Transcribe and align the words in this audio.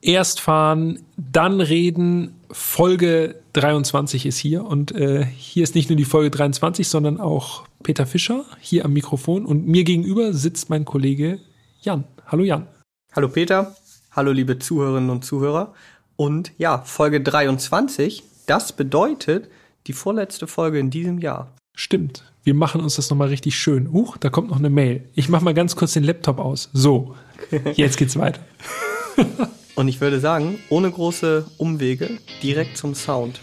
erst 0.00 0.40
fahren, 0.40 1.00
dann 1.16 1.60
reden. 1.60 2.34
Folge 2.50 3.36
23 3.52 4.24
ist 4.24 4.38
hier 4.38 4.64
und 4.64 4.92
äh, 4.92 5.24
hier 5.24 5.62
ist 5.62 5.74
nicht 5.74 5.90
nur 5.90 5.96
die 5.96 6.06
Folge 6.06 6.30
23, 6.30 6.88
sondern 6.88 7.20
auch 7.20 7.64
Peter 7.82 8.06
Fischer 8.06 8.44
hier 8.58 8.84
am 8.86 8.94
Mikrofon 8.94 9.44
und 9.44 9.66
mir 9.66 9.84
gegenüber 9.84 10.32
sitzt 10.32 10.70
mein 10.70 10.84
Kollege 10.84 11.40
Jan. 11.82 12.04
Hallo 12.26 12.44
Jan. 12.44 12.66
Hallo 13.14 13.28
Peter. 13.28 13.76
Hallo 14.12 14.32
liebe 14.32 14.58
Zuhörerinnen 14.58 15.10
und 15.10 15.24
Zuhörer. 15.24 15.74
Und 16.16 16.52
ja, 16.58 16.78
Folge 16.78 17.20
23, 17.20 18.24
das 18.46 18.72
bedeutet 18.72 19.48
die 19.86 19.92
vorletzte 19.92 20.46
Folge 20.46 20.78
in 20.78 20.90
diesem 20.90 21.18
Jahr. 21.18 21.54
Stimmt. 21.76 22.24
Wir 22.42 22.54
machen 22.54 22.80
uns 22.80 22.96
das 22.96 23.10
nochmal 23.10 23.28
richtig 23.28 23.56
schön. 23.56 23.92
Huch, 23.92 24.16
da 24.16 24.30
kommt 24.30 24.48
noch 24.48 24.58
eine 24.58 24.70
Mail. 24.70 25.04
Ich 25.14 25.28
mach 25.28 25.42
mal 25.42 25.54
ganz 25.54 25.76
kurz 25.76 25.92
den 25.92 26.02
Laptop 26.02 26.38
aus. 26.38 26.70
So, 26.72 27.14
jetzt 27.74 27.98
geht's 27.98 28.18
weiter. 28.18 28.40
Und 29.78 29.86
ich 29.86 30.00
würde 30.00 30.18
sagen, 30.18 30.58
ohne 30.70 30.90
große 30.90 31.44
Umwege, 31.56 32.18
direkt 32.42 32.76
zum 32.76 32.96
Sound. 32.96 33.38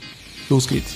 Los 0.49 0.67
geht's. 0.67 0.93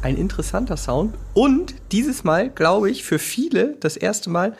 Ein 0.00 0.16
interessanter 0.16 0.76
Sound 0.76 1.16
und 1.34 1.74
dieses 1.90 2.22
Mal, 2.22 2.50
glaube 2.50 2.88
ich, 2.88 3.02
für 3.02 3.18
viele 3.18 3.74
das 3.80 3.96
erste 3.96 4.30
Mal, 4.30 4.56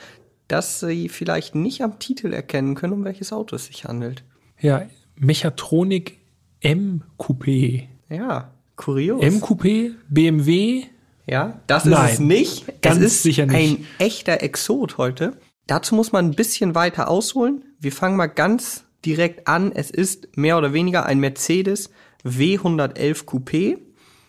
dass 0.49 0.81
sie 0.81 1.09
vielleicht 1.09 1.55
nicht 1.55 1.83
am 1.83 1.99
Titel 1.99 2.33
erkennen 2.33 2.75
können, 2.75 2.93
um 2.93 3.05
welches 3.05 3.33
Auto 3.33 3.57
es 3.57 3.67
sich 3.67 3.85
handelt. 3.85 4.25
Ja, 4.61 4.83
Mechatronik 5.17 6.19
M 6.61 7.03
Coupé. 7.19 7.85
Ja, 8.09 8.53
kurios. 8.77 9.23
M 9.23 9.41
Coupé, 9.41 9.93
BMW. 10.09 10.85
Ja, 11.27 11.61
das 11.67 11.85
ist 11.87 11.91
Nein, 11.91 12.13
es 12.13 12.19
nicht. 12.21 12.83
ganz 12.83 12.99
es 12.99 13.15
ist 13.15 13.23
sicher 13.25 13.47
nicht. 13.47 13.57
ein 13.81 13.87
echter 13.99 14.43
Exot 14.43 14.97
heute. 14.99 15.37
Dazu 15.67 15.95
muss 15.97 16.13
man 16.13 16.27
ein 16.27 16.35
bisschen 16.35 16.75
weiter 16.77 17.09
ausholen. 17.09 17.65
Wir 17.81 17.91
fangen 17.91 18.17
mal 18.17 18.29
ganz 18.29 18.85
direkt 19.05 19.49
an. 19.49 19.73
Es 19.73 19.91
ist 19.91 20.37
mehr 20.37 20.57
oder 20.57 20.73
weniger 20.73 21.05
ein 21.07 21.19
Mercedes 21.19 21.91
W111 22.25 23.25
Coupé. 23.25 23.79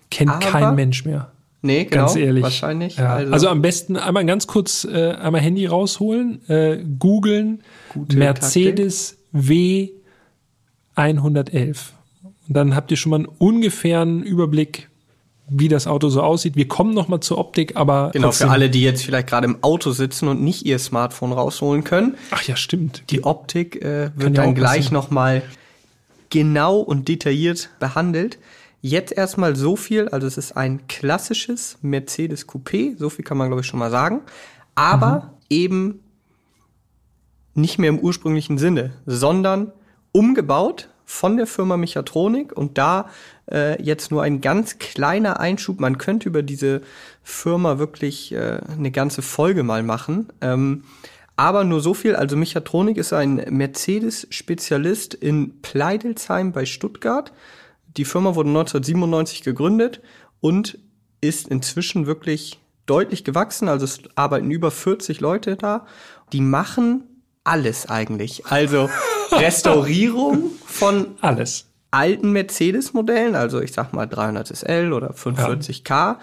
Kennt 0.10 0.40
kein 0.42 0.76
Mensch 0.76 1.06
mehr. 1.06 1.32
Nee, 1.62 1.86
genau. 1.86 2.04
Ganz 2.06 2.16
ehrlich. 2.16 2.44
Wahrscheinlich. 2.44 2.98
Ja. 2.98 3.16
Also, 3.16 3.48
am 3.50 3.62
besten 3.62 3.98
einmal 3.98 4.26
ganz 4.26 4.46
kurz 4.48 4.86
äh, 4.86 5.12
einmal 5.14 5.42
Handy 5.42 5.66
rausholen, 5.66 6.48
äh, 6.50 6.84
googeln 7.00 7.64
Mercedes 8.14 9.18
W 9.32 9.90
111. 10.96 11.94
Und 12.48 12.56
dann 12.56 12.76
habt 12.76 12.92
ihr 12.92 12.98
schon 12.98 13.10
mal 13.10 13.16
einen 13.18 13.26
ungefähren 13.26 14.24
Überblick, 14.24 14.90
wie 15.50 15.68
das 15.68 15.88
Auto 15.88 16.10
so 16.10 16.22
aussieht. 16.22 16.56
Wir 16.56 16.68
kommen 16.68 16.94
noch 16.94 17.08
mal 17.08 17.22
zur 17.22 17.38
Optik, 17.38 17.76
aber 17.76 18.12
Genau, 18.14 18.28
trotzdem- 18.28 18.48
für 18.48 18.54
alle, 18.54 18.70
die 18.70 18.82
jetzt 18.82 19.04
vielleicht 19.06 19.28
gerade 19.28 19.46
im 19.46 19.64
Auto 19.64 19.92
sitzen 19.92 20.28
und 20.28 20.42
nicht 20.42 20.66
ihr 20.66 20.80
Smartphone 20.80 21.32
rausholen 21.32 21.84
können. 21.84 22.16
Ach 22.32 22.42
ja, 22.44 22.56
stimmt. 22.56 23.04
Die 23.10 23.24
Optik 23.24 23.78
äh, 23.84 24.12
wird 24.16 24.36
ja 24.38 24.44
dann 24.44 24.56
gleich 24.56 24.78
passieren. 24.78 24.94
nochmal 24.94 25.42
genau 26.38 26.78
und 26.78 27.08
detailliert 27.08 27.72
behandelt. 27.80 28.38
Jetzt 28.80 29.12
erstmal 29.12 29.56
so 29.56 29.76
viel, 29.76 30.08
also 30.10 30.28
es 30.28 30.38
ist 30.38 30.56
ein 30.56 30.86
klassisches 30.86 31.80
Mercedes 31.82 32.48
Coupé, 32.48 32.96
so 32.96 33.10
viel 33.10 33.26
kann 33.26 33.40
man 33.40 33.48
glaube 33.48 33.62
ich 33.62 33.68
schon 33.68 33.80
mal 33.80 33.90
sagen, 33.90 34.22
aber 34.76 35.34
eben 35.50 36.00
nicht 37.56 37.80
mehr 37.80 37.90
im 37.90 37.98
ursprünglichen 37.98 38.60
Sinne, 38.60 38.92
sondern 39.08 39.72
umgebaut 40.12 40.90
von 41.06 41.38
der 41.38 41.48
Firma 41.48 41.76
Mechatronik 41.76 42.56
und 42.56 42.78
da 42.78 43.10
äh, 43.52 43.82
jetzt 43.82 44.12
nur 44.12 44.22
ein 44.22 44.40
ganz 44.40 44.78
kleiner 44.78 45.40
Einschub. 45.40 45.80
Man 45.80 45.98
könnte 45.98 46.30
über 46.30 46.44
diese 46.44 46.82
Firma 47.24 47.80
wirklich 47.80 48.32
äh, 48.32 48.60
eine 48.70 48.92
ganze 48.92 49.24
Folge 49.24 49.64
mal 49.64 49.82
machen. 49.82 50.28
Ähm, 50.42 50.84
aber 51.38 51.64
nur 51.64 51.82
so 51.82 51.94
viel, 51.94 52.16
also 52.16 52.36
Mechatronik 52.36 52.98
ist 52.98 53.14
ein 53.14 53.36
Mercedes-Spezialist 53.50 55.14
in 55.14 55.62
Pleidelsheim 55.62 56.52
bei 56.52 56.66
Stuttgart. 56.66 57.32
Die 57.96 58.06
Firma 58.06 58.36
wurde 58.36 58.50
1997 58.50 59.44
gegründet 59.44 60.02
und 60.42 60.80
ist 61.22 61.48
inzwischen 61.48 62.08
wirklich 62.08 62.60
deutlich 62.88 63.24
gewachsen. 63.24 63.70
Also 63.70 63.86
es 63.86 64.00
arbeiten 64.16 64.50
über 64.50 64.72
40 64.72 65.20
Leute 65.20 65.56
da. 65.56 65.86
Die 66.34 66.42
machen 66.42 67.04
alles 67.44 67.88
eigentlich. 67.88 68.48
Also 68.48 68.90
Restaurierung 69.32 70.52
von 70.66 71.18
alles. 71.22 71.68
alten 71.92 72.32
Mercedes-Modellen, 72.32 73.36
also 73.36 73.62
ich 73.62 73.74
sag 73.74 73.94
mal 73.94 74.08
300 74.08 74.48
SL 74.48 74.92
oder 74.92 75.12
45K. 75.12 76.18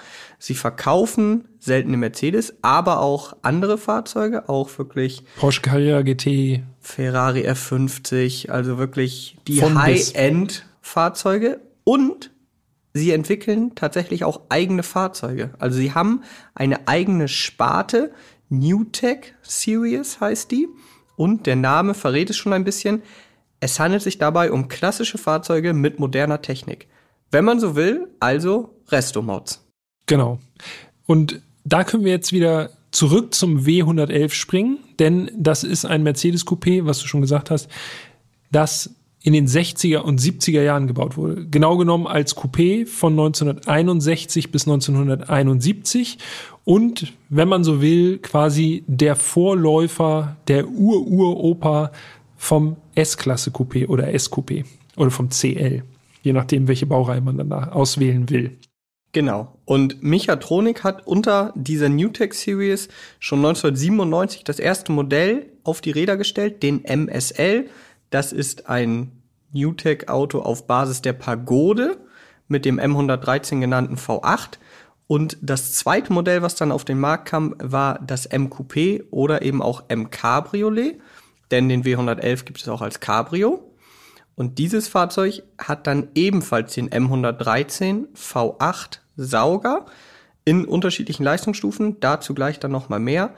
Sie 0.44 0.55
verkaufen 0.55 1.49
seltene 1.59 1.97
Mercedes, 1.97 2.53
aber 2.60 3.00
auch 3.00 3.34
andere 3.41 3.78
Fahrzeuge, 3.78 4.50
auch 4.50 4.77
wirklich 4.77 5.25
Porsche 5.38 5.62
Carrera 5.62 6.03
GT. 6.03 6.62
Ferrari 6.81 7.49
F50, 7.49 8.50
also 8.50 8.77
wirklich 8.77 9.38
die 9.49 9.60
Von 9.60 9.72
bis. 9.72 10.12
High-End-Fahrzeuge. 10.12 11.60
Und 11.84 12.31
sie 12.93 13.12
entwickeln 13.12 13.75
tatsächlich 13.75 14.25
auch 14.25 14.43
eigene 14.50 14.82
Fahrzeuge. 14.82 15.55
Also 15.59 15.78
sie 15.78 15.94
haben 15.94 16.21
eine 16.55 16.88
eigene 16.88 17.28
Sparte, 17.28 18.12
New 18.50 18.84
Tech 18.84 19.32
Series 19.41 20.21
heißt 20.21 20.50
die. 20.50 20.69
Und 21.16 21.47
der 21.47 21.56
Name 21.56 21.94
verrät 21.94 22.28
es 22.28 22.37
schon 22.37 22.53
ein 22.53 22.65
bisschen. 22.65 23.03
Es 23.61 23.81
handelt 23.81 24.03
sich 24.03 24.19
dabei 24.19 24.53
um 24.53 24.69
klassische 24.69 25.16
Fahrzeuge 25.16 25.72
mit 25.72 25.99
moderner 25.99 26.43
Technik. 26.43 26.87
Wenn 27.31 27.47
man 27.47 27.61
so 27.61 27.76
will, 27.76 28.09
also 28.21 28.78
Restomods. 28.91 29.63
Genau. 30.06 30.38
Und 31.06 31.41
da 31.65 31.84
können 31.84 32.04
wir 32.04 32.12
jetzt 32.12 32.32
wieder 32.32 32.70
zurück 32.91 33.34
zum 33.34 33.60
W111 33.60 34.32
springen, 34.32 34.78
denn 34.98 35.31
das 35.37 35.65
ist 35.65 35.84
ein 35.84 36.03
Mercedes 36.03 36.47
Coupé, 36.47 36.87
was 36.87 37.00
du 37.00 37.06
schon 37.06 37.22
gesagt 37.22 37.50
hast, 37.50 37.69
das 38.53 38.94
in 39.25 39.32
den 39.32 39.48
60er 39.48 39.98
und 39.98 40.20
70er 40.20 40.62
Jahren 40.62 40.87
gebaut 40.87 41.16
wurde. 41.16 41.47
Genau 41.47 41.78
genommen 41.78 42.06
als 42.06 42.37
Coupé 42.37 42.87
von 42.87 43.14
1961 43.14 44.53
bis 44.53 44.69
1971 44.69 46.19
und, 46.64 47.14
wenn 47.31 47.48
man 47.48 47.64
so 47.64 47.81
will, 47.81 48.19
quasi 48.19 48.84
der 48.87 49.16
Vorläufer, 49.16 50.37
der 50.47 50.69
Ur-Ur-Opa 50.69 51.91
vom 52.37 52.76
S-Klasse 52.94 53.50
Coupé 53.50 53.88
oder 53.88 54.12
S-Coupé 54.12 54.66
oder 54.97 55.10
vom 55.10 55.31
CL, 55.31 55.82
je 56.22 56.32
nachdem, 56.34 56.69
welche 56.69 56.87
Baureihe 56.87 57.22
man 57.22 57.38
dann 57.38 57.48
da 57.48 57.70
auswählen 57.70 58.28
will. 58.28 58.59
Genau. 59.14 59.56
Und 59.64 60.02
Mechatronik 60.02 60.82
hat 60.82 61.06
unter 61.06 61.52
dieser 61.54 61.88
Newtech 61.88 62.34
Series 62.34 62.88
schon 63.20 63.38
1997 63.38 64.42
das 64.42 64.58
erste 64.58 64.91
Modell 64.91 65.52
auf 65.62 65.80
die 65.80 65.92
Räder 65.92 66.16
gestellt, 66.16 66.64
den 66.64 66.84
MSL. 66.84 67.70
Das 68.10 68.32
ist 68.32 68.69
ein 68.69 69.12
Newtech 69.52 70.08
Auto 70.08 70.41
auf 70.41 70.66
Basis 70.66 71.00
der 71.00 71.12
Pagode 71.12 71.97
mit 72.48 72.64
dem 72.64 72.80
M113 72.80 73.60
genannten 73.60 73.97
V8. 73.97 74.58
Und 75.06 75.38
das 75.41 75.75
zweite 75.75 76.12
Modell, 76.12 76.42
was 76.42 76.56
dann 76.56 76.72
auf 76.72 76.84
den 76.84 76.98
Markt 76.98 77.28
kam, 77.28 77.54
war 77.62 78.00
das 78.04 78.26
M 78.26 78.48
Coupé 78.48 79.04
oder 79.12 79.42
eben 79.42 79.62
auch 79.62 79.84
M 79.86 80.10
Cabriolet. 80.10 80.98
Denn 81.52 81.69
den 81.69 81.84
W111 81.84 82.44
gibt 82.46 82.60
es 82.60 82.69
auch 82.69 82.82
als 82.82 82.98
Cabrio. 82.98 83.70
Und 84.34 84.58
dieses 84.58 84.88
Fahrzeug 84.88 85.44
hat 85.56 85.86
dann 85.86 86.08
ebenfalls 86.16 86.75
den 86.75 86.91
M113 86.91 88.06
V8 88.16 89.03
Sauger 89.16 89.86
in 90.44 90.64
unterschiedlichen 90.64 91.25
Leistungsstufen, 91.25 92.00
dazu 92.00 92.34
gleich 92.34 92.60
dann 92.60 92.70
noch 92.70 92.88
mal 92.88 93.00
mehr. 93.00 93.34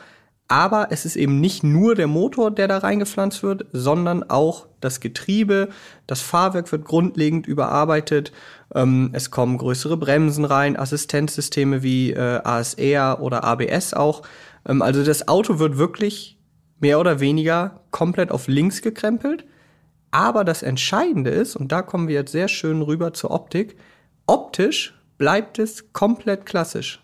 Aber 0.48 0.88
es 0.91 1.04
ist 1.04 1.16
eben 1.16 1.41
nicht 1.41 1.64
nur 1.64 1.97
der 1.97 2.06
Motor, 2.06 2.53
der 2.53 2.69
da 2.69 2.78
reingepflanzt 2.78 3.42
wird, 3.42 3.66
sondern 3.72 4.22
auch 4.31 4.69
das 4.81 5.00
Getriebe. 5.00 5.70
Das 6.06 6.20
Fahrwerk 6.20 6.70
wird 6.70 6.84
grundlegend 6.84 7.49
überarbeitet. 7.49 8.32
Ähm, 8.73 9.11
es 9.12 9.32
kommen 9.32 9.58
größere 9.58 9.96
Bremsen 9.96 10.44
rein, 10.44 10.76
Assistenzsysteme 10.76 11.82
wie 11.82 12.12
äh, 12.12 12.40
ASR 12.44 13.20
oder 13.20 13.43
ABS 13.43 13.93
auch. 13.93 14.22
Ähm, 14.69 14.82
also 14.82 15.02
das 15.02 15.26
Auto 15.26 15.58
wird 15.58 15.79
wirklich 15.79 16.38
mehr 16.79 17.00
oder 17.00 17.19
weniger 17.19 17.81
komplett 17.90 18.31
auf 18.31 18.46
links 18.46 18.82
gekrempelt. 18.82 19.44
Aber 20.12 20.44
das 20.44 20.62
Entscheidende 20.62 21.31
ist, 21.31 21.56
und 21.56 21.72
da 21.72 21.82
kommen 21.82 22.06
wir 22.06 22.14
jetzt 22.14 22.32
sehr 22.32 22.46
schön 22.46 22.82
rüber 22.82 23.12
zur 23.12 23.32
Optik, 23.32 23.76
optisch 24.26 24.95
bleibt 25.19 25.59
es 25.59 25.93
komplett 25.93 26.47
klassisch. 26.47 27.03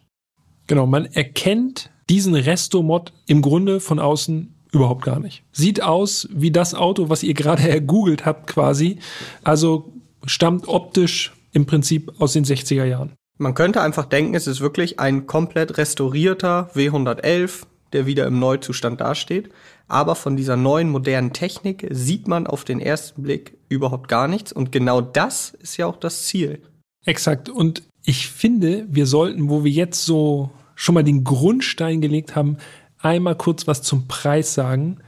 Genau, 0.66 0.86
man 0.86 1.06
erkennt 1.06 1.90
diesen 2.08 2.34
Restomod 2.34 3.12
im 3.26 3.42
Grunde 3.42 3.80
von 3.80 3.98
außen 3.98 4.54
überhaupt 4.72 5.04
gar 5.04 5.20
nicht. 5.20 5.44
Sieht 5.52 5.82
aus 5.82 6.28
wie 6.32 6.50
das 6.50 6.74
Auto, 6.74 7.08
was 7.08 7.22
ihr 7.22 7.34
gerade 7.34 7.68
ergoogelt 7.68 8.24
habt 8.24 8.46
quasi. 8.46 8.98
Also 9.44 9.92
stammt 10.24 10.68
optisch 10.68 11.32
im 11.52 11.66
Prinzip 11.66 12.12
aus 12.18 12.32
den 12.32 12.44
60er 12.44 12.84
Jahren. 12.84 13.12
Man 13.38 13.54
könnte 13.54 13.80
einfach 13.80 14.06
denken, 14.06 14.34
es 14.34 14.46
ist 14.46 14.60
wirklich 14.60 15.00
ein 15.00 15.26
komplett 15.26 15.76
restaurierter 15.78 16.70
W111, 16.74 17.64
der 17.92 18.06
wieder 18.06 18.26
im 18.26 18.38
Neuzustand 18.38 19.00
dasteht. 19.00 19.50
Aber 19.88 20.14
von 20.14 20.36
dieser 20.36 20.56
neuen 20.56 20.88
modernen 20.90 21.32
Technik 21.32 21.86
sieht 21.90 22.28
man 22.28 22.46
auf 22.46 22.64
den 22.64 22.80
ersten 22.80 23.22
Blick 23.22 23.58
überhaupt 23.68 24.08
gar 24.08 24.28
nichts. 24.28 24.52
Und 24.52 24.72
genau 24.72 25.00
das 25.00 25.50
ist 25.60 25.76
ja 25.76 25.86
auch 25.86 25.96
das 25.96 26.24
Ziel. 26.24 26.62
Exakt. 27.04 27.48
Und 27.48 27.82
ich 28.04 28.28
finde, 28.28 28.86
wir 28.88 29.06
sollten, 29.06 29.48
wo 29.48 29.64
wir 29.64 29.70
jetzt 29.70 30.04
so 30.04 30.50
schon 30.74 30.94
mal 30.94 31.04
den 31.04 31.24
Grundstein 31.24 32.00
gelegt 32.00 32.34
haben, 32.34 32.56
einmal 33.02 33.36
kurz 33.36 33.66
was 33.66 33.82
zum 33.82 34.06
Preis 34.06 34.54
sagen, 34.54 34.98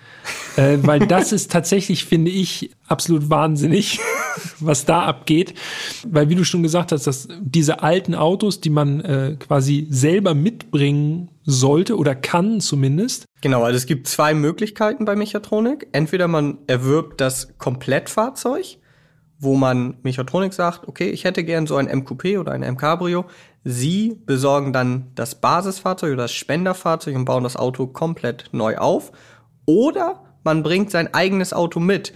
äh, 0.57 0.79
weil 0.83 1.01
das 1.07 1.33
ist 1.33 1.51
tatsächlich, 1.51 2.05
finde 2.05 2.31
ich, 2.31 2.71
absolut 2.87 3.31
wahnsinnig, 3.31 4.01
was 4.61 4.85
da 4.85 5.03
abgeht. 5.03 5.55
Weil, 6.07 6.29
wie 6.29 6.35
du 6.35 6.45
schon 6.45 6.63
gesagt 6.63 6.93
hast, 6.93 7.07
dass 7.07 7.29
diese 7.41 7.83
alten 7.83 8.15
Autos, 8.15 8.61
die 8.61 8.71
man 8.71 9.01
äh, 9.01 9.37
quasi 9.39 9.87
selber 9.91 10.35
mitbringen 10.35 11.31
sollte 11.45 11.97
oder 11.97 12.15
kann 12.15 12.61
zumindest. 12.61 13.27
Genau, 13.41 13.63
also 13.63 13.77
es 13.77 13.87
gibt 13.87 14.09
zwei 14.09 14.35
Möglichkeiten 14.35 15.05
bei 15.05 15.17
Mechatronik. 15.17 15.89
Entweder 15.93 16.29
man 16.29 16.59
erwirbt 16.67 17.21
das 17.21 17.57
Komplettfahrzeug, 17.59 18.79
wo 19.39 19.55
man 19.55 19.99
Mechatronik 20.03 20.55
sagt, 20.55 20.89
okay, 20.89 21.11
ich 21.11 21.25
hätte 21.25 21.45
gern 21.45 21.67
so 21.67 21.77
ein 21.77 21.87
MQP 21.87 22.39
oder 22.39 22.53
ein 22.53 22.63
M-Cabrio. 22.63 23.25
Sie 23.65 24.21
besorgen 24.27 24.73
dann 24.73 25.11
das 25.15 25.35
Basisfahrzeug 25.37 26.13
oder 26.13 26.25
das 26.25 26.33
Spenderfahrzeug 26.33 27.15
und 27.17 27.25
bauen 27.25 27.45
das 27.45 27.57
Auto 27.57 27.87
komplett 27.87 28.51
neu 28.53 28.77
auf. 28.77 29.13
Oder 29.67 30.23
man 30.45 30.63
bringt 30.63 30.91
sein 30.91 31.13
eigenes 31.13 31.53
Auto 31.53 31.81
mit. 31.81 32.13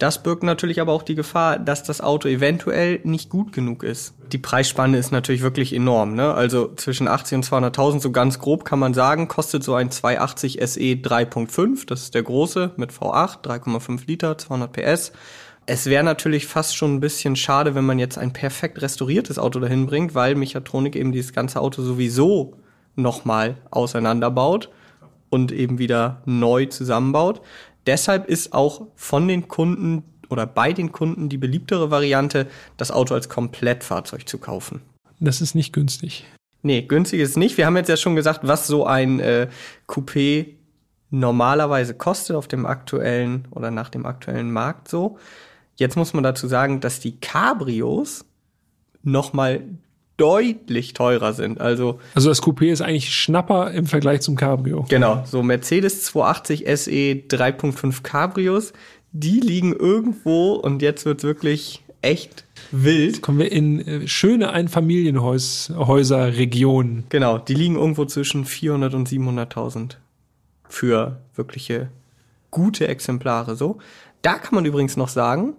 Das 0.00 0.22
birgt 0.22 0.42
natürlich 0.42 0.80
aber 0.80 0.92
auch 0.92 1.02
die 1.02 1.14
Gefahr, 1.14 1.58
dass 1.58 1.82
das 1.82 2.00
Auto 2.00 2.26
eventuell 2.26 3.00
nicht 3.04 3.28
gut 3.28 3.52
genug 3.52 3.82
ist. 3.82 4.14
Die 4.32 4.38
Preisspanne 4.38 4.96
ist 4.96 5.12
natürlich 5.12 5.42
wirklich 5.42 5.74
enorm. 5.74 6.14
Ne? 6.14 6.32
Also 6.32 6.74
zwischen 6.74 7.06
80 7.06 7.36
und 7.36 7.44
200.000, 7.44 8.00
so 8.00 8.10
ganz 8.10 8.38
grob 8.38 8.64
kann 8.64 8.78
man 8.78 8.94
sagen, 8.94 9.28
kostet 9.28 9.62
so 9.62 9.74
ein 9.74 9.90
280 9.90 10.54
SE 10.54 10.80
3.5. 10.80 11.86
Das 11.86 12.00
ist 12.00 12.14
der 12.14 12.22
große 12.22 12.72
mit 12.76 12.92
V8, 12.92 13.44
3,5 13.44 14.06
Liter, 14.06 14.38
200 14.38 14.72
PS. 14.72 15.12
Es 15.66 15.86
wäre 15.86 16.02
natürlich 16.02 16.46
fast 16.46 16.76
schon 16.76 16.94
ein 16.94 17.00
bisschen 17.00 17.36
schade, 17.36 17.74
wenn 17.74 17.84
man 17.84 17.98
jetzt 17.98 18.18
ein 18.18 18.32
perfekt 18.32 18.82
restauriertes 18.82 19.38
Auto 19.38 19.60
dahin 19.60 19.86
bringt, 19.86 20.14
weil 20.14 20.34
Mechatronik 20.34 20.96
eben 20.96 21.12
dieses 21.12 21.32
ganze 21.32 21.60
Auto 21.60 21.82
sowieso 21.82 22.56
nochmal 22.96 23.56
auseinanderbaut 23.70 24.70
und 25.28 25.52
eben 25.52 25.78
wieder 25.78 26.22
neu 26.26 26.66
zusammenbaut. 26.66 27.40
Deshalb 27.86 28.28
ist 28.28 28.52
auch 28.52 28.88
von 28.96 29.28
den 29.28 29.48
Kunden 29.48 30.04
oder 30.28 30.46
bei 30.46 30.72
den 30.72 30.92
Kunden 30.92 31.28
die 31.28 31.38
beliebtere 31.38 31.90
Variante, 31.90 32.46
das 32.76 32.90
Auto 32.90 33.14
als 33.14 33.28
Komplettfahrzeug 33.28 34.28
zu 34.28 34.38
kaufen. 34.38 34.82
Das 35.18 35.40
ist 35.40 35.54
nicht 35.54 35.72
günstig. 35.72 36.24
Nee, 36.62 36.82
günstig 36.82 37.20
ist 37.20 37.36
nicht. 37.36 37.56
Wir 37.56 37.66
haben 37.66 37.76
jetzt 37.76 37.88
ja 37.88 37.96
schon 37.96 38.16
gesagt, 38.16 38.40
was 38.42 38.66
so 38.66 38.86
ein 38.86 39.18
äh, 39.20 39.48
Coupé 39.88 40.54
normalerweise 41.10 41.94
kostet 41.94 42.36
auf 42.36 42.48
dem 42.48 42.66
aktuellen 42.66 43.48
oder 43.50 43.70
nach 43.70 43.88
dem 43.88 44.06
aktuellen 44.06 44.52
Markt 44.52 44.88
so. 44.88 45.18
Jetzt 45.80 45.96
muss 45.96 46.12
man 46.12 46.22
dazu 46.22 46.46
sagen, 46.46 46.78
dass 46.80 47.00
die 47.00 47.18
Cabrios 47.20 48.26
noch 49.02 49.32
mal 49.32 49.62
deutlich 50.18 50.92
teurer 50.92 51.32
sind. 51.32 51.58
Also, 51.58 51.98
also 52.14 52.28
das 52.28 52.42
Coupé 52.42 52.70
ist 52.70 52.82
eigentlich 52.82 53.14
Schnapper 53.14 53.70
im 53.70 53.86
Vergleich 53.86 54.20
zum 54.20 54.36
Cabrio. 54.36 54.84
Genau, 54.90 55.24
so 55.24 55.42
Mercedes 55.42 56.04
280 56.04 56.66
SE 56.76 56.90
3.5 56.90 58.02
Cabrios, 58.02 58.74
die 59.12 59.40
liegen 59.40 59.72
irgendwo 59.72 60.52
und 60.52 60.82
jetzt 60.82 61.06
wird's 61.06 61.24
wirklich 61.24 61.82
echt 62.02 62.44
wild. 62.72 63.12
Jetzt 63.12 63.22
kommen 63.22 63.38
wir 63.38 63.50
in 63.50 63.80
äh, 63.80 64.06
schöne 64.06 64.50
Einfamilienhäuser-Regionen. 64.50 67.04
Genau, 67.08 67.38
die 67.38 67.54
liegen 67.54 67.76
irgendwo 67.76 68.04
zwischen 68.04 68.44
400 68.44 68.92
und 68.92 69.08
700.000 69.08 69.96
für 70.68 71.22
wirkliche 71.34 71.88
gute 72.50 72.86
Exemplare 72.86 73.56
so. 73.56 73.78
Da 74.20 74.34
kann 74.34 74.54
man 74.54 74.66
übrigens 74.66 74.98
noch 74.98 75.08
sagen, 75.08 75.54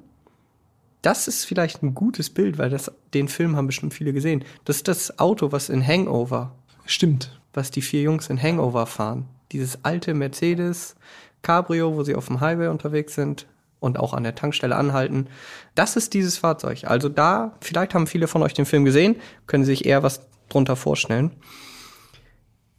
das 1.01 1.27
ist 1.27 1.45
vielleicht 1.45 1.81
ein 1.83 1.95
gutes 1.95 2.29
Bild, 2.29 2.57
weil 2.57 2.69
das, 2.69 2.91
den 3.13 3.27
Film 3.27 3.55
haben 3.55 3.67
bestimmt 3.67 3.93
viele 3.93 4.13
gesehen. 4.13 4.43
Das 4.65 4.77
ist 4.77 4.87
das 4.87 5.19
Auto, 5.19 5.51
was 5.51 5.69
in 5.69 5.85
Hangover. 5.85 6.55
Stimmt. 6.85 7.39
Was 7.53 7.71
die 7.71 7.81
vier 7.81 8.01
Jungs 8.03 8.29
in 8.29 8.41
Hangover 8.41 8.85
fahren. 8.85 9.27
Dieses 9.51 9.83
alte 9.83 10.13
Mercedes 10.13 10.95
Cabrio, 11.41 11.95
wo 11.95 12.03
sie 12.03 12.15
auf 12.15 12.27
dem 12.27 12.39
Highway 12.39 12.67
unterwegs 12.67 13.15
sind 13.15 13.47
und 13.79 13.99
auch 13.99 14.13
an 14.13 14.23
der 14.23 14.35
Tankstelle 14.35 14.75
anhalten. 14.75 15.27
Das 15.75 15.95
ist 15.95 16.13
dieses 16.13 16.37
Fahrzeug. 16.37 16.83
Also 16.85 17.09
da, 17.09 17.57
vielleicht 17.61 17.93
haben 17.93 18.07
viele 18.07 18.27
von 18.27 18.43
euch 18.43 18.53
den 18.53 18.65
Film 18.65 18.85
gesehen, 18.85 19.15
können 19.47 19.65
sich 19.65 19.85
eher 19.85 20.03
was 20.03 20.27
drunter 20.49 20.75
vorstellen. 20.75 21.31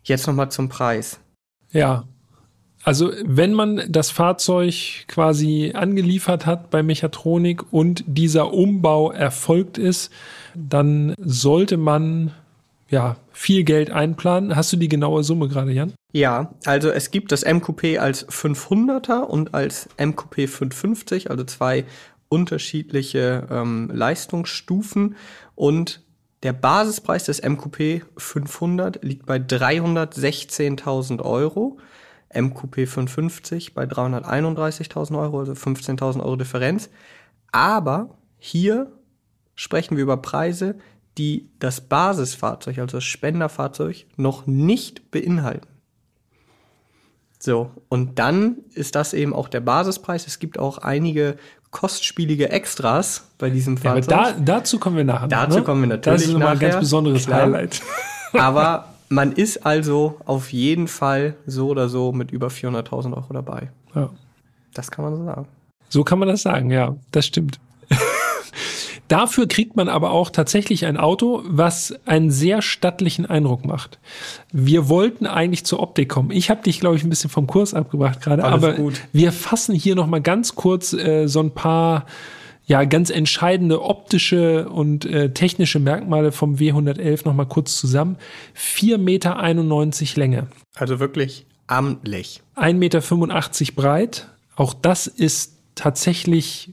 Jetzt 0.04 0.26
nochmal 0.26 0.50
zum 0.50 0.69
Preis. 0.69 1.19
Ja, 1.70 2.04
also 2.84 3.12
wenn 3.25 3.52
man 3.52 3.82
das 3.88 4.11
Fahrzeug 4.11 5.05
quasi 5.08 5.73
angeliefert 5.75 6.46
hat 6.46 6.70
bei 6.70 6.82
Mechatronik 6.82 7.73
und 7.73 8.05
dieser 8.06 8.52
Umbau 8.52 9.12
erfolgt 9.12 9.79
ist, 9.79 10.11
dann 10.55 11.14
sollte 11.19 11.76
man 11.76 12.32
ja 12.88 13.17
viel 13.32 13.64
Geld 13.64 13.90
einplanen. 13.90 14.56
Hast 14.56 14.73
du 14.73 14.76
die 14.76 14.88
genaue 14.88 15.25
Summe 15.25 15.49
gerade, 15.49 15.73
Jan? 15.73 15.94
Ja, 16.12 16.52
also 16.67 16.90
es 16.90 17.11
gibt 17.11 17.32
das 17.32 17.44
MQP 17.44 17.99
als 17.99 18.29
500er 18.29 19.23
und 19.23 19.55
als 19.55 19.88
MQP 19.99 20.49
550, 20.49 21.31
also 21.31 21.44
zwei 21.44 21.84
unterschiedliche 22.29 23.46
ähm, 23.50 23.90
Leistungsstufen 23.93 25.17
und 25.55 26.02
der 26.43 26.52
Basispreis 26.52 27.25
des 27.25 27.40
MQP 27.43 28.05
500 28.17 29.02
liegt 29.05 29.26
bei 29.26 29.37
316.000 29.37 31.23
Euro. 31.23 31.79
MQP 32.34 32.87
550 32.87 33.75
bei 33.75 33.84
331.000 33.84 35.19
Euro, 35.19 35.40
also 35.40 35.52
15.000 35.52 36.20
Euro 36.20 36.37
Differenz. 36.37 36.90
Aber 37.50 38.19
hier 38.38 38.93
sprechen 39.55 39.96
wir 39.96 40.02
über 40.02 40.17
Preise, 40.17 40.76
die 41.19 41.50
das 41.58 41.82
Basisfahrzeug, 41.82 42.79
also 42.79 42.96
das 42.96 43.05
Spenderfahrzeug, 43.05 44.06
noch 44.17 44.46
nicht 44.46 45.11
beinhalten. 45.11 45.69
So, 47.38 47.70
und 47.88 48.19
dann 48.20 48.58
ist 48.73 48.94
das 48.94 49.14
eben 49.14 49.34
auch 49.34 49.49
der 49.49 49.61
Basispreis. 49.61 50.26
Es 50.26 50.38
gibt 50.38 50.58
auch 50.58 50.79
einige 50.79 51.37
kostspielige 51.73 52.50
Extras 52.50 53.31
bei 53.38 53.50
diesem 53.50 53.76
Fahrzeug. 53.76 54.11
Ja, 54.11 54.19
aber 54.19 54.32
da, 54.32 54.58
dazu 54.58 54.79
kommen 54.79 54.96
wir 54.96 55.05
nachher. 55.05 55.26
Dazu 55.26 55.58
ne? 55.58 55.64
kommen 55.64 55.81
wir 55.81 55.88
natürlich 55.88 56.20
Das 56.20 56.29
ist 56.29 56.32
nochmal 56.32 56.52
ein 56.52 56.58
ganz 56.61 56.79
besonderes 56.79 57.26
Klar. 57.26 57.43
Highlight. 57.43 57.82
aber 58.32 58.92
man 59.12 59.32
ist 59.32 59.67
also 59.67 60.19
auf 60.25 60.53
jeden 60.53 60.88
Fall 60.88 61.37
so 61.47 61.69
oder 61.69 61.88
so 61.88 62.12
mit 62.12 62.31
über 62.31 62.49
400.000 62.49 63.14
Euro 63.14 63.32
dabei. 63.32 63.70
Ja. 63.94 64.11
Das 64.75 64.91
kann 64.91 65.05
man 65.05 65.17
so 65.17 65.25
sagen. 65.25 65.47
So 65.91 66.03
kann 66.03 66.19
man 66.19 66.29
das 66.29 66.43
sagen, 66.43 66.70
ja, 66.70 66.97
das 67.11 67.26
stimmt. 67.26 67.61
Dafür 69.08 69.46
kriegt 69.46 69.77
man 69.77 69.91
aber 69.91 70.13
auch 70.13 70.31
tatsächlich 70.31 70.86
ein 70.86 70.96
Auto, 70.96 71.43
was 71.44 71.94
einen 72.06 72.31
sehr 72.31 72.63
stattlichen 72.63 73.27
Eindruck 73.27 73.67
macht. 73.67 73.98
Wir 74.51 74.89
wollten 74.89 75.27
eigentlich 75.27 75.67
zur 75.67 75.81
Optik 75.81 76.08
kommen. 76.08 76.31
Ich 76.31 76.48
habe 76.48 76.63
dich, 76.63 76.81
glaube 76.81 76.96
ich, 76.96 77.05
ein 77.05 77.10
bisschen 77.10 77.29
vom 77.29 77.46
Kurs 77.46 77.75
abgebracht 77.75 78.22
gerade, 78.22 78.44
aber 78.44 78.72
gut. 78.72 79.03
wir 79.13 79.32
fassen 79.32 79.75
hier 79.75 79.94
noch 79.94 80.06
mal 80.06 80.22
ganz 80.22 80.55
kurz 80.55 80.94
äh, 80.94 81.27
so 81.27 81.41
ein 81.41 81.51
paar 81.51 82.06
ja 82.72 82.84
ganz 82.84 83.10
entscheidende 83.10 83.82
optische 83.82 84.67
und 84.70 85.05
äh, 85.05 85.31
technische 85.34 85.79
Merkmale 85.79 86.32
vom 86.32 86.55
W111 86.55 87.26
noch 87.26 87.34
mal 87.34 87.44
kurz 87.44 87.76
zusammen. 87.76 88.17
4,91 88.56 88.98
Meter 88.98 90.19
Länge. 90.19 90.46
Also 90.74 90.98
wirklich 90.98 91.44
amtlich. 91.67 92.41
1,85 92.56 92.72
Meter 92.72 93.74
breit. 93.74 94.29
Auch 94.56 94.72
das 94.72 95.06
ist 95.06 95.58
tatsächlich 95.74 96.72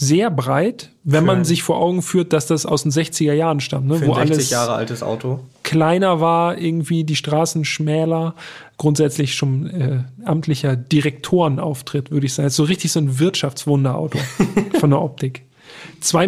sehr 0.00 0.30
breit, 0.30 0.90
wenn 1.04 1.24
man 1.24 1.44
sich 1.44 1.62
vor 1.62 1.78
Augen 1.78 2.00
führt, 2.02 2.32
dass 2.32 2.46
das 2.46 2.64
aus 2.64 2.84
den 2.84 2.92
60er 2.92 3.34
Jahren 3.34 3.60
stammt, 3.60 3.86
ne? 3.86 4.00
wo 4.06 4.12
alles 4.14 4.48
Jahre 4.50 4.72
altes 4.72 5.02
Auto 5.02 5.40
kleiner 5.70 6.20
war, 6.20 6.58
irgendwie 6.58 7.04
die 7.04 7.14
Straßen 7.14 7.64
schmäler, 7.64 8.34
grundsätzlich 8.76 9.36
schon 9.36 9.70
äh, 9.70 10.02
amtlicher 10.24 10.74
Direktorenauftritt, 10.74 12.10
würde 12.10 12.26
ich 12.26 12.34
sagen. 12.34 12.50
So 12.50 12.64
richtig 12.64 12.90
so 12.90 12.98
ein 12.98 13.20
Wirtschaftswunderauto 13.20 14.18
von 14.80 14.90
der 14.90 15.00
Optik. 15.00 15.44
2,75 16.02 16.26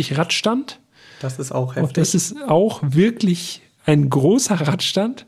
Meter 0.00 0.18
Radstand. 0.18 0.80
Das 1.20 1.38
ist 1.38 1.52
auch 1.52 1.76
heftig. 1.76 1.92
Das 1.92 2.14
ist 2.14 2.36
auch 2.48 2.80
wirklich 2.82 3.60
ein 3.84 4.08
großer 4.08 4.54
Radstand. 4.54 5.26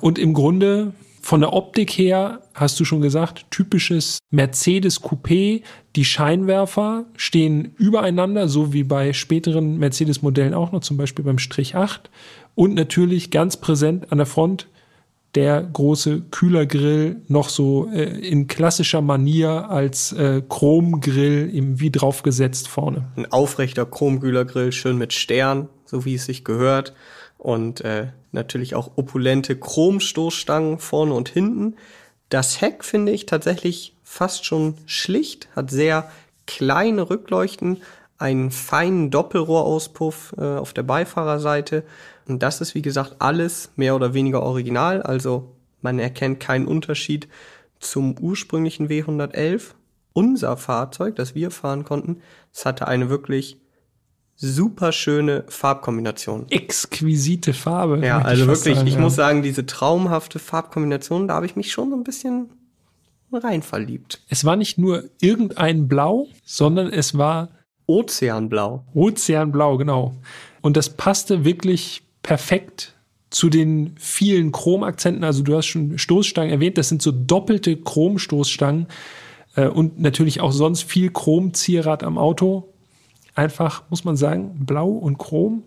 Und 0.00 0.16
im 0.16 0.32
Grunde 0.32 0.92
von 1.20 1.40
der 1.40 1.52
Optik 1.52 1.90
her, 1.90 2.40
hast 2.54 2.80
du 2.80 2.84
schon 2.84 3.02
gesagt, 3.02 3.46
typisches 3.50 4.18
Mercedes 4.30 5.02
Coupé. 5.02 5.62
Die 5.94 6.04
Scheinwerfer 6.04 7.04
stehen 7.16 7.74
übereinander, 7.76 8.48
so 8.48 8.72
wie 8.72 8.84
bei 8.84 9.12
späteren 9.12 9.78
Mercedes-Modellen 9.78 10.54
auch 10.54 10.72
noch, 10.72 10.80
zum 10.80 10.96
Beispiel 10.96 11.24
beim 11.24 11.38
Strich 11.38 11.76
8. 11.76 12.10
Und 12.54 12.74
natürlich 12.74 13.30
ganz 13.30 13.56
präsent 13.56 14.10
an 14.10 14.18
der 14.18 14.26
Front 14.26 14.68
der 15.34 15.62
große 15.62 16.22
Kühlergrill 16.30 17.22
noch 17.28 17.48
so 17.48 17.88
äh, 17.92 18.04
in 18.04 18.48
klassischer 18.48 19.00
Manier 19.00 19.70
als 19.70 20.12
äh, 20.12 20.42
Chromgrill 20.48 21.50
eben 21.54 21.78
wie 21.78 21.90
draufgesetzt 21.90 22.66
vorne. 22.66 23.12
Ein 23.16 23.30
aufrechter 23.30 23.86
Chromkühlergrill, 23.86 24.72
schön 24.72 24.98
mit 24.98 25.12
Stern, 25.12 25.68
so 25.84 26.04
wie 26.04 26.14
es 26.14 26.24
sich 26.24 26.44
gehört. 26.44 26.94
Und 27.38 27.80
äh, 27.82 28.08
natürlich 28.32 28.74
auch 28.74 28.92
opulente 28.96 29.56
Chromstoßstangen 29.58 30.78
vorne 30.78 31.14
und 31.14 31.28
hinten. 31.28 31.76
Das 32.28 32.60
Heck 32.60 32.84
finde 32.84 33.12
ich 33.12 33.26
tatsächlich 33.26 33.96
fast 34.02 34.44
schon 34.44 34.74
schlicht, 34.86 35.48
hat 35.54 35.70
sehr 35.70 36.10
kleine 36.46 37.10
Rückleuchten, 37.10 37.82
einen 38.18 38.50
feinen 38.50 39.10
Doppelrohrauspuff 39.10 40.34
äh, 40.36 40.42
auf 40.42 40.72
der 40.72 40.82
Beifahrerseite. 40.82 41.84
Und 42.28 42.42
das 42.42 42.60
ist, 42.60 42.74
wie 42.74 42.82
gesagt, 42.82 43.16
alles 43.18 43.70
mehr 43.76 43.96
oder 43.96 44.14
weniger 44.14 44.42
original. 44.42 45.02
Also 45.02 45.52
man 45.80 45.98
erkennt 45.98 46.38
keinen 46.38 46.66
Unterschied 46.66 47.28
zum 47.78 48.18
ursprünglichen 48.18 48.88
W111. 48.88 49.74
Unser 50.12 50.56
Fahrzeug, 50.56 51.16
das 51.16 51.34
wir 51.34 51.50
fahren 51.50 51.84
konnten, 51.84 52.20
es 52.52 52.66
hatte 52.66 52.86
eine 52.88 53.08
wirklich 53.08 53.58
super 54.40 54.90
schöne 54.92 55.44
Farbkombination. 55.48 56.46
Exquisite 56.48 57.52
Farbe. 57.52 58.04
Ja, 58.04 58.22
also 58.22 58.46
wirklich, 58.46 58.76
sagen, 58.76 58.86
ich 58.86 58.94
ja. 58.94 59.00
muss 59.00 59.14
sagen, 59.14 59.42
diese 59.42 59.66
traumhafte 59.66 60.38
Farbkombination, 60.38 61.28
da 61.28 61.34
habe 61.34 61.46
ich 61.46 61.56
mich 61.56 61.70
schon 61.72 61.90
so 61.90 61.96
ein 61.96 62.04
bisschen 62.04 62.48
rein 63.32 63.62
verliebt. 63.62 64.22
Es 64.28 64.44
war 64.44 64.56
nicht 64.56 64.78
nur 64.78 65.04
irgendein 65.20 65.88
Blau, 65.88 66.26
sondern 66.42 66.88
es 66.88 67.18
war 67.18 67.50
Ozeanblau. 67.86 68.84
Ozeanblau, 68.94 69.76
genau. 69.76 70.14
Und 70.62 70.76
das 70.76 70.88
passte 70.88 71.44
wirklich 71.44 72.02
perfekt 72.22 72.94
zu 73.28 73.50
den 73.50 73.94
vielen 73.98 74.52
Chromakzenten. 74.52 75.22
Also 75.22 75.42
du 75.42 75.54
hast 75.56 75.66
schon 75.66 75.98
Stoßstangen 75.98 76.50
erwähnt, 76.50 76.78
das 76.78 76.88
sind 76.88 77.02
so 77.02 77.12
doppelte 77.12 77.76
Chromstoßstangen 77.76 78.86
äh, 79.54 79.66
und 79.66 80.00
natürlich 80.00 80.40
auch 80.40 80.52
sonst 80.52 80.82
viel 80.82 81.10
Chromzierat 81.10 82.02
am 82.02 82.16
Auto. 82.16 82.69
Einfach, 83.40 83.84
muss 83.88 84.04
man 84.04 84.18
sagen, 84.18 84.66
blau 84.66 84.90
und 84.90 85.16
Chrom. 85.16 85.62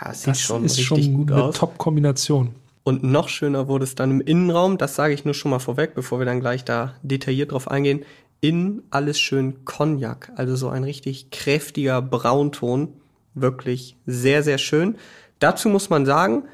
Ja, 0.00 0.12
sieht 0.12 0.30
das 0.30 0.40
schon 0.40 0.64
ist 0.64 0.80
schon 0.80 1.14
gut 1.14 1.30
eine 1.30 1.52
Top-Kombination. 1.52 2.56
Und 2.82 3.04
noch 3.04 3.28
schöner 3.28 3.68
wurde 3.68 3.84
es 3.84 3.94
dann 3.94 4.10
im 4.10 4.20
Innenraum. 4.20 4.78
Das 4.78 4.96
sage 4.96 5.14
ich 5.14 5.24
nur 5.24 5.34
schon 5.34 5.52
mal 5.52 5.60
vorweg, 5.60 5.94
bevor 5.94 6.18
wir 6.18 6.26
dann 6.26 6.40
gleich 6.40 6.64
da 6.64 6.94
detailliert 7.04 7.52
drauf 7.52 7.70
eingehen. 7.70 8.04
Innen 8.40 8.82
alles 8.90 9.20
schön 9.20 9.64
Cognac, 9.64 10.32
also 10.34 10.56
so 10.56 10.70
ein 10.70 10.82
richtig 10.82 11.30
kräftiger 11.30 12.02
Braunton. 12.02 12.88
Wirklich 13.34 13.94
sehr, 14.04 14.42
sehr 14.42 14.58
schön. 14.58 14.96
Dazu 15.38 15.68
muss 15.68 15.90
man 15.90 16.04
sagen, 16.04 16.46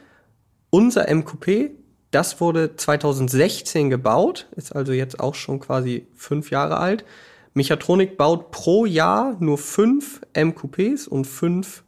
unser 0.69 1.09
MQP, 1.09 1.71
das 2.11 2.39
wurde 2.39 2.77
2016 2.77 3.89
gebaut, 3.89 4.47
ist 4.57 4.77
also 4.77 4.93
jetzt 4.93 5.21
auch 5.21 5.35
schon 5.35 5.59
quasi 5.59 6.07
fünf 6.15 6.51
Jahre 6.51 6.77
alt. 6.77 7.07
Mechatronik 7.55 8.17
baut 8.17 8.51
pro 8.51 8.85
Jahr 8.85 9.37
nur 9.39 9.59
fünf 9.59 10.21
MQPs 10.37 11.07
und 11.07 11.25
fünf 11.25 11.85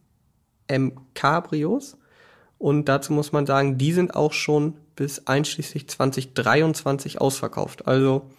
M-Cabrios. 0.69 1.97
Und 2.59 2.87
dazu 2.87 3.13
muss 3.13 3.33
man 3.33 3.47
sagen, 3.47 3.77
die 3.77 3.93
sind 3.93 4.15
auch 4.15 4.33
schon 4.33 4.79
bis 4.95 5.27
einschließlich 5.27 5.89
2023 5.89 7.21
ausverkauft. 7.21 7.87
Also 7.87 8.31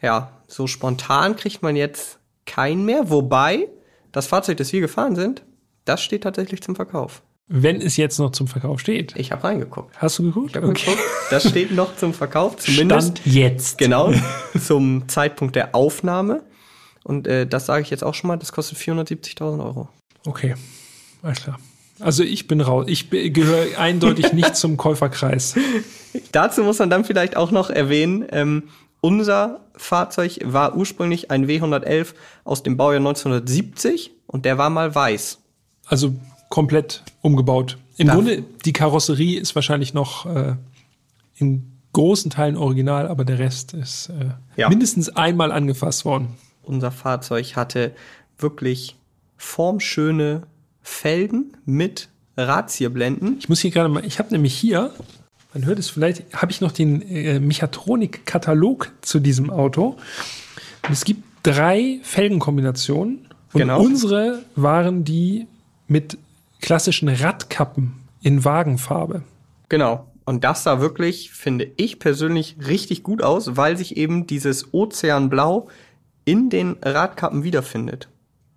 ja, 0.00 0.32
so 0.46 0.66
spontan 0.66 1.36
kriegt 1.36 1.62
man 1.62 1.76
jetzt 1.76 2.18
keinen 2.46 2.84
mehr. 2.84 3.10
Wobei 3.10 3.68
das 4.12 4.28
Fahrzeug, 4.28 4.56
das 4.56 4.72
wir 4.72 4.80
gefahren 4.80 5.16
sind, 5.16 5.44
das 5.84 6.02
steht 6.02 6.22
tatsächlich 6.22 6.62
zum 6.62 6.76
Verkauf. 6.76 7.22
Wenn 7.46 7.82
es 7.82 7.96
jetzt 7.98 8.18
noch 8.18 8.32
zum 8.32 8.48
Verkauf 8.48 8.80
steht. 8.80 9.14
Ich 9.16 9.30
habe 9.30 9.44
reingeguckt. 9.44 9.94
Hast 9.98 10.18
du 10.18 10.22
geguckt? 10.22 10.50
Ich 10.50 10.56
habe 10.56 10.68
okay. 10.68 10.86
geguckt. 10.86 11.02
Das 11.30 11.48
steht 11.48 11.72
noch 11.72 11.96
zum 11.96 12.14
Verkauf, 12.14 12.56
zumindest. 12.58 13.18
Stand 13.18 13.34
jetzt. 13.34 13.78
Genau, 13.78 14.12
zum 14.58 15.08
Zeitpunkt 15.08 15.54
der 15.54 15.74
Aufnahme. 15.74 16.42
Und 17.02 17.26
äh, 17.26 17.46
das 17.46 17.66
sage 17.66 17.82
ich 17.82 17.90
jetzt 17.90 18.02
auch 18.02 18.14
schon 18.14 18.28
mal, 18.28 18.38
das 18.38 18.52
kostet 18.52 18.78
470.000 18.78 19.62
Euro. 19.62 19.88
Okay, 20.26 20.54
alles 21.22 21.42
klar. 21.42 21.58
Also 22.00 22.22
ich 22.22 22.48
bin 22.48 22.60
raus. 22.60 22.86
Ich 22.88 23.10
gehöre 23.10 23.78
eindeutig 23.78 24.32
nicht 24.32 24.56
zum 24.56 24.78
Käuferkreis. 24.78 25.54
Dazu 26.32 26.64
muss 26.64 26.78
man 26.78 26.90
dann 26.90 27.04
vielleicht 27.04 27.36
auch 27.36 27.50
noch 27.50 27.70
erwähnen, 27.70 28.24
ähm, 28.30 28.64
unser 29.00 29.60
Fahrzeug 29.76 30.38
war 30.44 30.76
ursprünglich 30.76 31.30
ein 31.30 31.46
W111 31.46 32.14
aus 32.44 32.62
dem 32.62 32.78
Baujahr 32.78 33.00
1970 33.00 34.12
und 34.26 34.46
der 34.46 34.56
war 34.56 34.70
mal 34.70 34.94
weiß. 34.94 35.40
Also 35.84 36.14
komplett 36.48 37.02
umgebaut. 37.20 37.78
Im 37.96 38.08
Darf 38.08 38.16
Grunde, 38.16 38.44
die 38.64 38.72
Karosserie 38.72 39.38
ist 39.38 39.54
wahrscheinlich 39.54 39.94
noch 39.94 40.26
äh, 40.26 40.54
in 41.36 41.70
großen 41.92 42.30
Teilen 42.30 42.56
original, 42.56 43.08
aber 43.08 43.24
der 43.24 43.38
Rest 43.38 43.72
ist 43.72 44.10
äh, 44.10 44.30
ja. 44.56 44.68
mindestens 44.68 45.08
einmal 45.10 45.52
angefasst 45.52 46.04
worden. 46.04 46.28
Unser 46.62 46.90
Fahrzeug 46.90 47.56
hatte 47.56 47.92
wirklich 48.38 48.96
formschöne 49.36 50.42
Felgen 50.82 51.56
mit 51.64 52.08
Razierblenden. 52.36 53.36
Ich 53.38 53.48
muss 53.48 53.60
hier 53.60 53.70
gerade 53.70 53.88
mal, 53.88 54.04
ich 54.04 54.18
habe 54.18 54.30
nämlich 54.32 54.54
hier, 54.54 54.92
man 55.52 55.64
hört 55.64 55.78
es 55.78 55.88
vielleicht, 55.88 56.24
habe 56.34 56.50
ich 56.50 56.60
noch 56.60 56.72
den 56.72 57.00
äh, 57.02 57.38
Mechatronik-Katalog 57.38 58.90
zu 59.02 59.20
diesem 59.20 59.50
Auto. 59.50 59.96
Und 60.86 60.92
es 60.92 61.04
gibt 61.04 61.22
drei 61.42 62.00
Felgenkombinationen. 62.02 63.28
Und 63.52 63.60
genau. 63.60 63.80
unsere 63.80 64.42
waren 64.56 65.04
die 65.04 65.46
mit 65.86 66.18
klassischen 66.64 67.10
Radkappen 67.10 67.92
in 68.22 68.42
Wagenfarbe. 68.42 69.22
Genau. 69.68 70.06
Und 70.24 70.44
das 70.44 70.62
sah 70.62 70.80
wirklich, 70.80 71.30
finde 71.30 71.70
ich 71.76 71.98
persönlich, 71.98 72.56
richtig 72.66 73.02
gut 73.02 73.22
aus, 73.22 73.58
weil 73.58 73.76
sich 73.76 73.98
eben 73.98 74.26
dieses 74.26 74.72
Ozeanblau 74.72 75.68
in 76.24 76.48
den 76.48 76.76
Radkappen 76.82 77.44
wiederfindet. 77.44 78.08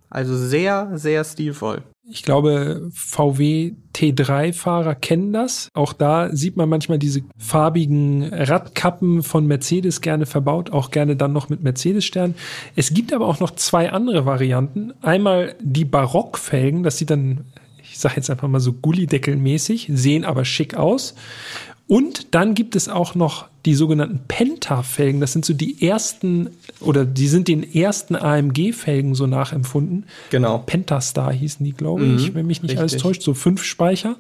Also 0.09 0.37
sehr, 0.37 0.91
sehr 0.93 1.25
stilvoll. 1.25 1.83
Ich 2.09 2.23
glaube, 2.23 2.89
VW 2.93 3.73
T3-Fahrer 3.93 4.95
kennen 4.95 5.33
das. 5.33 5.67
Auch 5.73 5.91
da 5.91 6.33
sieht 6.33 6.55
man 6.55 6.69
manchmal 6.69 6.99
diese 6.99 7.23
farbigen 7.37 8.23
Radkappen 8.33 9.21
von 9.21 9.45
Mercedes 9.47 9.99
gerne 9.99 10.25
verbaut, 10.25 10.69
auch 10.69 10.91
gerne 10.91 11.17
dann 11.17 11.33
noch 11.33 11.49
mit 11.49 11.61
Mercedes-Stern. 11.61 12.35
Es 12.77 12.93
gibt 12.93 13.11
aber 13.11 13.27
auch 13.27 13.41
noch 13.41 13.51
zwei 13.51 13.91
andere 13.91 14.25
Varianten. 14.25 14.93
Einmal 15.01 15.55
die 15.59 15.83
Barockfelgen, 15.83 16.83
das 16.83 16.97
sieht 16.97 17.09
dann 17.09 17.43
ich 17.97 18.01
sage 18.01 18.17
jetzt 18.17 18.29
einfach 18.29 18.47
mal 18.47 18.59
so 18.59 18.73
Gullideckel-mäßig, 18.73 19.87
sehen 19.89 20.23
aber 20.23 20.45
schick 20.45 20.75
aus. 20.75 21.15
Und 21.87 22.35
dann 22.35 22.53
gibt 22.53 22.75
es 22.75 22.89
auch 22.89 23.15
noch 23.15 23.47
die 23.65 23.73
sogenannten 23.73 24.19
Penta-Felgen. 24.27 25.19
Das 25.19 25.33
sind 25.33 25.45
so 25.45 25.55
die 25.55 25.81
ersten, 25.83 26.51
oder 26.79 27.05
die 27.05 27.27
sind 27.27 27.47
den 27.47 27.63
ersten 27.73 28.15
AMG-Felgen 28.15 29.15
so 29.15 29.25
nachempfunden. 29.25 30.05
Genau. 30.29 30.59
Pentastar 30.59 31.33
hießen 31.33 31.65
die, 31.65 31.71
glaube 31.71 32.05
ich, 32.05 32.29
mhm, 32.29 32.35
wenn 32.35 32.45
mich 32.45 32.61
nicht 32.61 32.73
richtig. 32.73 32.79
alles 32.79 33.01
täuscht. 33.01 33.23
So 33.23 33.33
fünf 33.33 33.63
Speicher. 33.63 34.15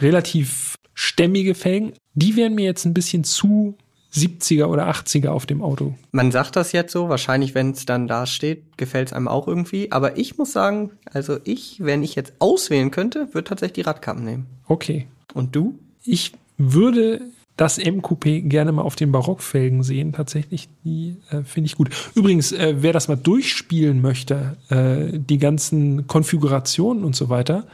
Relativ 0.00 0.74
stämmige 0.92 1.54
Felgen. 1.54 1.92
Die 2.14 2.34
wären 2.34 2.56
mir 2.56 2.64
jetzt 2.64 2.86
ein 2.86 2.94
bisschen 2.94 3.22
zu 3.22 3.76
70er 4.16 4.66
oder 4.66 4.88
80er 4.88 5.28
auf 5.28 5.46
dem 5.46 5.62
Auto. 5.62 5.94
Man 6.12 6.32
sagt 6.32 6.56
das 6.56 6.72
jetzt 6.72 6.92
so, 6.92 7.08
wahrscheinlich, 7.08 7.54
wenn 7.54 7.70
es 7.70 7.84
dann 7.84 8.08
da 8.08 8.26
steht, 8.26 8.78
gefällt 8.78 9.08
es 9.08 9.12
einem 9.12 9.28
auch 9.28 9.46
irgendwie. 9.46 9.92
Aber 9.92 10.16
ich 10.16 10.38
muss 10.38 10.52
sagen, 10.52 10.92
also 11.12 11.38
ich, 11.44 11.78
wenn 11.80 12.02
ich 12.02 12.14
jetzt 12.14 12.34
auswählen 12.38 12.90
könnte, 12.90 13.28
würde 13.32 13.48
tatsächlich 13.48 13.84
die 13.84 13.88
Radkappen 13.88 14.24
nehmen. 14.24 14.46
Okay. 14.66 15.06
Und 15.34 15.54
du? 15.54 15.78
Ich 16.04 16.32
würde 16.56 17.20
das 17.56 17.78
M-Coupé 17.78 18.42
gerne 18.42 18.70
mal 18.72 18.82
auf 18.82 18.96
den 18.96 19.12
Barockfelgen 19.12 19.82
sehen. 19.82 20.12
Tatsächlich, 20.12 20.68
die 20.84 21.16
äh, 21.30 21.42
finde 21.42 21.66
ich 21.66 21.76
gut. 21.76 21.88
Übrigens, 22.14 22.52
äh, 22.52 22.74
wer 22.78 22.92
das 22.92 23.08
mal 23.08 23.16
durchspielen 23.16 24.02
möchte, 24.02 24.56
äh, 24.68 25.18
die 25.18 25.38
ganzen 25.38 26.06
Konfigurationen 26.06 27.02
und 27.02 27.16
so 27.16 27.30
weiter, 27.30 27.66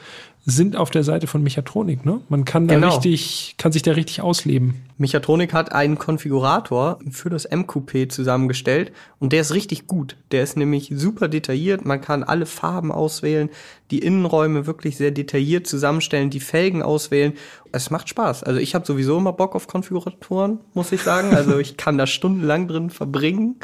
sind 0.44 0.76
auf 0.76 0.90
der 0.90 1.04
Seite 1.04 1.28
von 1.28 1.42
Mechatronik, 1.42 2.04
ne? 2.04 2.20
Man 2.28 2.44
kann 2.44 2.66
da 2.66 2.75
genau. 2.75 2.88
richtig, 2.88 3.54
kann 3.58 3.70
sich 3.70 3.82
da 3.82 3.92
richtig 3.92 4.22
ausleben. 4.22 4.82
Mechatronik 4.99 5.52
hat 5.52 5.70
einen 5.70 5.99
Konfigurator 5.99 6.99
für 7.11 7.30
das 7.30 7.49
MQP 7.49 8.11
zusammengestellt 8.11 8.92
und 9.20 9.32
der 9.32 9.42
ist 9.42 9.54
richtig 9.54 9.87
gut. 9.87 10.16
Der 10.32 10.42
ist 10.42 10.56
nämlich 10.56 10.90
super 10.94 11.28
detailliert. 11.28 11.84
Man 11.84 12.00
kann 12.00 12.25
alle 12.25 12.46
Farben 12.46 12.90
auswählen, 12.90 13.50
die 13.92 14.00
Innenräume 14.00 14.66
wirklich 14.66 14.96
sehr 14.96 15.12
detailliert 15.12 15.68
zusammenstellen, 15.68 16.30
die 16.30 16.40
Felgen 16.40 16.82
auswählen. 16.82 17.34
Es 17.70 17.90
macht 17.90 18.08
Spaß. 18.08 18.42
Also 18.42 18.58
ich 18.58 18.75
habe 18.75 18.84
sowieso 18.84 19.18
immer 19.18 19.32
Bock 19.32 19.54
auf 19.54 19.68
Konfiguratoren, 19.68 20.58
muss 20.75 20.90
ich 20.90 21.02
sagen. 21.02 21.37
Also 21.37 21.58
ich 21.58 21.76
kann 21.76 21.99
da 21.99 22.06
stundenlang 22.08 22.66
drin 22.66 22.90
verbringen. 22.90 23.61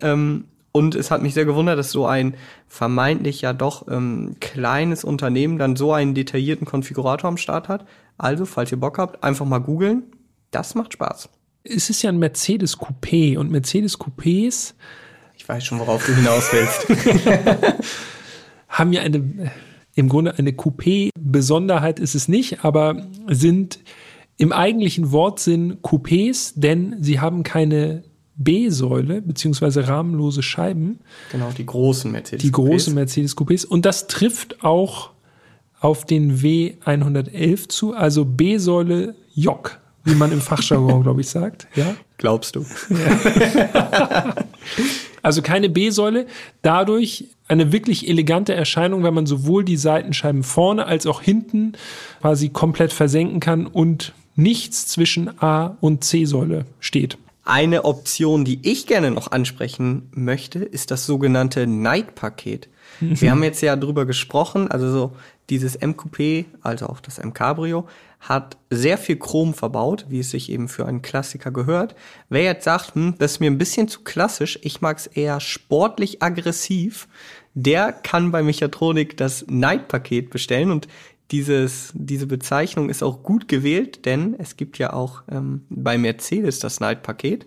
Ähm, 0.00 0.46
und 0.76 0.94
es 0.94 1.10
hat 1.10 1.22
mich 1.22 1.32
sehr 1.32 1.46
gewundert, 1.46 1.78
dass 1.78 1.90
so 1.90 2.04
ein 2.06 2.34
vermeintlich 2.68 3.40
ja 3.40 3.54
doch 3.54 3.88
ähm, 3.88 4.36
kleines 4.40 5.04
Unternehmen 5.04 5.56
dann 5.56 5.74
so 5.74 5.94
einen 5.94 6.14
detaillierten 6.14 6.66
Konfigurator 6.66 7.28
am 7.28 7.38
Start 7.38 7.68
hat. 7.68 7.86
Also, 8.18 8.44
falls 8.44 8.72
ihr 8.72 8.78
Bock 8.78 8.98
habt, 8.98 9.24
einfach 9.24 9.46
mal 9.46 9.60
googeln. 9.60 10.02
Das 10.50 10.74
macht 10.74 10.92
Spaß. 10.92 11.30
Es 11.64 11.88
ist 11.88 12.02
ja 12.02 12.10
ein 12.10 12.18
Mercedes 12.18 12.76
Coupé 12.78 13.38
und 13.38 13.50
Mercedes 13.50 13.98
Coupés. 13.98 14.74
Ich 15.34 15.48
weiß 15.48 15.64
schon, 15.64 15.78
worauf 15.78 16.04
du 16.04 16.14
hinaus 16.14 16.50
willst. 16.52 16.86
haben 18.68 18.92
ja 18.92 19.00
eine, 19.00 19.50
im 19.94 20.10
Grunde 20.10 20.34
eine 20.36 20.50
Coupé-Besonderheit 20.50 21.98
ist 22.00 22.14
es 22.14 22.28
nicht, 22.28 22.66
aber 22.66 23.06
sind 23.28 23.80
im 24.36 24.52
eigentlichen 24.52 25.10
Wortsinn 25.10 25.78
Coupés, 25.80 26.52
denn 26.54 26.96
sie 27.00 27.18
haben 27.18 27.44
keine 27.44 28.02
B-Säule 28.36 29.22
beziehungsweise 29.22 29.88
rahmenlose 29.88 30.42
Scheiben. 30.42 31.00
Genau, 31.32 31.50
die 31.56 31.66
großen 31.66 32.10
Mercedes. 32.12 32.42
Die 32.42 32.52
großen 32.52 32.94
Mercedes 32.94 33.36
Coupés. 33.36 33.66
Und 33.66 33.86
das 33.86 34.06
trifft 34.06 34.62
auch 34.62 35.10
auf 35.80 36.04
den 36.04 36.38
W111 36.40 37.68
zu, 37.68 37.94
also 37.94 38.24
B-Säule 38.24 39.14
Jock, 39.34 39.78
wie 40.04 40.14
man 40.14 40.32
im 40.32 40.40
Fachjargon, 40.40 41.02
glaube 41.04 41.20
ich, 41.20 41.28
sagt. 41.28 41.66
Ja? 41.74 41.94
Glaubst 42.18 42.56
du? 42.56 42.64
Also 45.26 45.42
keine 45.42 45.68
B-Säule, 45.68 46.26
dadurch 46.62 47.24
eine 47.48 47.72
wirklich 47.72 48.08
elegante 48.08 48.54
Erscheinung, 48.54 49.02
wenn 49.02 49.12
man 49.12 49.26
sowohl 49.26 49.64
die 49.64 49.76
Seitenscheiben 49.76 50.44
vorne 50.44 50.86
als 50.86 51.04
auch 51.04 51.20
hinten 51.20 51.72
quasi 52.20 52.50
komplett 52.50 52.92
versenken 52.92 53.40
kann 53.40 53.66
und 53.66 54.12
nichts 54.36 54.86
zwischen 54.86 55.42
A 55.42 55.76
und 55.80 56.04
C-Säule 56.04 56.64
steht. 56.78 57.18
Eine 57.46 57.84
Option, 57.84 58.44
die 58.44 58.58
ich 58.68 58.88
gerne 58.88 59.12
noch 59.12 59.30
ansprechen 59.30 60.10
möchte, 60.10 60.58
ist 60.58 60.90
das 60.90 61.06
sogenannte 61.06 61.68
Night-Paket. 61.68 62.68
Wir 63.00 63.30
haben 63.30 63.44
jetzt 63.44 63.62
ja 63.62 63.76
drüber 63.76 64.04
gesprochen, 64.04 64.68
also 64.68 64.90
so 64.90 65.16
dieses 65.48 65.76
M-Coupé, 65.76 66.46
also 66.62 66.88
auch 66.88 66.98
das 66.98 67.18
M-Cabrio, 67.18 67.86
hat 68.18 68.56
sehr 68.68 68.98
viel 68.98 69.16
Chrom 69.16 69.54
verbaut, 69.54 70.06
wie 70.08 70.18
es 70.18 70.30
sich 70.32 70.50
eben 70.50 70.66
für 70.66 70.86
einen 70.86 71.02
Klassiker 71.02 71.52
gehört. 71.52 71.94
Wer 72.28 72.42
jetzt 72.42 72.64
sagt, 72.64 72.96
hm, 72.96 73.14
das 73.18 73.32
ist 73.32 73.40
mir 73.40 73.48
ein 73.48 73.58
bisschen 73.58 73.86
zu 73.86 74.00
klassisch, 74.02 74.58
ich 74.62 74.80
mag 74.80 74.98
es 74.98 75.06
eher 75.06 75.38
sportlich 75.38 76.24
aggressiv, 76.24 77.06
der 77.54 77.92
kann 77.92 78.32
bei 78.32 78.42
Mechatronik 78.42 79.16
das 79.16 79.46
Night-Paket 79.46 80.30
bestellen 80.30 80.72
und 80.72 80.88
dieses, 81.30 81.92
diese 81.94 82.26
Bezeichnung 82.26 82.88
ist 82.88 83.02
auch 83.02 83.22
gut 83.22 83.48
gewählt, 83.48 84.06
denn 84.06 84.34
es 84.38 84.56
gibt 84.56 84.78
ja 84.78 84.92
auch 84.92 85.22
ähm, 85.30 85.62
bei 85.68 85.98
Mercedes 85.98 86.58
das 86.60 86.80
Night-Paket. 86.80 87.46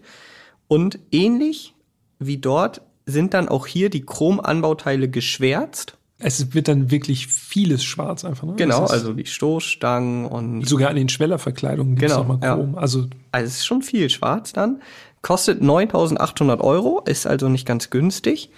Und 0.68 1.00
ähnlich 1.12 1.74
wie 2.20 2.38
dort 2.38 2.82
sind 3.06 3.34
dann 3.34 3.48
auch 3.48 3.66
hier 3.66 3.90
die 3.90 4.06
Chromanbauteile 4.06 5.10
geschwärzt. 5.10 5.98
Es 6.22 6.54
wird 6.54 6.68
dann 6.68 6.92
wirklich 6.92 7.28
vieles 7.28 7.84
schwarz 7.84 8.26
einfach. 8.26 8.46
Ne? 8.46 8.54
Genau, 8.58 8.86
also 8.86 9.14
die 9.14 9.26
Stoßstangen 9.26 10.26
und 10.26 10.68
sogar 10.68 10.90
an 10.90 10.98
den 10.98 11.08
Schwellerverkleidungen 11.08 11.96
gibt 11.96 12.12
es 12.12 12.18
Genau, 12.18 12.28
nochmal 12.28 12.48
ja. 12.48 12.56
Chrom. 12.56 12.76
Also 12.78 13.08
Also 13.32 13.46
es 13.46 13.56
ist 13.60 13.66
schon 13.66 13.82
viel 13.82 14.10
schwarz 14.10 14.52
dann. 14.52 14.82
Kostet 15.22 15.62
9.800 15.62 16.60
Euro, 16.60 17.02
ist 17.06 17.26
also 17.26 17.48
nicht 17.48 17.66
ganz 17.66 17.90
günstig. 17.90 18.52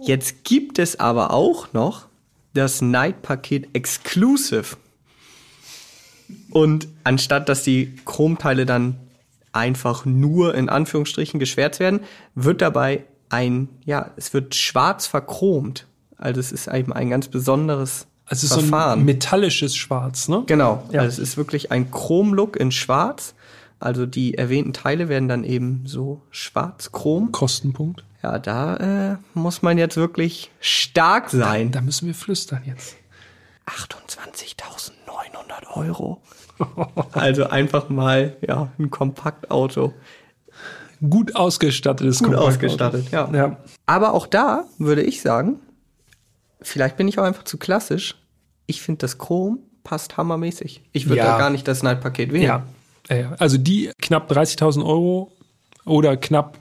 Jetzt 0.00 0.44
gibt 0.44 0.78
es 0.78 1.00
aber 1.00 1.32
auch 1.32 1.72
noch 1.72 2.07
das 2.58 2.82
Night-Paket 2.82 3.68
Exclusive. 3.74 4.76
Und 6.50 6.88
anstatt 7.04 7.48
dass 7.48 7.62
die 7.62 7.94
Chromteile 8.04 8.66
dann 8.66 8.96
einfach 9.52 10.04
nur 10.04 10.54
in 10.54 10.68
Anführungsstrichen 10.68 11.40
geschwärzt 11.40 11.80
werden, 11.80 12.00
wird 12.34 12.60
dabei 12.60 13.04
ein, 13.30 13.68
ja, 13.84 14.10
es 14.16 14.34
wird 14.34 14.54
schwarz 14.54 15.06
verchromt. 15.06 15.86
Also 16.16 16.40
es 16.40 16.52
ist 16.52 16.68
eben 16.68 16.92
ein 16.92 17.10
ganz 17.10 17.28
besonderes 17.28 18.06
es 18.30 18.42
ist 18.42 18.50
so 18.50 18.60
Verfahren. 18.60 19.00
ein 19.00 19.04
metallisches 19.06 19.74
Schwarz, 19.74 20.28
ne? 20.28 20.42
Genau, 20.46 20.84
Ja. 20.92 21.00
also 21.00 21.22
es 21.22 21.30
ist 21.30 21.36
wirklich 21.38 21.72
ein 21.72 21.90
Chrom-Look 21.90 22.56
in 22.56 22.72
Schwarz. 22.72 23.34
Also 23.80 24.04
die 24.04 24.34
erwähnten 24.34 24.74
Teile 24.74 25.08
werden 25.08 25.28
dann 25.28 25.44
eben 25.44 25.84
so 25.86 26.20
schwarz-chrom. 26.30 27.32
Kostenpunkt. 27.32 28.04
Ja, 28.22 28.38
da 28.38 29.12
äh, 29.12 29.16
muss 29.34 29.62
man 29.62 29.78
jetzt 29.78 29.96
wirklich 29.96 30.50
stark 30.60 31.30
sein. 31.30 31.70
Da 31.70 31.80
müssen 31.80 32.06
wir 32.06 32.14
flüstern 32.14 32.62
jetzt. 32.66 32.96
28.900 33.66 35.76
Euro. 35.76 36.20
Also 37.12 37.44
einfach 37.48 37.88
mal 37.88 38.36
ja 38.46 38.70
ein 38.78 38.90
Kompaktauto. 38.90 39.94
Gut 41.08 41.36
ausgestattetes 41.36 42.18
Gut 42.18 42.26
Kompaktauto. 42.34 42.48
ausgestattet, 42.54 43.10
ja. 43.12 43.30
ja. 43.32 43.56
Aber 43.86 44.14
auch 44.14 44.26
da 44.26 44.64
würde 44.78 45.02
ich 45.02 45.20
sagen, 45.22 45.60
vielleicht 46.60 46.96
bin 46.96 47.06
ich 47.06 47.18
auch 47.20 47.24
einfach 47.24 47.44
zu 47.44 47.56
klassisch. 47.58 48.16
Ich 48.66 48.82
finde 48.82 48.98
das 49.00 49.18
Chrom 49.18 49.60
passt 49.84 50.16
hammermäßig. 50.16 50.82
Ich 50.92 51.06
würde 51.06 51.18
Ja. 51.18 51.26
da 51.32 51.38
gar 51.38 51.50
nicht 51.50 51.68
das 51.68 51.82
Night-Paket 51.84 52.32
wählen. 52.32 52.62
Ja. 53.08 53.32
Also 53.38 53.56
die 53.56 53.90
knapp 54.02 54.30
30.000 54.30 54.84
Euro 54.84 55.32
oder 55.86 56.16
knapp 56.16 56.58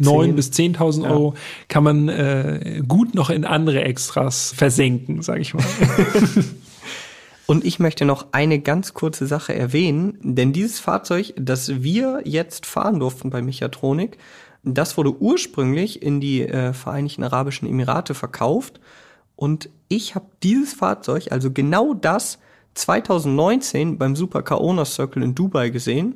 9.000 0.00 0.24
Zehn. 0.24 0.36
bis 0.36 0.50
10.000 0.50 1.10
Euro 1.10 1.34
kann 1.68 1.84
man 1.84 2.08
äh, 2.08 2.82
gut 2.86 3.14
noch 3.14 3.30
in 3.30 3.44
andere 3.44 3.82
Extras 3.82 4.52
versenken, 4.56 5.22
sage 5.22 5.40
ich 5.40 5.54
mal. 5.54 5.64
Und 7.46 7.64
ich 7.64 7.78
möchte 7.78 8.04
noch 8.04 8.28
eine 8.32 8.60
ganz 8.60 8.94
kurze 8.94 9.26
Sache 9.26 9.54
erwähnen, 9.54 10.18
denn 10.22 10.52
dieses 10.52 10.78
Fahrzeug, 10.78 11.34
das 11.36 11.82
wir 11.82 12.22
jetzt 12.24 12.66
fahren 12.66 13.00
durften 13.00 13.30
bei 13.30 13.42
Mechatronik, 13.42 14.16
das 14.62 14.96
wurde 14.96 15.20
ursprünglich 15.20 16.02
in 16.02 16.20
die 16.20 16.42
äh, 16.42 16.72
Vereinigten 16.72 17.24
Arabischen 17.24 17.68
Emirate 17.68 18.14
verkauft 18.14 18.80
und 19.36 19.70
ich 19.88 20.14
habe 20.14 20.26
dieses 20.42 20.72
Fahrzeug, 20.72 21.32
also 21.32 21.50
genau 21.50 21.94
das, 21.94 22.38
2019 22.74 23.98
beim 23.98 24.16
Super 24.16 24.42
Kaona 24.42 24.84
Circle 24.84 25.22
in 25.22 25.34
Dubai 25.34 25.70
gesehen 25.70 26.14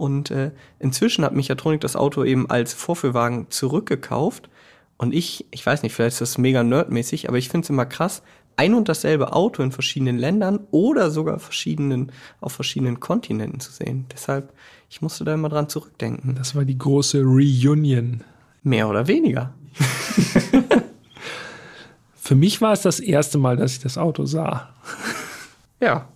und 0.00 0.30
äh, 0.30 0.50
inzwischen 0.78 1.24
hat 1.24 1.34
Mechatronik 1.34 1.80
das 1.80 1.96
Auto 1.96 2.24
eben 2.24 2.48
als 2.50 2.74
Vorführwagen 2.74 3.46
zurückgekauft 3.50 4.48
und 5.00 5.14
ich, 5.14 5.46
ich 5.50 5.64
weiß 5.64 5.82
nicht, 5.82 5.94
vielleicht 5.94 6.14
ist 6.14 6.20
das 6.20 6.36
mega 6.36 6.62
nerdmäßig, 6.62 7.28
aber 7.28 7.38
ich 7.38 7.48
finde 7.48 7.64
es 7.64 7.70
immer 7.70 7.86
krass, 7.86 8.22
ein 8.56 8.74
und 8.74 8.90
dasselbe 8.90 9.32
Auto 9.32 9.62
in 9.62 9.72
verschiedenen 9.72 10.18
Ländern 10.18 10.60
oder 10.70 11.10
sogar 11.10 11.38
verschiedenen, 11.38 12.12
auf 12.42 12.52
verschiedenen 12.52 13.00
Kontinenten 13.00 13.60
zu 13.60 13.72
sehen. 13.72 14.04
Deshalb, 14.12 14.52
ich 14.90 15.00
musste 15.00 15.24
da 15.24 15.32
immer 15.32 15.48
dran 15.48 15.70
zurückdenken. 15.70 16.34
Das 16.34 16.54
war 16.54 16.66
die 16.66 16.76
große 16.76 17.22
Reunion. 17.22 18.22
Mehr 18.62 18.90
oder 18.90 19.06
weniger. 19.06 19.54
Für 22.14 22.34
mich 22.34 22.60
war 22.60 22.74
es 22.74 22.82
das 22.82 23.00
erste 23.00 23.38
Mal, 23.38 23.56
dass 23.56 23.72
ich 23.72 23.78
das 23.78 23.96
Auto 23.96 24.26
sah. 24.26 24.74
Ja, 25.80 26.08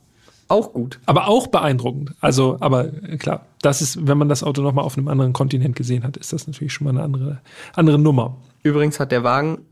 auch 0.49 0.73
gut. 0.73 1.01
Aber 1.07 1.29
auch 1.29 1.47
beeindruckend. 1.47 2.15
Also, 2.21 2.57
aber 2.61 2.87
äh, 3.05 3.17
klar, 3.17 3.47
das 3.63 3.83
ist, 3.83 4.07
wenn 4.07 4.19
man 4.19 4.29
das 4.29 4.43
Auto 4.43 4.63
nochmal 4.63 4.85
auf 4.85 4.97
einem 4.97 5.09
anderen 5.09 5.33
Kontinent 5.33 5.77
gesehen 5.77 6.05
hat, 6.05 6.17
ist 6.17 6.33
das 6.33 6.47
natürlich 6.47 6.73
schon 6.73 6.85
mal 6.85 6.91
eine 6.91 7.03
andere, 7.03 7.41
andere 7.75 7.99
Nummer. 7.99 8.37
Übrigens 8.63 9.01
hat 9.01 9.13
der 9.13 9.25
Wagen 9.25 9.63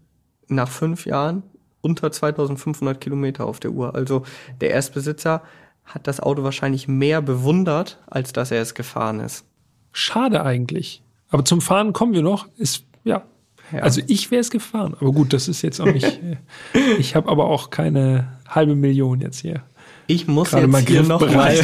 nach 0.49 0.69
fünf 0.69 1.07
Jahren 1.07 1.43
unter 1.81 2.11
2500 2.11 3.01
Kilometer 3.01 3.47
auf 3.47 3.61
der 3.61 3.73
Uhr. 3.73 3.95
Also 3.95 4.23
der 4.61 4.71
Erstbesitzer 4.71 5.43
hat 5.85 6.07
das 6.07 6.21
Auto 6.21 6.43
wahrscheinlich 6.45 6.89
mehr 6.89 7.21
bewundert, 7.21 7.99
als 8.07 8.33
dass 8.33 8.51
er 8.51 8.63
es 8.63 8.75
gefahren 8.75 9.21
ist. 9.21 9.45
Schade 9.93 10.45
eigentlich. 10.45 11.03
Aber 11.31 11.45
zum 11.45 11.61
Fahren 11.61 11.93
kommen 11.93 12.13
wir 12.13 12.23
noch. 12.23 12.47
Ist, 12.57 12.85
ja. 13.05 13.25
Ja. 13.73 13.81
Also 13.81 14.03
ich 14.07 14.31
wäre 14.31 14.41
es 14.41 14.51
gefahren. 14.51 14.95
Aber 15.01 15.13
gut, 15.13 15.33
das 15.33 15.49
ist 15.49 15.63
jetzt 15.63 15.81
auch 15.81 15.87
nicht. 15.87 16.05
äh, 16.75 16.93
ich 16.99 17.15
habe 17.17 17.29
aber 17.29 17.47
auch 17.47 17.71
keine 17.71 18.39
halbe 18.49 18.75
Million 18.75 19.21
jetzt 19.21 19.41
hier. 19.41 19.63
Ich 20.07 20.27
muss 20.27 20.51
Gerade 20.51 20.67
jetzt 20.67 20.89
hier 20.89 21.03
noch 21.03 21.21
mal. 21.21 21.57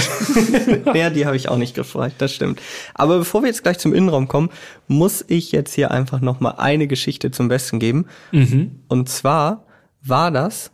ja, 0.94 1.10
die 1.10 1.26
habe 1.26 1.36
ich 1.36 1.48
auch 1.48 1.56
nicht 1.56 1.74
gefragt, 1.74 2.16
das 2.18 2.32
stimmt. 2.32 2.60
Aber 2.94 3.18
bevor 3.18 3.42
wir 3.42 3.48
jetzt 3.48 3.62
gleich 3.62 3.78
zum 3.78 3.94
Innenraum 3.94 4.28
kommen, 4.28 4.50
muss 4.86 5.24
ich 5.28 5.52
jetzt 5.52 5.74
hier 5.74 5.90
einfach 5.90 6.20
noch 6.20 6.40
mal 6.40 6.52
eine 6.52 6.86
Geschichte 6.86 7.30
zum 7.30 7.48
Besten 7.48 7.78
geben. 7.78 8.06
Mhm. 8.32 8.80
Und 8.88 9.08
zwar 9.08 9.66
war 10.02 10.30
das, 10.30 10.70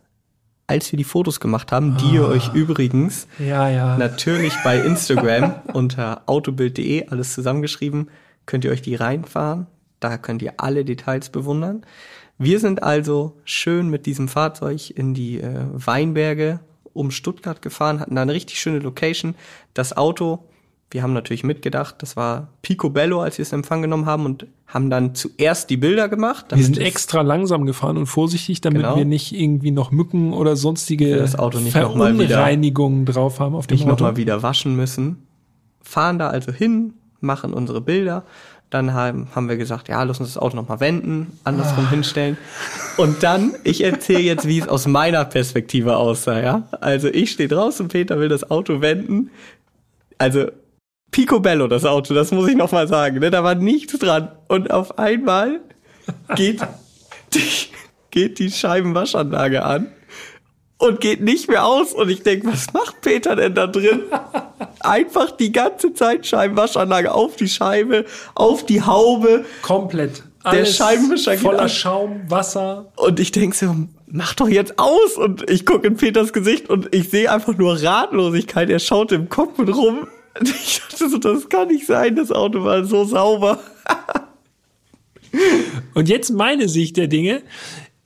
als 0.66 0.90
wir 0.92 0.96
die 0.96 1.04
Fotos 1.04 1.40
gemacht 1.40 1.72
haben, 1.72 1.96
die 1.96 2.14
ihr 2.14 2.26
euch 2.26 2.54
übrigens 2.54 3.26
Ja, 3.38 3.68
ja. 3.68 3.98
natürlich 3.98 4.54
bei 4.62 4.78
Instagram 4.84 5.54
unter 5.72 6.22
autobild.de 6.26 7.08
alles 7.08 7.34
zusammengeschrieben, 7.34 8.10
könnt 8.46 8.64
ihr 8.64 8.70
euch 8.70 8.82
die 8.82 8.94
reinfahren. 8.94 9.66
Da 10.00 10.18
könnt 10.18 10.42
ihr 10.42 10.54
alle 10.58 10.84
Details 10.84 11.30
bewundern. 11.30 11.84
Wir 12.36 12.60
sind 12.60 12.82
also 12.82 13.40
schön 13.44 13.88
mit 13.88 14.06
diesem 14.06 14.28
Fahrzeug 14.28 14.90
in 14.90 15.14
die 15.14 15.40
äh, 15.40 15.64
Weinberge 15.72 16.60
um 16.94 17.10
Stuttgart 17.10 17.60
gefahren, 17.60 18.00
hatten 18.00 18.14
da 18.14 18.22
eine 18.22 18.32
richtig 18.32 18.58
schöne 18.58 18.78
Location. 18.78 19.34
Das 19.74 19.94
Auto, 19.96 20.44
wir 20.90 21.02
haben 21.02 21.12
natürlich 21.12 21.44
mitgedacht, 21.44 21.96
das 21.98 22.16
war 22.16 22.48
Picobello, 22.62 23.20
als 23.20 23.36
wir 23.38 23.42
es 23.42 23.52
in 23.52 23.58
Empfang 23.58 23.82
genommen 23.82 24.06
haben 24.06 24.24
und 24.24 24.46
haben 24.66 24.90
dann 24.90 25.14
zuerst 25.14 25.68
die 25.70 25.76
Bilder 25.76 26.08
gemacht. 26.08 26.46
wir 26.54 26.62
sind 26.64 26.78
extra 26.78 27.20
langsam 27.22 27.66
gefahren 27.66 27.96
und 27.96 28.06
vorsichtig, 28.06 28.60
damit 28.60 28.82
Genau. 28.82 28.96
wir 28.96 29.04
nicht 29.04 29.32
irgendwie 29.32 29.72
noch 29.72 29.90
Mücken 29.90 30.32
oder 30.32 30.56
sonstige 30.56 31.16
das 31.16 31.36
Auto 31.38 31.58
nicht 31.58 31.74
mal 31.74 32.14
wieder- 32.14 32.28
Verunreinigungen 32.28 33.04
drauf 33.06 33.40
haben 33.40 33.54
auf 33.56 33.66
dem 33.66 33.74
nicht 33.74 33.84
Auto. 33.84 33.92
nochmal 33.92 34.16
wieder 34.16 34.42
waschen 34.42 34.76
müssen. 34.76 35.26
Fahren 35.82 36.18
da 36.18 36.28
also 36.28 36.52
hin, 36.52 36.94
machen 37.20 37.52
unsere 37.52 37.80
Bilder. 37.80 38.24
Dann 38.74 38.92
haben, 38.92 39.28
haben 39.36 39.48
wir 39.48 39.56
gesagt, 39.56 39.88
ja, 39.88 40.02
lass 40.02 40.18
uns 40.18 40.34
das 40.34 40.42
Auto 40.42 40.56
nochmal 40.56 40.80
wenden, 40.80 41.38
andersrum 41.44 41.88
hinstellen. 41.90 42.36
Und 42.96 43.22
dann, 43.22 43.54
ich 43.62 43.84
erzähle 43.84 44.18
jetzt, 44.18 44.48
wie 44.48 44.58
es 44.58 44.66
aus 44.66 44.88
meiner 44.88 45.24
Perspektive 45.24 45.96
aussah, 45.96 46.40
ja. 46.40 46.68
Also 46.80 47.06
ich 47.06 47.30
stehe 47.30 47.48
draußen, 47.48 47.86
Peter 47.86 48.18
will 48.18 48.28
das 48.28 48.50
Auto 48.50 48.80
wenden. 48.80 49.30
Also 50.18 50.46
Picobello, 51.12 51.68
das 51.68 51.84
Auto, 51.84 52.14
das 52.14 52.32
muss 52.32 52.48
ich 52.48 52.56
nochmal 52.56 52.88
sagen, 52.88 53.20
ne? 53.20 53.30
da 53.30 53.44
war 53.44 53.54
nichts 53.54 53.96
dran. 53.96 54.32
Und 54.48 54.72
auf 54.72 54.98
einmal 54.98 55.60
geht 56.34 56.60
die, 57.32 57.42
geht 58.10 58.40
die 58.40 58.50
Scheibenwaschanlage 58.50 59.64
an 59.64 59.86
und 60.78 61.00
geht 61.00 61.20
nicht 61.20 61.48
mehr 61.48 61.66
aus. 61.66 61.92
Und 61.92 62.10
ich 62.10 62.22
denke, 62.22 62.48
was 62.48 62.72
macht 62.72 63.00
Peter 63.00 63.36
denn 63.36 63.54
da 63.54 63.66
drin? 63.66 64.02
Einfach 64.80 65.30
die 65.30 65.52
ganze 65.52 65.94
Zeit 65.94 66.26
Scheibenwaschanlage 66.26 67.12
auf 67.12 67.36
die 67.36 67.48
Scheibe, 67.48 68.04
auf 68.34 68.66
die 68.66 68.82
Haube. 68.82 69.44
Komplett. 69.62 70.22
Alles 70.42 70.76
Scheibenwischer 70.76 71.32
geht 71.32 71.40
voller 71.40 71.62
an. 71.62 71.68
Schaum, 71.70 72.20
Wasser. 72.28 72.92
Und 72.96 73.18
ich 73.18 73.32
denke 73.32 73.56
so, 73.56 73.74
mach 74.06 74.34
doch 74.34 74.48
jetzt 74.48 74.78
aus. 74.78 75.16
Und 75.16 75.48
ich 75.50 75.64
gucke 75.64 75.86
in 75.86 75.96
Peters 75.96 76.34
Gesicht 76.34 76.68
und 76.68 76.94
ich 76.94 77.08
sehe 77.08 77.30
einfach 77.30 77.56
nur 77.56 77.82
Ratlosigkeit. 77.82 78.68
Er 78.68 78.78
schaut 78.78 79.12
im 79.12 79.28
Cockpit 79.28 79.74
rum. 79.74 80.08
Und 80.36 80.48
ich 80.48 80.80
dachte 80.80 81.08
so, 81.08 81.18
das 81.18 81.48
kann 81.48 81.68
nicht 81.68 81.86
sein. 81.86 82.16
Das 82.16 82.32
Auto 82.32 82.64
war 82.64 82.84
so 82.84 83.04
sauber. 83.04 83.60
Und 85.94 86.08
jetzt 86.08 86.30
meine 86.30 86.68
Sicht 86.68 86.96
der 86.96 87.06
Dinge. 87.06 87.42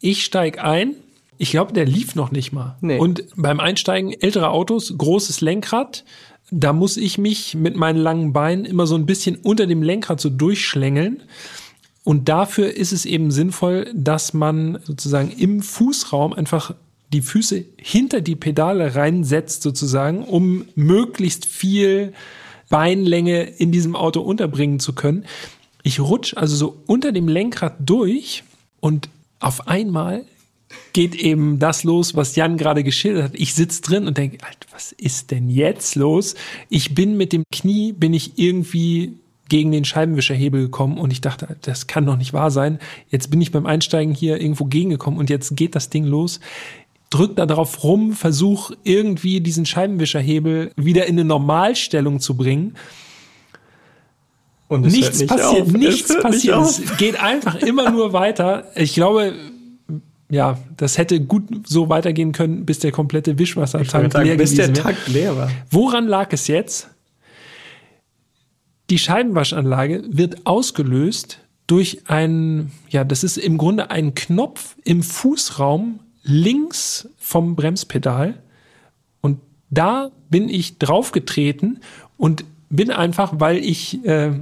Ich 0.00 0.26
steig 0.26 0.62
ein. 0.62 0.96
Ich 1.38 1.52
glaube, 1.52 1.72
der 1.72 1.86
lief 1.86 2.16
noch 2.16 2.32
nicht 2.32 2.52
mal. 2.52 2.76
Nee. 2.80 2.98
Und 2.98 3.24
beim 3.36 3.60
Einsteigen 3.60 4.12
älterer 4.12 4.50
Autos, 4.50 4.92
großes 4.96 5.40
Lenkrad. 5.40 6.04
Da 6.50 6.72
muss 6.72 6.96
ich 6.96 7.18
mich 7.18 7.54
mit 7.54 7.76
meinen 7.76 7.98
langen 7.98 8.32
Beinen 8.32 8.64
immer 8.64 8.86
so 8.86 8.96
ein 8.96 9.06
bisschen 9.06 9.36
unter 9.36 9.66
dem 9.66 9.82
Lenkrad 9.82 10.20
so 10.20 10.30
durchschlängeln. 10.30 11.22
Und 12.02 12.28
dafür 12.28 12.74
ist 12.74 12.92
es 12.92 13.06
eben 13.06 13.30
sinnvoll, 13.30 13.90
dass 13.94 14.34
man 14.34 14.78
sozusagen 14.84 15.30
im 15.30 15.62
Fußraum 15.62 16.32
einfach 16.32 16.74
die 17.12 17.22
Füße 17.22 17.64
hinter 17.76 18.20
die 18.20 18.36
Pedale 18.36 18.94
reinsetzt 18.94 19.62
sozusagen, 19.62 20.24
um 20.24 20.64
möglichst 20.74 21.46
viel 21.46 22.12
Beinlänge 22.68 23.42
in 23.44 23.72
diesem 23.72 23.94
Auto 23.94 24.20
unterbringen 24.20 24.80
zu 24.80 24.94
können. 24.94 25.24
Ich 25.82 26.00
rutsch 26.00 26.34
also 26.36 26.56
so 26.56 26.82
unter 26.86 27.12
dem 27.12 27.28
Lenkrad 27.28 27.76
durch 27.80 28.42
und 28.80 29.08
auf 29.40 29.68
einmal 29.68 30.24
geht 30.92 31.14
eben 31.14 31.58
das 31.58 31.84
los, 31.84 32.14
was 32.14 32.36
Jan 32.36 32.56
gerade 32.56 32.84
geschildert 32.84 33.24
hat. 33.24 33.34
Ich 33.34 33.54
sitz 33.54 33.80
drin 33.80 34.06
und 34.06 34.18
denke, 34.18 34.38
was 34.72 34.92
ist 34.92 35.30
denn 35.30 35.48
jetzt 35.48 35.94
los? 35.94 36.34
Ich 36.68 36.94
bin 36.94 37.16
mit 37.16 37.32
dem 37.32 37.44
Knie, 37.52 37.92
bin 37.92 38.12
ich 38.14 38.32
irgendwie 38.38 39.14
gegen 39.48 39.72
den 39.72 39.84
Scheibenwischerhebel 39.84 40.62
gekommen 40.62 40.98
und 40.98 41.10
ich 41.10 41.20
dachte, 41.20 41.56
das 41.62 41.86
kann 41.86 42.04
doch 42.04 42.16
nicht 42.16 42.32
wahr 42.32 42.50
sein. 42.50 42.78
Jetzt 43.08 43.30
bin 43.30 43.40
ich 43.40 43.50
beim 43.50 43.66
Einsteigen 43.66 44.14
hier 44.14 44.40
irgendwo 44.40 44.66
gegengekommen 44.66 45.18
und 45.18 45.30
jetzt 45.30 45.56
geht 45.56 45.74
das 45.74 45.88
Ding 45.88 46.04
los. 46.04 46.40
Drück 47.10 47.36
da 47.36 47.46
drauf 47.46 47.82
rum, 47.82 48.12
versuch 48.12 48.72
irgendwie 48.84 49.40
diesen 49.40 49.64
Scheibenwischerhebel 49.64 50.72
wieder 50.76 51.06
in 51.06 51.14
eine 51.14 51.24
Normalstellung 51.24 52.20
zu 52.20 52.36
bringen. 52.36 52.74
Und 54.68 54.82
Nichts 54.82 55.18
nicht 55.18 55.30
passiert, 55.30 55.62
auf. 55.62 55.72
Nichts 55.72 56.08
nicht 56.10 56.20
passiert. 56.20 56.54
auf. 56.54 56.78
Es 56.78 56.96
geht 56.98 57.18
einfach 57.18 57.54
immer 57.54 57.90
nur 57.90 58.12
weiter. 58.12 58.70
Ich 58.76 58.92
glaube, 58.92 59.32
ja, 60.30 60.58
das 60.76 60.98
hätte 60.98 61.20
gut 61.20 61.44
so 61.66 61.88
weitergehen 61.88 62.32
können, 62.32 62.66
bis 62.66 62.78
der 62.80 62.92
komplette 62.92 63.38
Wischwassertank 63.38 64.12
leer 64.14 64.36
bis 64.36 64.54
der. 64.54 64.72
Tank 64.74 64.96
leer 65.06 65.36
war. 65.36 65.50
Woran 65.70 66.06
lag 66.06 66.32
es 66.32 66.48
jetzt? 66.48 66.90
Die 68.90 68.98
Scheibenwaschanlage 68.98 70.04
wird 70.08 70.46
ausgelöst 70.46 71.40
durch 71.66 72.02
einen, 72.08 72.72
ja, 72.88 73.04
das 73.04 73.24
ist 73.24 73.36
im 73.36 73.58
Grunde 73.58 73.90
ein 73.90 74.14
Knopf 74.14 74.76
im 74.84 75.02
Fußraum 75.02 76.00
links 76.22 77.08
vom 77.16 77.56
Bremspedal. 77.56 78.34
Und 79.20 79.40
da 79.70 80.10
bin 80.30 80.48
ich 80.48 80.78
draufgetreten 80.78 81.80
und 82.16 82.44
bin 82.70 82.90
einfach, 82.90 83.34
weil 83.38 83.58
ich 83.58 84.04
äh, 84.04 84.32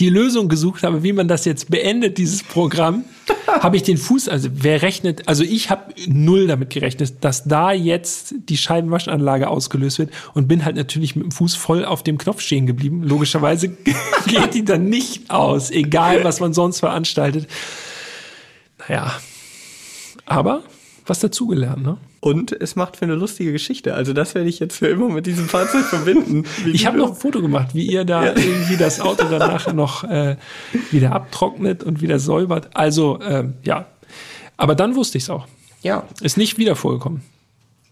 die 0.00 0.08
Lösung 0.08 0.48
gesucht 0.48 0.82
habe, 0.82 1.02
wie 1.02 1.12
man 1.12 1.28
das 1.28 1.44
jetzt 1.44 1.70
beendet, 1.70 2.18
dieses 2.18 2.42
Programm, 2.42 3.04
habe 3.46 3.76
ich 3.76 3.82
den 3.82 3.98
Fuß, 3.98 4.28
also 4.28 4.48
wer 4.52 4.82
rechnet, 4.82 5.28
also 5.28 5.44
ich 5.44 5.70
habe 5.70 5.94
null 6.06 6.46
damit 6.46 6.70
gerechnet, 6.70 7.16
dass 7.20 7.44
da 7.44 7.72
jetzt 7.72 8.34
die 8.48 8.56
Scheibenwaschanlage 8.56 9.48
ausgelöst 9.48 9.98
wird 9.98 10.10
und 10.34 10.48
bin 10.48 10.64
halt 10.64 10.76
natürlich 10.76 11.14
mit 11.14 11.24
dem 11.24 11.30
Fuß 11.30 11.54
voll 11.54 11.84
auf 11.84 12.02
dem 12.02 12.18
Knopf 12.18 12.40
stehen 12.40 12.66
geblieben. 12.66 13.02
Logischerweise 13.02 13.68
geht 14.26 14.54
die 14.54 14.64
dann 14.64 14.86
nicht 14.86 15.30
aus, 15.30 15.70
egal 15.70 16.24
was 16.24 16.40
man 16.40 16.52
sonst 16.54 16.80
veranstaltet. 16.80 17.46
Naja, 18.78 19.12
aber 20.24 20.62
was 21.06 21.20
dazugelernt, 21.20 21.82
ne? 21.82 21.96
Und 22.20 22.52
es 22.52 22.76
macht 22.76 22.96
für 22.96 23.04
eine 23.04 23.14
lustige 23.16 23.50
Geschichte. 23.50 23.94
Also 23.94 24.12
das 24.12 24.34
werde 24.36 24.48
ich 24.48 24.60
jetzt 24.60 24.76
für 24.76 24.86
immer 24.86 25.08
mit 25.08 25.26
diesem 25.26 25.48
Fahrzeug 25.48 25.84
verbinden. 25.84 26.44
Ich 26.72 26.86
habe 26.86 26.96
noch 26.96 27.10
ein 27.10 27.16
Foto 27.16 27.40
gemacht, 27.42 27.74
wie 27.74 27.86
ihr 27.86 28.04
da 28.04 28.26
irgendwie 28.26 28.76
das 28.76 29.00
Auto 29.00 29.26
danach 29.28 29.72
noch 29.74 30.04
äh, 30.04 30.36
wieder 30.92 31.12
abtrocknet 31.12 31.82
und 31.82 32.00
wieder 32.00 32.18
säubert. 32.20 32.70
Also, 32.74 33.18
ähm, 33.22 33.54
ja. 33.64 33.86
Aber 34.56 34.74
dann 34.76 34.94
wusste 34.94 35.18
ich 35.18 35.24
es 35.24 35.30
auch. 35.30 35.48
Ja, 35.82 36.04
Ist 36.20 36.36
nicht 36.36 36.58
wieder 36.58 36.76
vorgekommen. 36.76 37.22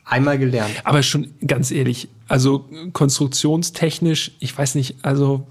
einmal 0.04 0.38
gelernt. 0.38 0.70
Aber 0.84 1.02
schon 1.02 1.32
ganz 1.44 1.72
ehrlich, 1.72 2.08
also 2.28 2.68
konstruktionstechnisch, 2.92 4.32
ich 4.38 4.56
weiß 4.56 4.76
nicht, 4.76 4.96
also 5.02 5.46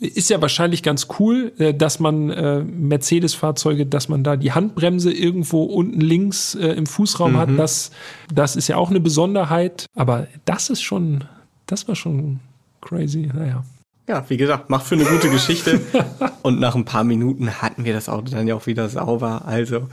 ist 0.00 0.30
ja 0.30 0.40
wahrscheinlich 0.42 0.82
ganz 0.82 1.08
cool, 1.18 1.52
äh, 1.58 1.72
dass 1.72 2.00
man 2.00 2.30
äh, 2.30 2.60
Mercedes-Fahrzeuge, 2.64 3.86
dass 3.86 4.08
man 4.08 4.24
da 4.24 4.36
die 4.36 4.52
Handbremse 4.52 5.12
irgendwo 5.12 5.64
unten 5.64 6.00
links 6.00 6.54
äh, 6.54 6.68
im 6.68 6.86
Fußraum 6.86 7.36
hat. 7.36 7.50
Das, 7.56 7.90
das 8.32 8.56
ist 8.56 8.68
ja 8.68 8.76
auch 8.76 8.90
eine 8.90 9.00
Besonderheit. 9.00 9.86
Aber 9.94 10.26
das 10.44 10.70
ist 10.70 10.82
schon, 10.82 11.24
das 11.66 11.86
war 11.88 11.94
schon 11.94 12.40
crazy. 12.80 13.30
Naja. 13.32 13.64
Ja, 14.06 14.24
wie 14.28 14.36
gesagt, 14.36 14.68
macht 14.68 14.86
für 14.86 14.96
eine 14.96 15.04
gute 15.04 15.30
Geschichte. 15.30 15.80
Und 16.42 16.60
nach 16.60 16.74
ein 16.74 16.84
paar 16.84 17.04
Minuten 17.04 17.62
hatten 17.62 17.84
wir 17.84 17.94
das 17.94 18.08
Auto 18.08 18.32
dann 18.32 18.46
ja 18.46 18.54
auch 18.54 18.66
wieder 18.66 18.88
sauber. 18.88 19.42
Also, 19.46 19.88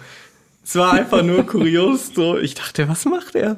es 0.63 0.75
war 0.75 0.93
einfach 0.93 1.23
nur 1.23 1.45
kurios. 1.45 2.11
So, 2.13 2.37
ich 2.37 2.55
dachte, 2.55 2.89
was 2.89 3.05
macht 3.05 3.35
er? 3.35 3.57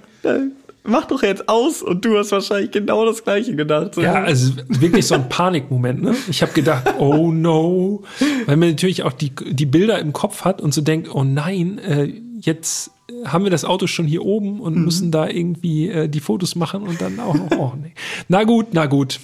Mach 0.84 1.06
doch 1.06 1.24
jetzt 1.24 1.48
aus. 1.48 1.82
Und 1.82 2.04
du 2.04 2.18
hast 2.18 2.32
wahrscheinlich 2.32 2.72
genau 2.72 3.06
das 3.06 3.24
Gleiche 3.24 3.56
gedacht. 3.56 3.96
So. 3.96 4.02
Ja, 4.02 4.16
also 4.24 4.54
wirklich 4.68 5.08
so 5.08 5.16
ein 5.16 5.30
Panikmoment. 5.30 6.02
Ne? 6.02 6.16
Ich 6.30 6.42
habe 6.42 6.52
gedacht, 6.52 6.96
oh 7.00 7.32
no, 7.32 8.04
weil 8.46 8.58
man 8.58 8.70
natürlich 8.70 9.04
auch 9.04 9.14
die, 9.14 9.32
die 9.34 9.66
Bilder 9.66 10.00
im 10.00 10.12
Kopf 10.12 10.44
hat 10.44 10.62
und 10.62 10.74
so 10.74 10.82
denkt, 10.82 11.14
oh 11.14 11.24
nein, 11.24 11.78
äh, 11.80 12.14
jetzt 12.40 12.92
haben 13.26 13.46
wir 13.46 13.52
das 13.52 13.64
Auto 13.64 13.88
schon 13.88 14.06
hier 14.06 14.24
oben 14.24 14.60
und 14.60 14.76
müssen 14.76 15.12
da 15.12 15.28
irgendwie 15.28 15.88
äh, 15.88 16.10
die 16.10 16.20
Fotos 16.20 16.56
machen 16.56 16.84
und 16.84 17.02
dann 17.02 17.20
auch 17.20 17.34
noch, 17.34 17.52
oh 17.58 17.74
nee. 17.82 17.94
Na 18.28 18.44
gut, 18.44 18.68
na 18.72 18.86
gut. 18.86 19.20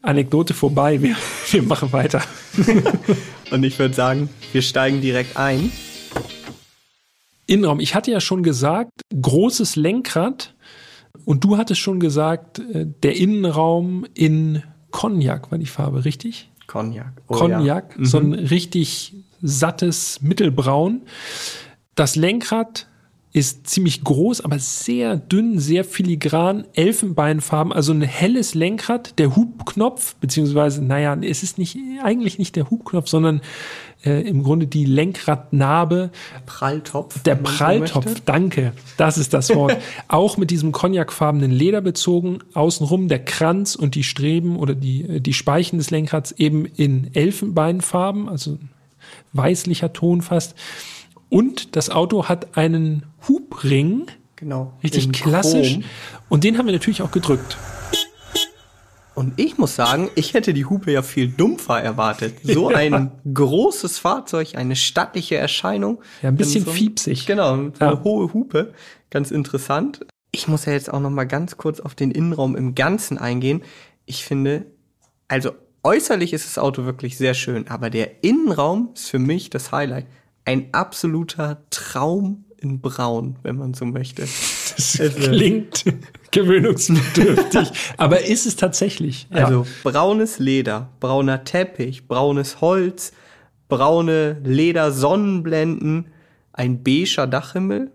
Anekdote 0.00 0.54
vorbei, 0.54 1.00
wir, 1.02 1.16
wir 1.50 1.62
machen 1.62 1.92
weiter. 1.92 2.22
Und 3.50 3.62
ich 3.64 3.78
würde 3.78 3.94
sagen, 3.94 4.28
wir 4.52 4.60
steigen 4.60 5.00
direkt 5.00 5.36
ein. 5.36 5.72
Innenraum. 7.46 7.80
Ich 7.80 7.94
hatte 7.94 8.10
ja 8.10 8.20
schon 8.20 8.42
gesagt, 8.42 9.02
großes 9.20 9.76
Lenkrad 9.76 10.54
und 11.24 11.44
du 11.44 11.56
hattest 11.56 11.80
schon 11.80 12.00
gesagt, 12.00 12.58
äh, 12.58 12.86
der 13.02 13.16
Innenraum 13.16 14.06
in 14.14 14.62
Cognac 14.90 15.50
war 15.50 15.58
die 15.58 15.66
Farbe, 15.66 16.04
richtig? 16.04 16.50
Cognac. 16.66 17.12
Oh, 17.28 17.34
Cognac, 17.34 17.96
ja. 17.98 18.04
so 18.04 18.18
ein 18.18 18.32
richtig 18.32 19.14
sattes 19.42 20.22
Mittelbraun. 20.22 21.02
Das 21.94 22.16
Lenkrad 22.16 22.86
ist 23.34 23.66
ziemlich 23.66 24.04
groß, 24.04 24.42
aber 24.42 24.60
sehr 24.60 25.16
dünn, 25.16 25.58
sehr 25.58 25.84
filigran, 25.84 26.66
Elfenbeinfarben, 26.74 27.72
also 27.72 27.92
ein 27.92 28.00
helles 28.00 28.54
Lenkrad, 28.54 29.18
der 29.18 29.34
Hubknopf, 29.34 30.14
beziehungsweise, 30.16 30.84
naja, 30.84 31.16
es 31.20 31.42
ist 31.42 31.58
nicht, 31.58 31.76
eigentlich 32.00 32.38
nicht 32.38 32.54
der 32.54 32.70
Hubknopf, 32.70 33.08
sondern 33.08 33.40
äh, 34.04 34.20
im 34.22 34.42
Grunde 34.42 34.66
die 34.66 34.84
Lenkradnarbe, 34.84 36.10
Pralltopf. 36.46 37.22
der 37.22 37.36
Pralltopf, 37.36 38.20
danke, 38.24 38.72
das 38.96 39.18
ist 39.18 39.34
das 39.34 39.54
Wort. 39.54 39.76
Auch 40.08 40.36
mit 40.36 40.50
diesem 40.50 40.72
cognacfarbenen 40.72 41.50
Leder 41.50 41.80
bezogen, 41.80 42.38
außenrum 42.54 43.08
der 43.08 43.24
Kranz 43.24 43.74
und 43.74 43.94
die 43.94 44.04
Streben 44.04 44.58
oder 44.58 44.74
die, 44.74 45.02
äh, 45.02 45.20
die 45.20 45.32
Speichen 45.32 45.78
des 45.78 45.90
Lenkrads 45.90 46.32
eben 46.32 46.66
in 46.66 47.10
Elfenbeinfarben, 47.14 48.28
also 48.28 48.58
weißlicher 49.32 49.92
Ton 49.92 50.22
fast. 50.22 50.54
Und 51.28 51.76
das 51.76 51.90
Auto 51.90 52.26
hat 52.26 52.56
einen 52.56 53.04
Hubring, 53.28 54.06
Genau. 54.36 54.72
richtig 54.82 55.12
klassisch. 55.12 55.72
Chrom. 55.72 55.84
Und 56.28 56.44
den 56.44 56.58
haben 56.58 56.66
wir 56.66 56.72
natürlich 56.72 57.02
auch 57.02 57.10
gedrückt. 57.10 57.56
Und 59.14 59.34
ich 59.38 59.58
muss 59.58 59.76
sagen, 59.76 60.10
ich 60.16 60.34
hätte 60.34 60.52
die 60.52 60.64
Hupe 60.64 60.90
ja 60.90 61.02
viel 61.02 61.28
dumpfer 61.28 61.80
erwartet. 61.80 62.34
So 62.42 62.70
Ja. 62.72 62.76
ein 62.78 63.12
großes 63.32 63.98
Fahrzeug, 63.98 64.56
eine 64.56 64.74
stattliche 64.76 65.36
Erscheinung. 65.36 66.00
Ja, 66.22 66.30
ein 66.30 66.36
bisschen 66.36 66.64
so, 66.64 66.72
fiepsig. 66.72 67.26
Genau, 67.26 67.56
so 67.56 67.72
Ja. 67.80 67.88
eine 67.92 68.02
hohe 68.04 68.32
Hupe. 68.32 68.72
Ganz 69.10 69.30
interessant. 69.30 70.04
Ich 70.32 70.48
muss 70.48 70.64
ja 70.64 70.72
jetzt 70.72 70.92
auch 70.92 70.98
noch 71.00 71.10
mal 71.10 71.24
ganz 71.26 71.56
kurz 71.56 71.78
auf 71.78 71.94
den 71.94 72.10
Innenraum 72.10 72.56
im 72.56 72.74
Ganzen 72.74 73.18
eingehen. 73.18 73.62
Ich 74.04 74.24
finde, 74.24 74.66
also 75.28 75.52
äußerlich 75.84 76.32
ist 76.32 76.46
das 76.46 76.58
Auto 76.58 76.84
wirklich 76.84 77.16
sehr 77.16 77.34
schön, 77.34 77.68
aber 77.68 77.90
der 77.90 78.24
Innenraum 78.24 78.90
ist 78.94 79.08
für 79.10 79.20
mich 79.20 79.48
das 79.50 79.70
Highlight. 79.70 80.06
Ein 80.44 80.70
absoluter 80.72 81.62
Traum 81.70 82.46
in 82.58 82.80
Braun, 82.80 83.36
wenn 83.44 83.56
man 83.56 83.74
so 83.74 83.84
möchte. 83.84 84.26
Das 84.76 85.00
Also- 85.00 85.18
klingt 85.30 85.84
gewöhnungsbedürftig, 86.30 87.70
aber 87.96 88.24
ist 88.24 88.46
es 88.46 88.56
tatsächlich. 88.56 89.28
Ja. 89.32 89.44
Also 89.46 89.66
braunes 89.82 90.38
Leder, 90.38 90.88
brauner 91.00 91.44
Teppich, 91.44 92.08
braunes 92.08 92.60
Holz, 92.60 93.12
braune 93.68 94.38
Leder-Sonnenblenden, 94.44 96.06
ein 96.52 96.82
beiger 96.82 97.26
Dachhimmel 97.26 97.90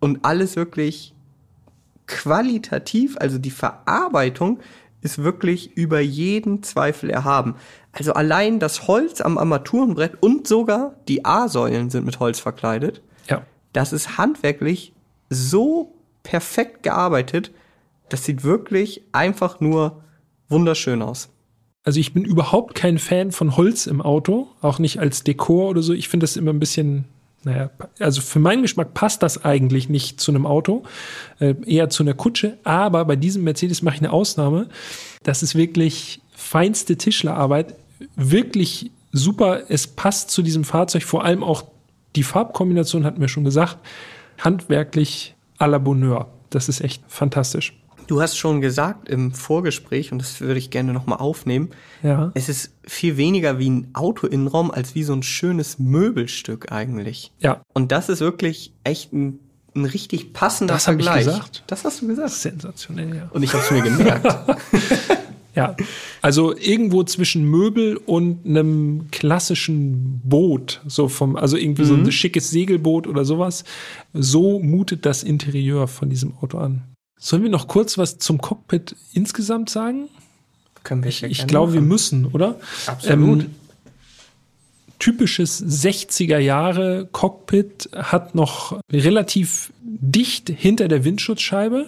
und 0.00 0.24
alles 0.24 0.56
wirklich 0.56 1.14
qualitativ, 2.06 3.16
also 3.18 3.38
die 3.38 3.50
Verarbeitung 3.50 4.58
ist 5.00 5.22
wirklich 5.22 5.76
über 5.76 6.00
jeden 6.00 6.62
Zweifel 6.62 7.10
erhaben. 7.10 7.56
Also 7.92 8.12
allein 8.14 8.58
das 8.60 8.86
Holz 8.86 9.20
am 9.20 9.36
Armaturenbrett 9.38 10.22
und 10.22 10.46
sogar 10.46 10.94
die 11.08 11.24
A-Säulen 11.24 11.90
sind 11.90 12.04
mit 12.06 12.20
Holz 12.20 12.38
verkleidet. 12.40 13.02
Ja. 13.28 13.42
Das 13.72 13.92
ist 13.92 14.16
handwerklich 14.18 14.91
so 15.32 15.94
perfekt 16.22 16.82
gearbeitet. 16.82 17.50
Das 18.08 18.24
sieht 18.24 18.44
wirklich 18.44 19.02
einfach 19.12 19.60
nur 19.60 20.02
wunderschön 20.48 21.02
aus. 21.02 21.30
Also 21.84 21.98
ich 21.98 22.12
bin 22.12 22.24
überhaupt 22.24 22.74
kein 22.74 22.98
Fan 22.98 23.32
von 23.32 23.56
Holz 23.56 23.86
im 23.86 24.00
Auto, 24.00 24.48
auch 24.60 24.78
nicht 24.78 25.00
als 25.00 25.24
Dekor 25.24 25.70
oder 25.70 25.82
so. 25.82 25.92
Ich 25.92 26.08
finde 26.08 26.24
das 26.24 26.36
immer 26.36 26.52
ein 26.52 26.60
bisschen, 26.60 27.06
naja, 27.42 27.70
also 27.98 28.20
für 28.20 28.38
meinen 28.38 28.62
Geschmack 28.62 28.94
passt 28.94 29.22
das 29.22 29.44
eigentlich 29.44 29.88
nicht 29.88 30.20
zu 30.20 30.30
einem 30.30 30.46
Auto, 30.46 30.84
äh, 31.40 31.54
eher 31.66 31.90
zu 31.90 32.04
einer 32.04 32.14
Kutsche. 32.14 32.56
Aber 32.62 33.04
bei 33.04 33.16
diesem 33.16 33.42
Mercedes 33.42 33.82
mache 33.82 33.96
ich 33.96 34.00
eine 34.00 34.12
Ausnahme. 34.12 34.68
Das 35.24 35.42
ist 35.42 35.56
wirklich 35.56 36.20
feinste 36.36 36.96
Tischlerarbeit, 36.96 37.74
wirklich 38.14 38.92
super. 39.10 39.62
Es 39.68 39.88
passt 39.88 40.30
zu 40.30 40.42
diesem 40.42 40.62
Fahrzeug, 40.62 41.02
vor 41.02 41.24
allem 41.24 41.42
auch 41.42 41.64
die 42.14 42.22
Farbkombination 42.22 43.04
hatten 43.04 43.20
wir 43.20 43.28
schon 43.28 43.44
gesagt, 43.44 43.78
handwerklich 44.44 45.34
à 45.58 45.66
la 45.66 45.78
Bonheur. 45.78 46.28
Das 46.50 46.68
ist 46.68 46.80
echt 46.80 47.02
fantastisch. 47.08 47.76
Du 48.08 48.20
hast 48.20 48.36
schon 48.36 48.60
gesagt 48.60 49.08
im 49.08 49.32
Vorgespräch, 49.32 50.12
und 50.12 50.18
das 50.18 50.40
würde 50.40 50.58
ich 50.58 50.70
gerne 50.70 50.92
nochmal 50.92 51.18
aufnehmen, 51.18 51.70
Ja. 52.02 52.32
es 52.34 52.48
ist 52.48 52.74
viel 52.84 53.16
weniger 53.16 53.58
wie 53.58 53.70
ein 53.70 53.88
Autoinnenraum 53.94 54.70
als 54.70 54.94
wie 54.94 55.04
so 55.04 55.12
ein 55.14 55.22
schönes 55.22 55.78
Möbelstück 55.78 56.72
eigentlich. 56.72 57.32
Ja, 57.38 57.62
Und 57.72 57.92
das 57.92 58.08
ist 58.08 58.20
wirklich 58.20 58.72
echt 58.84 59.12
ein, 59.12 59.38
ein 59.74 59.84
richtig 59.84 60.32
passender 60.34 60.74
Das 60.74 60.88
hab 60.88 60.98
ich 60.98 61.04
Vergleich. 61.06 61.26
gesagt. 61.26 61.64
Das 61.68 61.84
hast 61.84 62.02
du 62.02 62.08
gesagt. 62.08 62.32
sensationell, 62.32 63.14
ja. 63.16 63.28
Und 63.32 63.44
ich 63.44 63.52
habe 63.54 63.62
es 63.62 63.70
mir 63.70 63.82
gemerkt. 63.82 64.26
Ja, 65.54 65.76
also 66.22 66.56
irgendwo 66.56 67.02
zwischen 67.02 67.44
Möbel 67.44 67.98
und 67.98 68.46
einem 68.46 69.10
klassischen 69.10 70.20
Boot, 70.24 70.80
so 70.86 71.08
vom, 71.08 71.36
also 71.36 71.56
irgendwie 71.58 71.84
so 71.84 71.94
ein 71.94 72.10
schickes 72.10 72.50
Segelboot 72.50 73.06
oder 73.06 73.24
sowas. 73.24 73.64
So 74.14 74.58
mutet 74.58 75.04
das 75.04 75.22
Interieur 75.22 75.88
von 75.88 76.08
diesem 76.08 76.34
Auto 76.38 76.58
an. 76.58 76.82
Sollen 77.18 77.42
wir 77.42 77.50
noch 77.50 77.68
kurz 77.68 77.98
was 77.98 78.18
zum 78.18 78.38
Cockpit 78.38 78.96
insgesamt 79.12 79.68
sagen? 79.68 80.08
Können 80.84 81.04
wir 81.04 81.10
Ich, 81.10 81.22
ich 81.22 81.46
glaube, 81.46 81.74
wir 81.74 81.82
müssen, 81.82 82.26
oder? 82.26 82.58
Absolut. 82.86 83.42
Ähm, 83.44 83.50
typisches 85.02 85.60
60er 85.60 86.38
Jahre 86.38 87.08
Cockpit 87.10 87.90
hat 87.92 88.36
noch 88.36 88.80
relativ 88.92 89.72
dicht 89.82 90.48
hinter 90.48 90.86
der 90.86 91.04
Windschutzscheibe. 91.04 91.86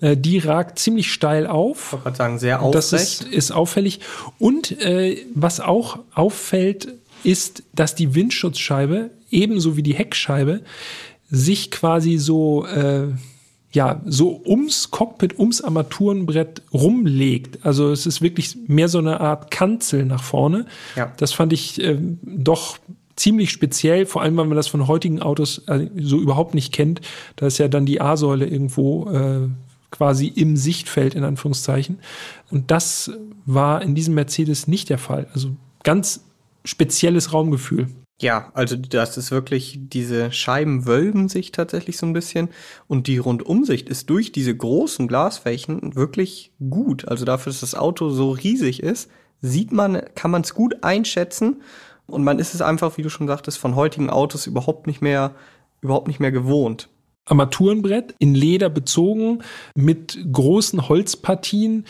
Äh, 0.00 0.16
die 0.16 0.38
ragt 0.38 0.78
ziemlich 0.78 1.12
steil 1.12 1.46
auf. 1.46 1.96
Ich 1.98 2.04
wollte 2.06 2.16
sagen, 2.16 2.38
sehr 2.38 2.62
aufrecht. 2.62 2.74
Das 2.76 2.92
ist, 2.94 3.24
ist 3.24 3.50
auffällig. 3.50 4.00
Und 4.38 4.80
äh, 4.80 5.18
was 5.34 5.60
auch 5.60 5.98
auffällt, 6.14 6.94
ist, 7.24 7.62
dass 7.74 7.94
die 7.94 8.14
Windschutzscheibe 8.14 9.10
ebenso 9.30 9.76
wie 9.76 9.82
die 9.82 9.94
Heckscheibe 9.94 10.62
sich 11.28 11.70
quasi 11.70 12.16
so 12.16 12.64
äh, 12.64 13.08
ja 13.72 14.02
so 14.04 14.42
ums 14.44 14.90
Cockpit, 14.90 15.38
ums 15.38 15.60
Armaturenbrett 15.60 16.62
rumlegt. 16.72 17.64
Also 17.64 17.90
es 17.90 18.06
ist 18.06 18.20
wirklich 18.20 18.56
mehr 18.66 18.88
so 18.88 18.98
eine 18.98 19.20
Art 19.20 19.50
Kanzel 19.50 20.04
nach 20.04 20.22
vorne. 20.22 20.66
Ja. 20.96 21.12
Das 21.16 21.32
fand 21.32 21.52
ich 21.52 21.80
ähm, 21.82 22.18
doch 22.22 22.78
ziemlich 23.16 23.50
speziell, 23.50 24.06
vor 24.06 24.22
allem 24.22 24.36
weil 24.36 24.46
man 24.46 24.56
das 24.56 24.68
von 24.68 24.88
heutigen 24.88 25.20
Autos 25.20 25.58
äh, 25.68 25.88
so 26.00 26.18
überhaupt 26.18 26.54
nicht 26.54 26.72
kennt. 26.72 27.00
Da 27.36 27.46
ist 27.46 27.58
ja 27.58 27.68
dann 27.68 27.86
die 27.86 28.00
A-Säule 28.00 28.46
irgendwo 28.46 29.10
äh, 29.10 29.48
quasi 29.90 30.26
im 30.28 30.56
Sichtfeld 30.56 31.14
in 31.14 31.24
Anführungszeichen. 31.24 31.98
Und 32.50 32.70
das 32.70 33.12
war 33.44 33.82
in 33.82 33.94
diesem 33.94 34.14
Mercedes 34.14 34.66
nicht 34.66 34.88
der 34.88 34.98
Fall. 34.98 35.28
Also 35.32 35.50
ganz 35.82 36.24
spezielles 36.64 37.32
Raumgefühl. 37.32 37.88
Ja, 38.20 38.50
also 38.52 38.76
das 38.76 39.16
ist 39.16 39.30
wirklich, 39.30 39.78
diese 39.80 40.30
Scheiben 40.30 40.84
wölben 40.84 41.30
sich 41.30 41.52
tatsächlich 41.52 41.96
so 41.96 42.04
ein 42.04 42.12
bisschen 42.12 42.50
und 42.86 43.06
die 43.06 43.16
Rundumsicht 43.16 43.88
ist 43.88 44.10
durch 44.10 44.30
diese 44.30 44.54
großen 44.54 45.08
Glasflächen 45.08 45.94
wirklich 45.94 46.52
gut. 46.68 47.08
Also 47.08 47.24
dafür, 47.24 47.50
dass 47.50 47.60
das 47.60 47.74
Auto 47.74 48.10
so 48.10 48.30
riesig 48.32 48.82
ist, 48.82 49.10
sieht 49.40 49.72
man, 49.72 50.02
kann 50.14 50.30
man 50.30 50.42
es 50.42 50.52
gut 50.52 50.84
einschätzen 50.84 51.62
und 52.06 52.22
man 52.22 52.38
ist 52.38 52.54
es 52.54 52.60
einfach, 52.60 52.98
wie 52.98 53.02
du 53.02 53.08
schon 53.08 53.26
sagtest, 53.26 53.56
von 53.56 53.74
heutigen 53.74 54.10
Autos 54.10 54.46
überhaupt 54.46 54.86
nicht 54.86 55.00
mehr, 55.00 55.34
überhaupt 55.80 56.06
nicht 56.06 56.20
mehr 56.20 56.32
gewohnt. 56.32 56.90
Armaturenbrett 57.24 58.14
in 58.18 58.34
Leder 58.34 58.68
bezogen 58.68 59.42
mit 59.74 60.18
großen 60.30 60.90
Holzpartien, 60.90 61.86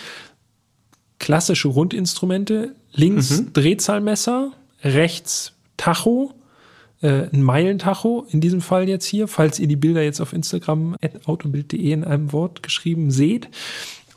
klassische 1.19 1.67
Rundinstrumente, 1.67 2.77
links 2.93 3.43
Drehzahlmesser, 3.53 4.53
rechts 4.85 5.55
Tacho, 5.81 6.35
äh, 7.01 7.29
ein 7.33 7.43
Meilentacho 7.43 8.27
in 8.31 8.43
diesem 8.43 8.61
Fall 8.61 8.87
jetzt 8.87 9.07
hier, 9.07 9.29
falls 9.29 9.59
ihr 9.59 9.67
die 9.67 9.77
Bilder 9.77 10.03
jetzt 10.03 10.21
auf 10.21 10.35
Instagram 10.35 10.95
autobild.de 11.25 11.91
in 11.91 12.05
einem 12.05 12.33
Wort 12.35 12.63
geschrieben 12.63 13.11
seht. 13.11 13.49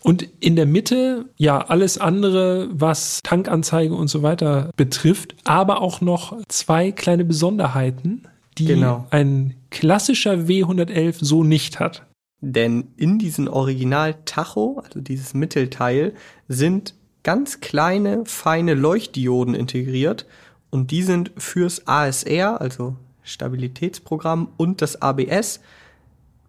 Und 0.02 0.28
in 0.42 0.58
der 0.58 0.66
Mitte, 0.66 1.30
ja, 1.38 1.60
alles 1.60 1.98
andere, 1.98 2.68
was 2.74 3.22
Tankanzeige 3.24 3.96
und 3.96 4.10
so 4.10 4.22
weiter 4.24 4.72
betrifft, 4.76 5.36
aber 5.46 5.82
auch 5.82 6.02
noch 6.02 6.38
zwei 6.50 6.92
kleine 6.92 7.24
Besonderheiten, 7.24 8.24
die 8.58 8.66
Genau. 8.66 9.08
ein 9.12 9.56
klassischer 9.72 10.34
W111 10.34 11.16
so 11.22 11.46
nicht 11.46 11.80
hat. 11.80 12.06
Denn 12.42 12.90
in 12.98 13.20
diesen 13.20 13.48
Original 13.48 14.16
Tacho, 14.26 14.82
also 14.84 15.00
dieses 15.00 15.34
Mittelteil, 15.34 16.14
sind 16.50 16.96
ganz 17.24 17.62
kleine, 17.62 18.24
feine 18.26 18.74
Leuchtdioden 18.74 19.56
integriert 19.56 20.26
und 20.74 20.90
die 20.90 21.04
sind 21.04 21.32
fürs 21.38 21.88
ASR, 21.88 22.60
also 22.60 22.96
Stabilitätsprogramm 23.22 24.48
und 24.58 24.82
das 24.82 25.00
ABS. 25.04 25.60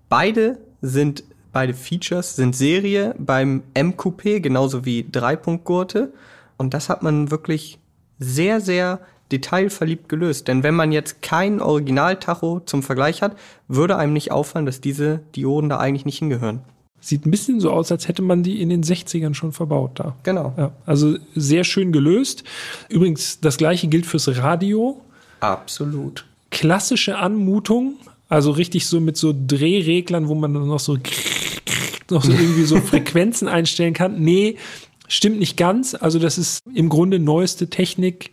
Beide 0.08 0.56
sind, 0.80 1.24
beide 1.52 1.74
Features 1.74 2.34
sind 2.34 2.56
Serie 2.56 3.14
beim 3.18 3.64
M-Coupé, 3.74 4.40
genauso 4.40 4.86
wie 4.86 5.06
Dreipunktgurte. 5.12 6.14
Und 6.56 6.72
das 6.72 6.88
hat 6.88 7.02
man 7.02 7.30
wirklich 7.30 7.78
sehr, 8.18 8.62
sehr 8.62 9.00
detailverliebt 9.30 10.08
gelöst. 10.08 10.48
Denn 10.48 10.62
wenn 10.62 10.74
man 10.74 10.90
jetzt 10.90 11.20
kein 11.20 11.60
Original-Tacho 11.60 12.60
zum 12.60 12.82
Vergleich 12.82 13.20
hat, 13.20 13.36
würde 13.68 13.98
einem 13.98 14.14
nicht 14.14 14.32
auffallen, 14.32 14.64
dass 14.64 14.80
diese 14.80 15.18
Dioden 15.36 15.68
da 15.68 15.76
eigentlich 15.76 16.06
nicht 16.06 16.20
hingehören. 16.20 16.62
Sieht 17.04 17.26
ein 17.26 17.30
bisschen 17.30 17.60
so 17.60 17.70
aus, 17.70 17.92
als 17.92 18.08
hätte 18.08 18.22
man 18.22 18.42
die 18.42 18.62
in 18.62 18.70
den 18.70 18.82
60ern 18.82 19.34
schon 19.34 19.52
verbaut 19.52 20.00
da. 20.00 20.16
Genau. 20.22 20.54
Ja, 20.56 20.72
also 20.86 21.18
sehr 21.34 21.62
schön 21.62 21.92
gelöst. 21.92 22.44
Übrigens, 22.88 23.40
das 23.40 23.58
gleiche 23.58 23.88
gilt 23.88 24.06
fürs 24.06 24.26
Radio. 24.38 25.02
Absolut. 25.40 26.24
Klassische 26.50 27.18
Anmutung, 27.18 27.96
also 28.30 28.52
richtig 28.52 28.86
so 28.86 29.00
mit 29.00 29.18
so 29.18 29.34
Drehreglern, 29.36 30.28
wo 30.28 30.34
man 30.34 30.54
dann 30.54 30.66
noch 30.66 30.80
so, 30.80 30.96
noch 32.10 32.24
so 32.24 32.32
irgendwie 32.32 32.64
so 32.64 32.76
Frequenzen 32.80 33.48
einstellen 33.48 33.92
kann. 33.92 34.18
Nee, 34.22 34.56
stimmt 35.06 35.38
nicht 35.38 35.58
ganz. 35.58 35.94
Also 35.94 36.18
das 36.18 36.38
ist 36.38 36.62
im 36.74 36.88
Grunde 36.88 37.18
neueste 37.18 37.68
Technik 37.68 38.30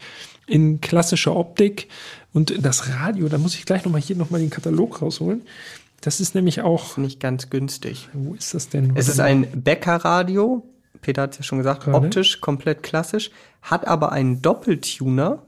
in 0.47 0.79
klassischer 0.79 1.35
Optik. 1.35 1.89
Und 2.31 2.55
das 2.63 2.87
Radio, 2.87 3.27
da 3.27 3.37
muss 3.37 3.55
ich 3.55 3.65
gleich 3.65 3.83
nochmal 3.83 3.99
hier 3.99 4.15
nochmal 4.15 4.39
den 4.39 4.49
Katalog 4.49 5.01
rausholen. 5.01 5.41
Das 6.01 6.19
ist 6.19 6.35
nämlich 6.35 6.61
auch, 6.61 6.97
Nicht 6.97 7.19
ganz 7.19 7.49
günstig. 7.49 8.09
wo 8.13 8.33
ist 8.33 8.53
das 8.53 8.69
denn? 8.69 8.93
Es 8.95 9.07
ist 9.07 9.19
ein 9.19 9.47
Becker-Radio. 9.63 10.63
Peter 11.01 11.23
hat 11.23 11.31
es 11.31 11.37
ja 11.39 11.43
schon 11.43 11.57
gesagt, 11.59 11.85
Gerade. 11.85 12.05
optisch 12.05 12.41
komplett 12.41 12.83
klassisch, 12.83 13.31
hat 13.61 13.87
aber 13.87 14.11
einen 14.11 14.41
Doppeltuner 14.41 15.43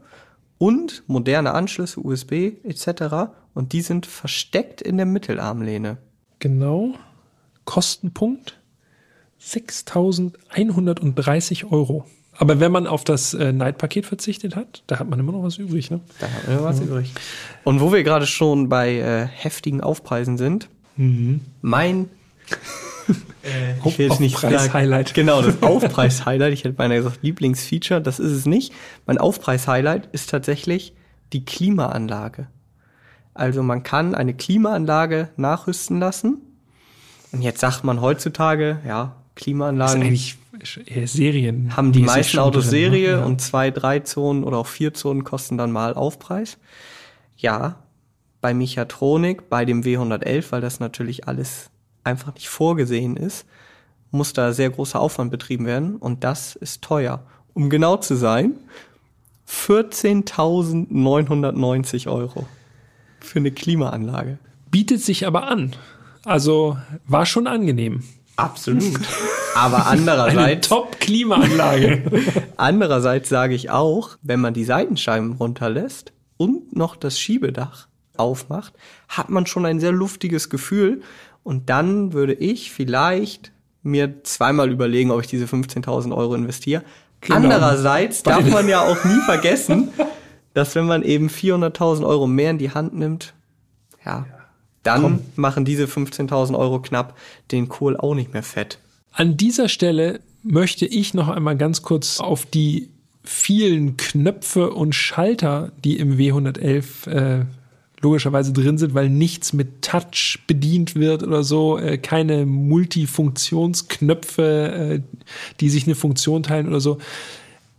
und 0.58 1.02
moderne 1.06 1.52
Anschlüsse, 1.54 2.00
USB 2.00 2.32
etc. 2.64 3.32
Und 3.52 3.72
die 3.72 3.82
sind 3.82 4.06
versteckt 4.06 4.80
in 4.80 4.96
der 4.96 5.06
Mittelarmlehne. 5.06 5.98
Genau. 6.38 6.94
Kostenpunkt 7.64 8.60
6.130 9.40 11.70
Euro. 11.70 12.06
Aber 12.36 12.58
wenn 12.60 12.72
man 12.72 12.86
auf 12.86 13.04
das 13.04 13.34
äh, 13.34 13.52
Night-Paket 13.52 14.06
verzichtet 14.06 14.56
hat, 14.56 14.82
da 14.86 14.98
hat 14.98 15.08
man 15.08 15.20
immer 15.20 15.32
noch 15.32 15.42
was 15.42 15.58
übrig. 15.58 15.90
Ne? 15.90 16.00
Da 16.18 16.26
haben 16.26 16.58
wir 16.58 16.64
was 16.64 16.80
übrig. 16.80 17.12
Und 17.62 17.80
wo 17.80 17.92
wir 17.92 18.02
gerade 18.02 18.26
schon 18.26 18.68
bei 18.68 18.96
äh, 18.96 19.26
heftigen 19.26 19.80
Aufpreisen 19.80 20.36
sind, 20.36 20.68
mein 20.96 22.08
äh, 23.42 23.76
ich 23.84 23.98
will 23.98 24.08
jetzt 24.08 24.20
nicht 24.20 24.36
Aufpreis-Highlight. 24.36 25.14
Genau, 25.14 25.42
das 25.42 25.54
Aufpreis-Highlight. 25.62 26.52
Ich 26.52 26.64
hätte 26.64 26.74
beinahe 26.74 26.98
gesagt 26.98 27.18
Lieblingsfeature. 27.22 28.00
Das 28.00 28.18
ist 28.18 28.32
es 28.32 28.46
nicht. 28.46 28.72
Mein 29.06 29.18
Aufpreis-Highlight 29.18 30.08
ist 30.12 30.30
tatsächlich 30.30 30.94
die 31.32 31.44
Klimaanlage. 31.44 32.48
Also 33.34 33.62
man 33.62 33.82
kann 33.82 34.14
eine 34.14 34.34
Klimaanlage 34.34 35.30
nachrüsten 35.36 35.98
lassen. 35.98 36.40
Und 37.32 37.42
jetzt 37.42 37.60
sagt 37.60 37.82
man 37.82 38.00
heutzutage, 38.00 38.78
ja, 38.86 39.16
Das 39.34 39.40
ist 39.40 39.44
Klimaanlagen 39.44 40.02
eigentlich 40.02 40.36
eher 40.86 41.08
Serien. 41.08 41.76
haben 41.76 41.92
die 41.92 42.00
mäßig 42.00 42.16
meisten 42.16 42.38
Autos 42.38 42.70
drin, 42.70 42.74
ne? 42.74 42.90
Serie 42.90 43.24
und 43.24 43.40
zwei, 43.40 43.70
drei 43.70 44.00
Zonen 44.00 44.44
oder 44.44 44.58
auch 44.58 44.66
vier 44.66 44.94
Zonen 44.94 45.24
kosten 45.24 45.58
dann 45.58 45.72
mal 45.72 45.94
Aufpreis. 45.94 46.58
Ja, 47.36 47.76
bei 48.40 48.54
Mechatronik, 48.54 49.48
bei 49.48 49.64
dem 49.64 49.82
W111, 49.82 50.44
weil 50.50 50.60
das 50.60 50.78
natürlich 50.78 51.26
alles 51.26 51.70
einfach 52.04 52.34
nicht 52.34 52.48
vorgesehen 52.48 53.16
ist, 53.16 53.46
muss 54.10 54.32
da 54.32 54.52
sehr 54.52 54.70
großer 54.70 55.00
Aufwand 55.00 55.30
betrieben 55.30 55.66
werden 55.66 55.96
und 55.96 56.24
das 56.24 56.54
ist 56.54 56.82
teuer. 56.82 57.24
Um 57.54 57.70
genau 57.70 57.96
zu 57.96 58.16
sein, 58.16 58.54
14.990 59.48 62.10
Euro 62.10 62.46
für 63.20 63.38
eine 63.38 63.50
Klimaanlage. 63.50 64.38
Bietet 64.70 65.00
sich 65.00 65.26
aber 65.26 65.48
an. 65.48 65.74
Also 66.24 66.76
war 67.06 67.26
schon 67.26 67.46
angenehm. 67.46 68.02
Absolut. 68.36 69.00
Aber 69.54 69.86
Eine 69.86 70.00
andererseits, 70.00 70.68
Top-Klimaanlage. 70.68 72.02
andererseits 72.56 73.28
sage 73.28 73.54
ich 73.54 73.70
auch, 73.70 74.16
wenn 74.22 74.40
man 74.40 74.54
die 74.54 74.64
Seitenscheiben 74.64 75.32
runterlässt 75.32 76.12
und 76.36 76.74
noch 76.74 76.96
das 76.96 77.18
Schiebedach 77.18 77.86
aufmacht, 78.16 78.74
hat 79.08 79.30
man 79.30 79.46
schon 79.46 79.66
ein 79.66 79.80
sehr 79.80 79.92
luftiges 79.92 80.50
Gefühl. 80.50 81.02
Und 81.42 81.70
dann 81.70 82.12
würde 82.12 82.34
ich 82.34 82.72
vielleicht 82.72 83.52
mir 83.82 84.24
zweimal 84.24 84.72
überlegen, 84.72 85.10
ob 85.10 85.20
ich 85.20 85.26
diese 85.26 85.44
15.000 85.44 86.16
Euro 86.16 86.34
investiere. 86.34 86.82
Genau. 87.20 87.36
Andererseits 87.36 88.22
darf 88.22 88.48
man 88.50 88.68
ja 88.68 88.82
auch 88.82 89.04
nie 89.04 89.20
vergessen, 89.24 89.90
dass 90.54 90.74
wenn 90.74 90.86
man 90.86 91.02
eben 91.02 91.28
400.000 91.28 92.04
Euro 92.06 92.26
mehr 92.26 92.50
in 92.50 92.58
die 92.58 92.70
Hand 92.70 92.94
nimmt, 92.94 93.34
ja, 94.04 94.26
dann 94.84 95.02
Komm. 95.02 95.20
machen 95.34 95.64
diese 95.64 95.86
15.000 95.86 96.56
Euro 96.56 96.80
knapp 96.80 97.16
den 97.50 97.68
Kohl 97.68 97.96
auch 97.96 98.14
nicht 98.14 98.32
mehr 98.32 98.44
fett. 98.44 98.78
An 99.12 99.36
dieser 99.36 99.68
Stelle 99.68 100.20
möchte 100.42 100.86
ich 100.86 101.14
noch 101.14 101.28
einmal 101.28 101.56
ganz 101.56 101.82
kurz 101.82 102.20
auf 102.20 102.46
die 102.46 102.90
vielen 103.24 103.96
Knöpfe 103.96 104.70
und 104.70 104.94
Schalter, 104.94 105.72
die 105.82 105.98
im 105.98 106.16
W111 106.18 107.08
äh, 107.08 107.44
logischerweise 108.04 108.52
drin 108.52 108.78
sind, 108.78 108.94
weil 108.94 109.08
nichts 109.08 109.52
mit 109.52 109.82
Touch 109.82 110.40
bedient 110.46 110.94
wird 110.94 111.24
oder 111.24 111.42
so, 111.42 111.78
äh, 111.78 111.98
keine 111.98 112.46
Multifunktionsknöpfe, 112.46 114.42
äh, 114.42 115.00
die 115.60 115.70
sich 115.70 115.86
eine 115.86 115.96
Funktion 115.96 116.42
teilen 116.44 116.68
oder 116.68 116.80
so. 116.80 116.98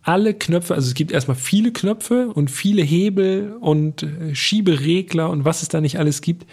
Alle 0.01 0.33
Knöpfe, 0.33 0.73
also 0.75 0.87
es 0.87 0.95
gibt 0.95 1.11
erstmal 1.11 1.37
viele 1.37 1.71
Knöpfe 1.71 2.29
und 2.29 2.51
viele 2.51 2.81
Hebel 2.81 3.55
und 3.59 4.03
äh, 4.03 4.33
Schieberegler 4.35 5.29
und 5.29 5.45
was 5.45 5.61
es 5.61 5.69
da 5.69 5.79
nicht 5.79 5.99
alles 5.99 6.21
gibt. 6.21 6.47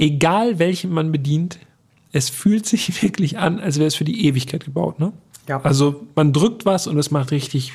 Egal 0.00 0.58
welchen 0.58 0.90
man 0.90 1.12
bedient, 1.12 1.58
es 2.10 2.30
fühlt 2.30 2.64
sich 2.64 3.02
wirklich 3.02 3.38
an, 3.38 3.60
als 3.60 3.76
wäre 3.76 3.86
es 3.86 3.94
für 3.94 4.04
die 4.04 4.26
Ewigkeit 4.26 4.64
gebaut. 4.64 4.98
Ne? 4.98 5.12
Ja. 5.46 5.60
Also 5.60 6.06
man 6.16 6.32
drückt 6.32 6.64
was 6.64 6.86
und 6.86 6.98
es 6.98 7.10
macht 7.10 7.30
richtig. 7.30 7.74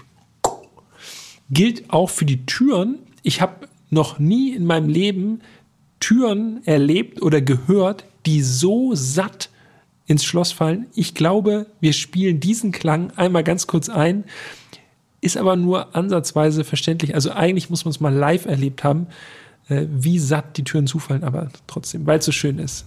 Gilt 1.51 1.91
auch 1.91 2.09
für 2.09 2.25
die 2.25 2.45
Türen. 2.47 2.97
Ich 3.21 3.41
habe 3.41 3.67
noch 3.91 4.17
nie 4.17 4.55
in 4.55 4.65
meinem 4.65 4.89
Leben 4.89 5.41
Türen 5.99 6.65
erlebt 6.65 7.21
oder 7.21 7.41
gehört, 7.41 8.05
die 8.25 8.41
so 8.41 8.95
satt 8.95 9.49
ins 10.07 10.25
Schloss 10.25 10.51
fallen. 10.51 10.87
Ich 10.95 11.13
glaube, 11.13 11.67
wir 11.79 11.93
spielen 11.93 12.39
diesen 12.39 12.71
Klang 12.71 13.11
einmal 13.15 13.43
ganz 13.43 13.67
kurz 13.67 13.89
ein. 13.89 14.23
Ist 15.21 15.37
aber 15.37 15.55
nur 15.55 15.95
ansatzweise 15.95 16.63
verständlich. 16.63 17.13
Also 17.13 17.31
eigentlich 17.31 17.69
muss 17.69 17.85
man 17.85 17.91
es 17.91 17.99
mal 17.99 18.13
live 18.13 18.45
erlebt 18.45 18.83
haben, 18.83 19.07
äh, 19.69 19.85
wie 19.89 20.19
satt 20.19 20.57
die 20.57 20.63
Türen 20.63 20.87
zufallen, 20.87 21.23
aber 21.23 21.49
trotzdem, 21.67 22.05
weil 22.05 22.19
es 22.19 22.25
so 22.25 22.31
schön 22.31 22.59
ist. 22.59 22.85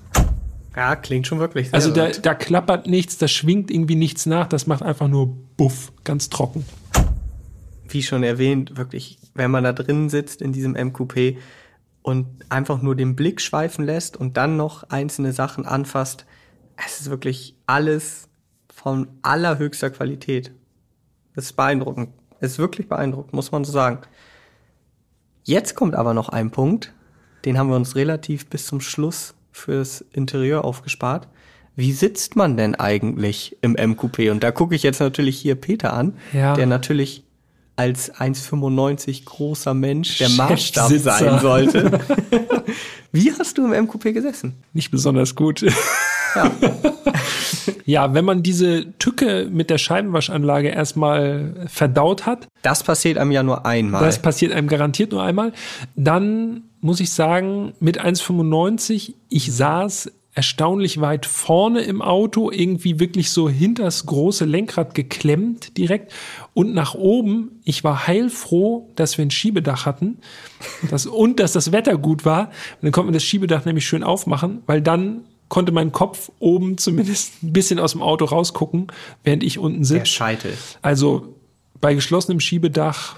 Ja, 0.77 0.95
klingt 0.95 1.27
schon 1.27 1.41
wirklich 1.41 1.75
Also 1.75 1.91
da, 1.91 2.11
da 2.11 2.35
klappert 2.35 2.87
nichts, 2.87 3.19
da 3.19 3.27
schwingt 3.27 3.71
irgendwie 3.71 3.97
nichts 3.97 4.27
nach, 4.27 4.47
das 4.47 4.67
macht 4.67 4.83
einfach 4.83 5.09
nur 5.09 5.37
Buff, 5.57 5.93
ganz 6.05 6.29
trocken. 6.31 6.65
wie 7.89 8.03
schon 8.03 8.23
erwähnt, 8.23 8.77
wirklich, 8.77 9.19
wenn 9.35 9.51
man 9.51 9.65
da 9.65 9.73
drin 9.73 10.09
sitzt 10.09 10.43
in 10.43 10.53
diesem 10.53 10.73
MQP 10.73 11.39
und 12.03 12.27
einfach 12.49 12.81
nur 12.81 12.95
den 12.95 13.17
Blick 13.17 13.41
schweifen 13.41 13.85
lässt 13.85 14.17
und 14.17 14.37
dann 14.37 14.57
noch 14.57 14.85
einzelne 14.85 15.33
Sachen 15.33 15.67
anfasst, 15.67 16.27
es 16.87 17.01
ist 17.01 17.11
wirklich 17.11 17.57
alles 17.67 18.29
von 18.73 19.09
allerhöchster 19.23 19.91
Qualität. 19.91 20.53
Das 21.35 21.47
ist 21.47 21.53
beeindruckend. 21.55 22.11
Es 22.41 22.53
ist 22.53 22.59
wirklich 22.59 22.89
beeindruckend, 22.89 23.33
muss 23.33 23.51
man 23.51 23.65
so 23.65 23.73
sagen. 23.73 24.03
Jetzt 25.49 25.75
kommt 25.77 25.95
aber 25.95 26.13
noch 26.13 26.29
ein 26.29 26.51
Punkt, 26.51 26.93
den 27.47 27.57
haben 27.57 27.71
wir 27.71 27.77
uns 27.77 27.97
relativ 27.97 28.49
bis 28.49 28.67
zum 28.67 28.83
Schluss 28.83 29.33
fürs 29.51 30.05
Interieur 30.13 30.63
aufgespart. 30.63 31.27
Wie 31.75 31.93
sitzt 31.93 32.37
man 32.37 32.59
denn 32.59 32.75
eigentlich 32.75 33.57
im 33.63 33.73
MQP? 33.73 34.29
Und 34.31 34.43
da 34.43 34.51
gucke 34.51 34.75
ich 34.75 34.83
jetzt 34.83 35.01
natürlich 35.01 35.39
hier 35.39 35.55
Peter 35.55 35.95
an, 35.95 36.13
Ja. 36.35 36.53
der 36.55 36.67
natürlich 36.67 37.25
als 37.77 38.13
1,95 38.15 39.25
großer 39.25 39.73
Mensch 39.73 40.19
der 40.19 40.29
Maßstab 40.29 40.93
sein 40.93 41.39
sollte. 41.41 41.99
Wie 43.13 43.33
hast 43.33 43.57
du 43.57 43.73
im 43.73 43.85
MQP 43.87 44.13
gesessen? 44.13 44.53
Nicht 44.75 44.91
besonders 44.91 45.35
gut. 45.35 45.65
Ja. 46.45 46.51
Ja, 47.85 48.13
wenn 48.13 48.27
man 48.27 48.43
diese 48.43 48.93
Tücke 48.99 49.49
mit 49.51 49.71
der 49.71 49.79
Scheibenwaschanlage 49.79 50.69
erstmal 50.69 51.55
verdaut 51.69 52.27
hat, 52.27 52.47
Das 52.61 52.83
passiert 52.83 53.17
einem 53.17 53.31
ja 53.31 53.43
nur 53.43 53.65
einmal. 53.65 54.05
das 54.05 54.21
passiert 54.21 54.53
einem 54.53 54.69
garantiert 54.69 55.13
nur 55.13 55.23
einmal, 55.23 55.53
dann 55.97 56.65
muss 56.83 57.01
ich 57.01 57.11
sagen, 57.11 57.73
mit 57.81 57.99
1,95, 57.99 59.15
ich 59.31 59.53
saß 59.55 60.11
erstaunlich 60.35 61.01
weit 61.01 61.27
vorne 61.27 61.81
im 61.81 62.01
Auto, 62.01 62.51
irgendwie 62.51 63.01
wirklich 63.01 63.31
so 63.33 63.49
hinters 63.49 64.07
große 64.07 64.45
Lenkrad 64.45 64.95
geklemmt 64.95 65.77
direkt 65.77 66.13
und 66.55 66.75
nach 66.75 66.95
oben. 66.95 67.61
Ich 67.65 67.83
war 67.83 68.07
heilfroh, 68.07 68.89
dass 68.95 69.19
wir 69.19 69.25
ein 69.25 69.33
Schiebedach 69.33 69.85
hatten 69.85 70.19
das, 70.91 71.07
und 71.07 71.41
dass 71.41 71.55
das 71.55 71.73
Wetter 71.73 71.99
gut 71.99 72.25
war. 72.25 72.49
Und 72.49 72.83
dann 72.83 72.93
konnte 72.93 73.07
man 73.07 73.15
das 73.15 73.25
Schiebedach 73.25 73.65
nämlich 73.65 73.87
schön 73.89 74.05
aufmachen, 74.05 74.63
weil 74.67 74.81
dann 74.81 75.23
konnte 75.49 75.73
mein 75.73 75.93
Kopf 75.93 76.31
oben 76.39 76.79
zumindest 76.79 77.43
ein 77.43 77.53
bisschen 77.53 77.79
aus 77.79 77.93
dem 77.93 78.03
Auto 78.03 78.25
rausgucken, 78.25 78.89
während 79.25 79.43
ich 79.43 79.59
unten 79.59 79.79
der 79.79 79.87
sitze. 79.87 80.07
Scheitel. 80.07 80.53
Also 80.83 81.35
bei 81.81 81.95
geschlossenem 81.95 82.41
Schiebedach 82.41 83.17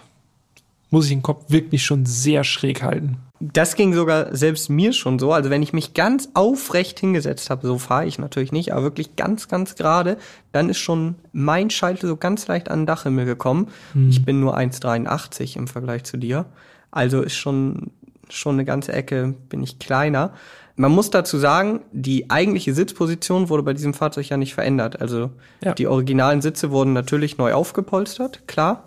muss 0.91 1.05
ich 1.05 1.13
den 1.13 1.23
Kopf 1.23 1.45
wirklich 1.49 1.85
schon 1.85 2.05
sehr 2.05 2.45
schräg 2.45 2.83
halten. 2.83 3.19
Das 3.43 3.75
ging 3.75 3.95
sogar 3.95 4.37
selbst 4.37 4.69
mir 4.69 4.93
schon 4.93 5.19
so. 5.19 5.33
Also 5.33 5.49
wenn 5.49 5.63
ich 5.63 5.73
mich 5.73 5.95
ganz 5.95 6.29
aufrecht 6.35 7.01
hingesetzt 7.01 7.49
habe, 7.49 7.67
so 7.67 7.79
fahre 7.79 8.07
ich 8.07 8.19
natürlich 8.19 8.53
nicht, 8.53 8.73
aber 8.73 8.83
wirklich 8.83 9.17
ganz, 9.17 9.49
ganz 9.49 9.77
gerade, 9.77 10.19
dann 10.53 10.69
ist 10.69 10.79
schon 10.79 11.15
mein 11.33 11.71
Scheitel 11.71 12.07
so 12.07 12.17
ganz 12.17 12.49
leicht 12.49 12.71
an 12.71 12.81
den 12.81 12.87
Dachhimmel 12.87 13.25
gekommen. 13.25 13.69
Ich 14.11 14.25
bin 14.25 14.41
nur 14.41 14.59
1,83 14.59 15.57
im 15.57 15.69
Vergleich 15.69 16.05
zu 16.05 16.19
dir. 16.19 16.47
Also 16.91 17.23
ist 17.23 17.37
schon, 17.37 17.93
schon 18.29 18.57
eine 18.57 18.67
ganze 18.67 18.93
Ecke, 18.93 19.35
bin 19.49 19.63
ich 19.63 19.79
kleiner. 19.79 20.35
Man 20.81 20.93
muss 20.93 21.11
dazu 21.11 21.37
sagen, 21.37 21.81
die 21.93 22.31
eigentliche 22.31 22.73
Sitzposition 22.73 23.51
wurde 23.51 23.63
bei 23.63 23.75
diesem 23.75 23.93
Fahrzeug 23.93 24.31
ja 24.31 24.39
nicht 24.39 24.55
verändert. 24.55 24.99
Also 25.03 25.29
Ja. 25.63 25.75
die 25.75 25.87
originalen 25.87 26.41
Sitze 26.41 26.71
wurden 26.71 26.95
natürlich 26.95 27.37
neu 27.37 27.53
aufgepolstert, 27.53 28.49
klar. 28.49 28.85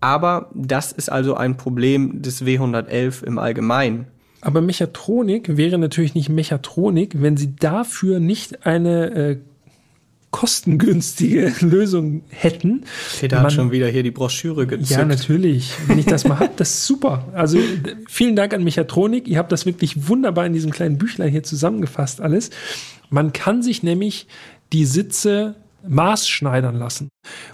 Aber 0.00 0.48
das 0.54 0.90
ist 0.90 1.12
also 1.12 1.34
ein 1.34 1.58
Problem 1.58 2.22
des 2.22 2.42
W111 2.46 3.24
im 3.24 3.38
Allgemeinen. 3.38 4.06
Aber 4.40 4.62
Mechatronik 4.62 5.58
wäre 5.58 5.76
natürlich 5.76 6.14
nicht 6.14 6.30
Mechatronik, 6.30 7.20
wenn 7.20 7.36
sie 7.36 7.56
dafür 7.56 8.18
nicht 8.18 8.64
eine 8.64 9.10
äh, 9.14 9.38
kostengünstige 10.32 11.52
Lösung 11.60 12.22
hätten. 12.30 12.82
Peter 13.20 13.36
Man- 13.36 13.44
hat 13.44 13.52
schon 13.52 13.70
wieder 13.70 13.86
hier 13.86 14.02
die 14.02 14.10
Broschüre 14.10 14.66
gezückt. 14.66 14.90
Ja, 14.90 15.04
natürlich. 15.04 15.72
Wenn 15.86 15.98
ich 16.00 16.06
das 16.06 16.24
mal 16.24 16.40
hab, 16.40 16.56
das 16.56 16.70
ist 16.70 16.86
super. 16.86 17.28
Also 17.32 17.58
vielen 18.08 18.34
Dank 18.34 18.52
an 18.52 18.64
Mechatronik. 18.64 19.28
Ihr 19.28 19.38
habt 19.38 19.52
das 19.52 19.64
wirklich 19.66 20.08
wunderbar 20.08 20.44
in 20.46 20.52
diesem 20.52 20.72
kleinen 20.72 20.98
Büchlein 20.98 21.30
hier 21.30 21.44
zusammengefasst 21.44 22.20
alles. 22.20 22.50
Man 23.10 23.32
kann 23.32 23.62
sich 23.62 23.82
nämlich 23.84 24.26
die 24.72 24.84
Sitze 24.86 25.54
maßschneidern 25.86 26.76
lassen. 26.76 27.08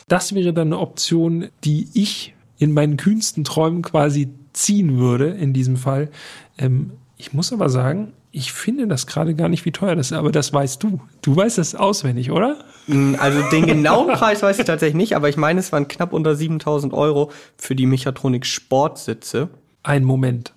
Das 0.06 0.34
wäre 0.34 0.52
dann 0.52 0.68
eine 0.68 0.78
Option, 0.78 1.48
die 1.64 1.88
ich 1.94 2.34
in 2.58 2.72
meinen 2.72 2.96
kühnsten 2.96 3.44
Träumen 3.44 3.82
quasi 3.82 4.28
ziehen 4.52 4.98
würde 4.98 5.28
in 5.28 5.52
diesem 5.52 5.76
Fall. 5.76 6.10
Ähm, 6.58 6.92
ich 7.16 7.32
muss 7.32 7.52
aber 7.52 7.68
sagen, 7.68 8.12
ich 8.38 8.53
finde 8.53 8.87
das 8.87 9.07
gerade 9.09 9.35
gar 9.35 9.48
nicht, 9.48 9.64
wie 9.64 9.72
teuer 9.72 9.96
das 9.96 10.12
ist, 10.12 10.16
aber 10.16 10.31
das 10.31 10.53
weißt 10.53 10.81
du. 10.83 11.01
Du 11.22 11.35
weißt 11.35 11.59
das 11.59 11.74
auswendig, 11.74 12.31
oder? 12.31 12.57
Mm, 12.87 13.14
Also 13.18 13.42
den 13.51 13.66
genauen 13.66 14.07
Preis 14.14 14.42
weiß 14.42 14.59
ich 14.61 14.64
tatsächlich 14.64 14.94
nicht, 14.96 15.16
aber 15.16 15.29
ich 15.29 15.37
meine, 15.37 15.59
es 15.59 15.72
waren 15.72 15.88
knapp 15.88 16.12
unter 16.12 16.37
7000 16.37 16.92
Euro 16.94 17.33
für 17.57 17.74
die 17.74 17.87
Mechatronik 17.87 18.46
Sportsitze. 18.46 19.48
Ein 19.83 20.05
Moment. 20.05 20.53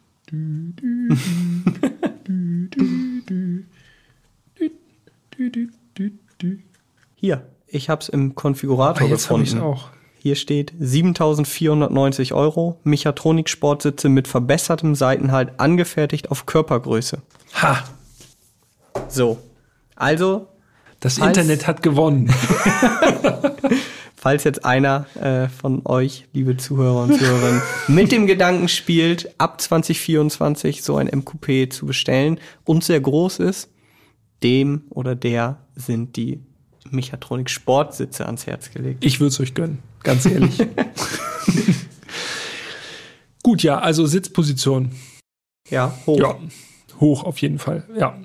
Hier, 7.15 7.45
ich 7.67 7.89
habe 7.89 8.01
es 8.01 8.09
im 8.09 8.35
Konfigurator 8.35 9.07
Ah, 9.07 9.09
jetzt 9.09 9.29
habe 9.29 9.43
ich 9.43 9.51
gefunden. 9.53 9.65
auch. 9.73 9.89
Hier 10.23 10.35
steht 10.35 10.71
7490 10.79 12.33
Euro, 12.33 12.79
Mechatronik 12.83 13.49
Sportsitze 13.49 14.07
mit 14.07 14.27
verbessertem 14.27 14.93
Seitenhalt, 14.93 15.59
angefertigt 15.59 16.29
auf 16.29 16.45
Körpergröße. 16.45 17.23
Ha, 17.59 17.83
So, 19.07 19.39
also 19.95 20.47
das 20.99 21.17
Internet 21.17 21.65
hat 21.65 21.81
gewonnen. 21.81 22.31
Falls 24.15 24.43
jetzt 24.43 24.63
einer 24.63 25.07
äh, 25.19 25.49
von 25.49 25.81
euch, 25.85 26.27
liebe 26.33 26.55
Zuhörer 26.55 27.01
und 27.01 27.17
Zuhörerinnen, 27.17 27.63
mit 27.87 28.11
dem 28.11 28.27
Gedanken 28.27 28.67
spielt, 28.67 29.33
ab 29.39 29.59
2024 29.59 30.83
so 30.83 30.97
ein 30.97 31.07
MQP 31.07 31.73
zu 31.73 31.87
bestellen 31.87 32.39
und 32.63 32.83
sehr 32.83 33.01
groß 33.01 33.39
ist, 33.39 33.71
dem 34.43 34.83
oder 34.91 35.15
der 35.15 35.65
sind 35.75 36.15
die 36.15 36.43
Mechatronik 36.91 37.49
Sportsitze 37.49 38.27
ans 38.27 38.45
Herz 38.45 38.69
gelegt. 38.69 39.03
Ich 39.03 39.19
würde 39.19 39.29
es 39.29 39.39
euch 39.39 39.55
gönnen, 39.55 39.79
ganz 40.03 40.25
ehrlich. 40.25 40.57
Gut, 43.43 43.63
ja, 43.63 43.79
also 43.79 44.05
Sitzposition. 44.05 44.91
Ja, 45.69 45.93
hoch. 46.05 46.19
Ja, 46.19 46.37
hoch 46.99 47.23
auf 47.23 47.39
jeden 47.39 47.59
Fall, 47.59 47.83
ja. 47.95 48.17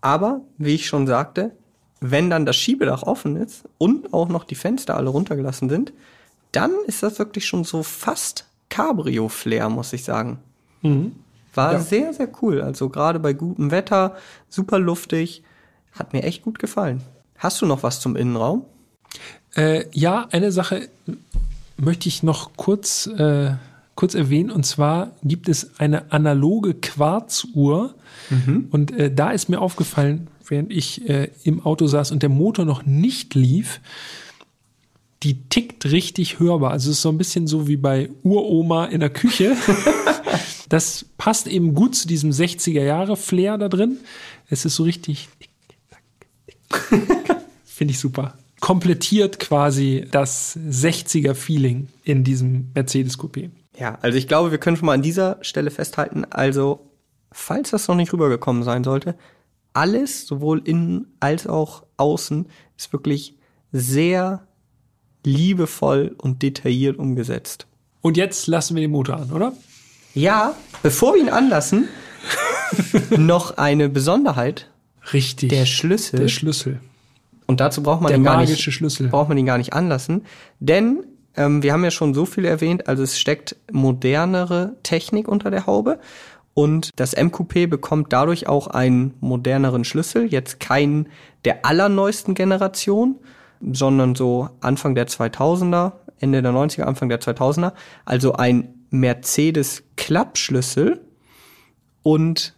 Aber, 0.00 0.40
wie 0.58 0.74
ich 0.74 0.86
schon 0.86 1.06
sagte, 1.06 1.52
wenn 2.00 2.30
dann 2.30 2.46
das 2.46 2.56
Schiebedach 2.56 3.02
offen 3.02 3.36
ist 3.36 3.64
und 3.78 4.12
auch 4.12 4.28
noch 4.28 4.44
die 4.44 4.54
Fenster 4.54 4.96
alle 4.96 5.10
runtergelassen 5.10 5.68
sind, 5.68 5.92
dann 6.52 6.72
ist 6.86 7.02
das 7.02 7.18
wirklich 7.18 7.46
schon 7.46 7.64
so 7.64 7.82
fast 7.82 8.46
Cabrio-Flair, 8.70 9.68
muss 9.68 9.92
ich 9.92 10.04
sagen. 10.04 10.38
Mhm. 10.80 11.14
War 11.54 11.74
Ja. 11.74 11.80
sehr, 11.80 12.14
sehr 12.14 12.28
cool. 12.42 12.62
Also 12.62 12.88
gerade 12.88 13.20
bei 13.20 13.34
gutem 13.34 13.70
Wetter, 13.70 14.16
super 14.48 14.78
luftig, 14.78 15.42
hat 15.92 16.12
mir 16.14 16.22
echt 16.22 16.42
gut 16.42 16.58
gefallen. 16.58 17.02
Hast 17.36 17.60
du 17.60 17.66
noch 17.66 17.82
was 17.82 18.00
zum 18.00 18.16
Innenraum? 18.16 18.64
Äh, 19.54 19.84
ja, 19.92 20.28
eine 20.30 20.52
Sache 20.52 20.88
möchte 21.76 22.08
ich 22.08 22.22
noch 22.22 22.56
kurz, 22.56 23.06
äh, 23.06 23.52
kurz 23.94 24.14
erwähnen. 24.14 24.50
Und 24.50 24.64
zwar 24.64 25.12
gibt 25.22 25.48
es 25.48 25.78
eine 25.78 26.12
analoge 26.12 26.74
Quarzuhr. 26.74 27.94
Und 28.70 28.92
äh, 28.92 29.12
da 29.12 29.30
ist 29.30 29.48
mir 29.48 29.60
aufgefallen, 29.60 30.28
während 30.46 30.72
ich 30.72 31.08
äh, 31.08 31.30
im 31.44 31.64
Auto 31.64 31.86
saß 31.86 32.12
und 32.12 32.22
der 32.22 32.30
Motor 32.30 32.64
noch 32.64 32.84
nicht 32.86 33.34
lief, 33.34 33.80
die 35.22 35.42
tickt 35.48 35.86
richtig 35.86 36.40
hörbar. 36.40 36.72
Also 36.72 36.90
es 36.90 36.96
ist 36.96 37.02
so 37.02 37.10
ein 37.10 37.18
bisschen 37.18 37.46
so 37.46 37.68
wie 37.68 37.76
bei 37.76 38.10
Uroma 38.22 38.86
in 38.86 39.00
der 39.00 39.10
Küche. 39.10 39.56
das 40.68 41.06
passt 41.18 41.46
eben 41.46 41.74
gut 41.74 41.94
zu 41.94 42.08
diesem 42.08 42.30
60er 42.30 42.82
Jahre 42.82 43.16
Flair 43.16 43.58
da 43.58 43.68
drin. 43.68 43.98
Es 44.48 44.64
ist 44.64 44.76
so 44.76 44.82
richtig 44.82 45.28
Finde 47.64 47.92
ich 47.92 47.98
super. 47.98 48.34
Komplettiert 48.62 49.40
quasi 49.40 50.06
das 50.08 50.56
60er 50.56 51.34
Feeling 51.34 51.88
in 52.04 52.22
diesem 52.22 52.70
Mercedes 52.76 53.18
Coupé. 53.18 53.50
Ja, 53.76 53.98
also 54.02 54.16
ich 54.16 54.28
glaube, 54.28 54.52
wir 54.52 54.58
können 54.58 54.76
schon 54.76 54.86
mal 54.86 54.92
an 54.92 55.02
dieser 55.02 55.38
Stelle 55.40 55.72
festhalten, 55.72 56.24
also 56.30 56.88
falls 57.32 57.70
das 57.70 57.88
noch 57.88 57.96
nicht 57.96 58.12
rübergekommen 58.12 58.62
sein 58.62 58.84
sollte, 58.84 59.16
alles, 59.72 60.28
sowohl 60.28 60.62
innen 60.64 61.08
als 61.18 61.48
auch 61.48 61.82
außen, 61.96 62.46
ist 62.78 62.92
wirklich 62.92 63.36
sehr 63.72 64.46
liebevoll 65.24 66.14
und 66.16 66.42
detailliert 66.42 66.98
umgesetzt. 66.98 67.66
Und 68.00 68.16
jetzt 68.16 68.46
lassen 68.46 68.76
wir 68.76 68.82
den 68.82 68.92
Motor 68.92 69.16
an, 69.16 69.32
oder? 69.32 69.54
Ja, 70.14 70.54
bevor 70.84 71.14
wir 71.14 71.20
ihn 71.20 71.30
anlassen, 71.30 71.88
noch 73.16 73.56
eine 73.56 73.88
Besonderheit. 73.88 74.70
Richtig. 75.12 75.48
Der 75.48 75.66
Schlüssel. 75.66 76.20
Der 76.20 76.28
Schlüssel. 76.28 76.78
Und 77.52 77.60
dazu 77.60 77.82
braucht 77.82 78.00
man 78.00 78.08
Der 78.08 78.16
ihn 78.16 78.24
gar 78.24 78.40
nicht, 78.40 78.58
Schlüssel. 78.60 79.08
braucht 79.08 79.28
man 79.28 79.36
ihn 79.36 79.44
gar 79.44 79.58
nicht 79.58 79.74
anlassen, 79.74 80.24
denn 80.58 81.04
ähm, 81.36 81.62
wir 81.62 81.74
haben 81.74 81.84
ja 81.84 81.90
schon 81.90 82.14
so 82.14 82.24
viel 82.24 82.46
erwähnt, 82.46 82.88
also 82.88 83.02
es 83.02 83.18
steckt 83.18 83.56
modernere 83.70 84.76
Technik 84.82 85.28
unter 85.28 85.50
der 85.50 85.66
Haube. 85.66 85.98
Und 86.54 86.90
das 86.96 87.14
MQP 87.14 87.68
bekommt 87.68 88.10
dadurch 88.14 88.46
auch 88.46 88.68
einen 88.68 89.14
moderneren 89.20 89.84
Schlüssel, 89.84 90.26
jetzt 90.26 90.60
keinen 90.60 91.08
der 91.44 91.66
allerneuesten 91.66 92.34
Generation, 92.34 93.16
sondern 93.60 94.14
so 94.14 94.48
Anfang 94.60 94.94
der 94.94 95.06
2000er, 95.08 95.92
Ende 96.20 96.40
der 96.40 96.52
90er, 96.52 96.84
Anfang 96.84 97.10
der 97.10 97.20
2000er, 97.20 97.72
also 98.06 98.32
ein 98.32 98.86
Mercedes 98.88 99.82
Klappschlüssel 99.96 101.00
und 102.02 102.54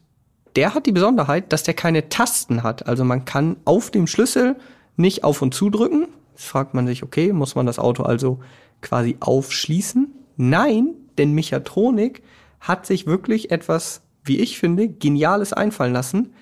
der 0.55 0.74
hat 0.74 0.86
die 0.86 0.92
Besonderheit, 0.92 1.53
dass 1.53 1.64
der 1.64 1.74
keine 1.74 2.09
Tasten 2.09 2.62
hat. 2.62 2.86
Also 2.86 3.05
man 3.05 3.24
kann 3.24 3.57
auf 3.64 3.90
dem 3.90 4.07
Schlüssel 4.07 4.55
nicht 4.97 5.24
auf 5.24 5.42
und 5.42 5.55
zu 5.55 5.70
drücken. 5.70 6.09
Fragt 6.34 6.74
man 6.74 6.86
sich, 6.86 7.03
okay, 7.03 7.32
muss 7.32 7.55
man 7.55 7.66
das 7.66 7.78
Auto 7.78 8.03
also 8.03 8.40
quasi 8.80 9.16
aufschließen? 9.20 10.12
Nein, 10.36 10.95
denn 11.18 11.32
Mechatronik 11.32 12.22
hat 12.61 12.86
sich 12.86 13.07
wirklich 13.07 13.51
etwas, 13.51 14.03
wie 14.24 14.40
ich 14.40 14.59
finde, 14.59 14.88
Geniales 14.88 15.53
einfallen 15.53 15.92
lassen. 15.92 16.32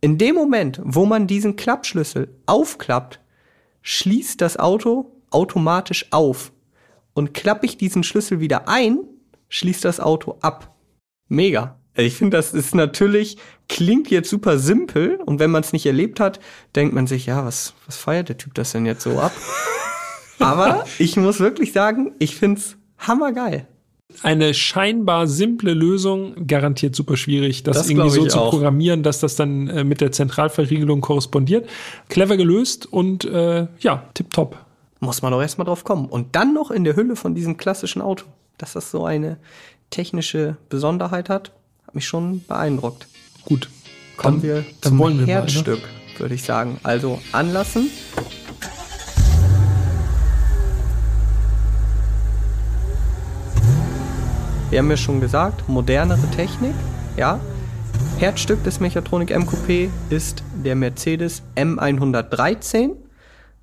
In 0.00 0.18
dem 0.18 0.34
Moment, 0.34 0.80
wo 0.84 1.06
man 1.06 1.26
diesen 1.26 1.56
Klappschlüssel 1.56 2.28
aufklappt, 2.46 3.20
schließt 3.82 4.40
das 4.40 4.58
Auto 4.58 5.10
automatisch 5.30 6.06
auf. 6.10 6.52
Und 7.14 7.34
klappe 7.34 7.66
ich 7.66 7.76
diesen 7.76 8.02
Schlüssel 8.02 8.40
wieder 8.40 8.68
ein, 8.68 9.00
schließt 9.48 9.84
das 9.84 10.00
Auto 10.00 10.38
ab. 10.40 10.74
Mega. 11.28 11.78
Ich 11.96 12.16
finde, 12.16 12.36
das 12.36 12.52
ist 12.52 12.74
natürlich, 12.74 13.36
klingt 13.68 14.10
jetzt 14.10 14.28
super 14.28 14.58
simpel 14.58 15.20
und 15.24 15.38
wenn 15.38 15.50
man 15.50 15.62
es 15.62 15.72
nicht 15.72 15.86
erlebt 15.86 16.18
hat, 16.18 16.40
denkt 16.74 16.94
man 16.94 17.06
sich, 17.06 17.26
ja, 17.26 17.44
was, 17.44 17.74
was 17.86 17.96
feiert 17.96 18.28
der 18.28 18.38
Typ 18.38 18.54
das 18.54 18.72
denn 18.72 18.84
jetzt 18.84 19.02
so 19.02 19.18
ab? 19.18 19.32
Aber 20.40 20.84
ich 20.98 21.16
muss 21.16 21.38
wirklich 21.38 21.72
sagen, 21.72 22.12
ich 22.18 22.36
find's 22.36 22.76
hammergeil. 22.98 23.66
Eine 24.22 24.54
scheinbar 24.54 25.26
simple 25.26 25.72
Lösung, 25.72 26.46
garantiert 26.46 26.94
super 26.94 27.16
schwierig, 27.16 27.62
das, 27.62 27.78
Das 27.78 27.90
irgendwie 27.90 28.10
so 28.10 28.26
zu 28.26 28.38
auch. 28.40 28.50
programmieren, 28.50 29.02
dass 29.02 29.20
das 29.20 29.36
dann 29.36 29.68
äh, 29.68 29.84
mit 29.84 30.00
der 30.00 30.12
Zentralverriegelung 30.12 31.00
korrespondiert. 31.00 31.68
Clever 32.08 32.36
gelöst 32.36 32.86
und 32.86 33.24
äh, 33.24 33.66
ja, 33.80 34.04
tipptopp. 34.14 34.58
Muss 35.00 35.22
man 35.22 35.32
doch 35.32 35.40
erstmal 35.40 35.66
drauf 35.66 35.84
kommen. 35.84 36.06
Und 36.06 36.36
dann 36.36 36.54
noch 36.54 36.70
in 36.70 36.84
der 36.84 36.96
Hülle 36.96 37.16
von 37.16 37.34
diesem 37.34 37.56
klassischen 37.56 38.02
Auto, 38.02 38.26
dass 38.58 38.74
das 38.74 38.90
so 38.90 39.04
eine 39.04 39.38
technische 39.90 40.56
Besonderheit 40.68 41.28
hat, 41.28 41.52
hat 41.94 41.96
mich 41.96 42.06
schon 42.08 42.44
beeindruckt. 42.48 43.06
Gut. 43.44 43.68
Kommen 44.16 44.40
Dann- 44.40 44.42
wir 44.42 44.54
dann 44.80 44.90
zum 44.90 44.98
wir 44.98 45.04
mal, 45.10 45.14
ne? 45.14 45.26
Herzstück, 45.26 45.80
würde 46.18 46.34
ich 46.34 46.42
sagen. 46.42 46.78
Also 46.82 47.20
anlassen. 47.30 47.88
Wir 54.70 54.80
haben 54.80 54.90
ja 54.90 54.96
schon 54.96 55.20
gesagt, 55.20 55.68
modernere 55.68 56.26
Technik, 56.34 56.74
ja. 57.16 57.38
Herzstück 58.18 58.64
des 58.64 58.80
Mechatronik 58.80 59.30
M 59.30 59.44
Coupé 59.44 59.88
ist 60.10 60.42
der 60.64 60.74
Mercedes 60.74 61.42
M113. 61.54 62.90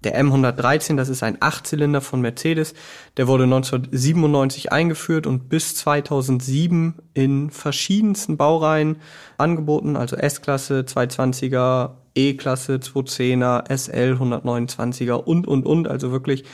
Der 0.03 0.19
M113, 0.19 0.95
das 0.95 1.09
ist 1.09 1.21
ein 1.21 1.37
Achtzylinder 1.39 2.01
von 2.01 2.21
Mercedes. 2.21 2.73
Der 3.17 3.27
wurde 3.27 3.43
1997 3.43 4.71
eingeführt 4.71 5.27
und 5.27 5.47
bis 5.47 5.75
2007 5.75 6.95
in 7.13 7.51
verschiedensten 7.51 8.37
Baureihen 8.37 8.97
angeboten, 9.37 9.95
also 9.95 10.15
S-Klasse, 10.15 10.81
220er, 10.87 11.91
E-Klasse, 12.15 12.77
210er, 12.77 13.71
SL, 13.71 14.17
129er 14.19 15.13
und, 15.13 15.47
und, 15.47 15.65
und. 15.65 15.87
Also 15.87 16.11
wirklich, 16.11 16.45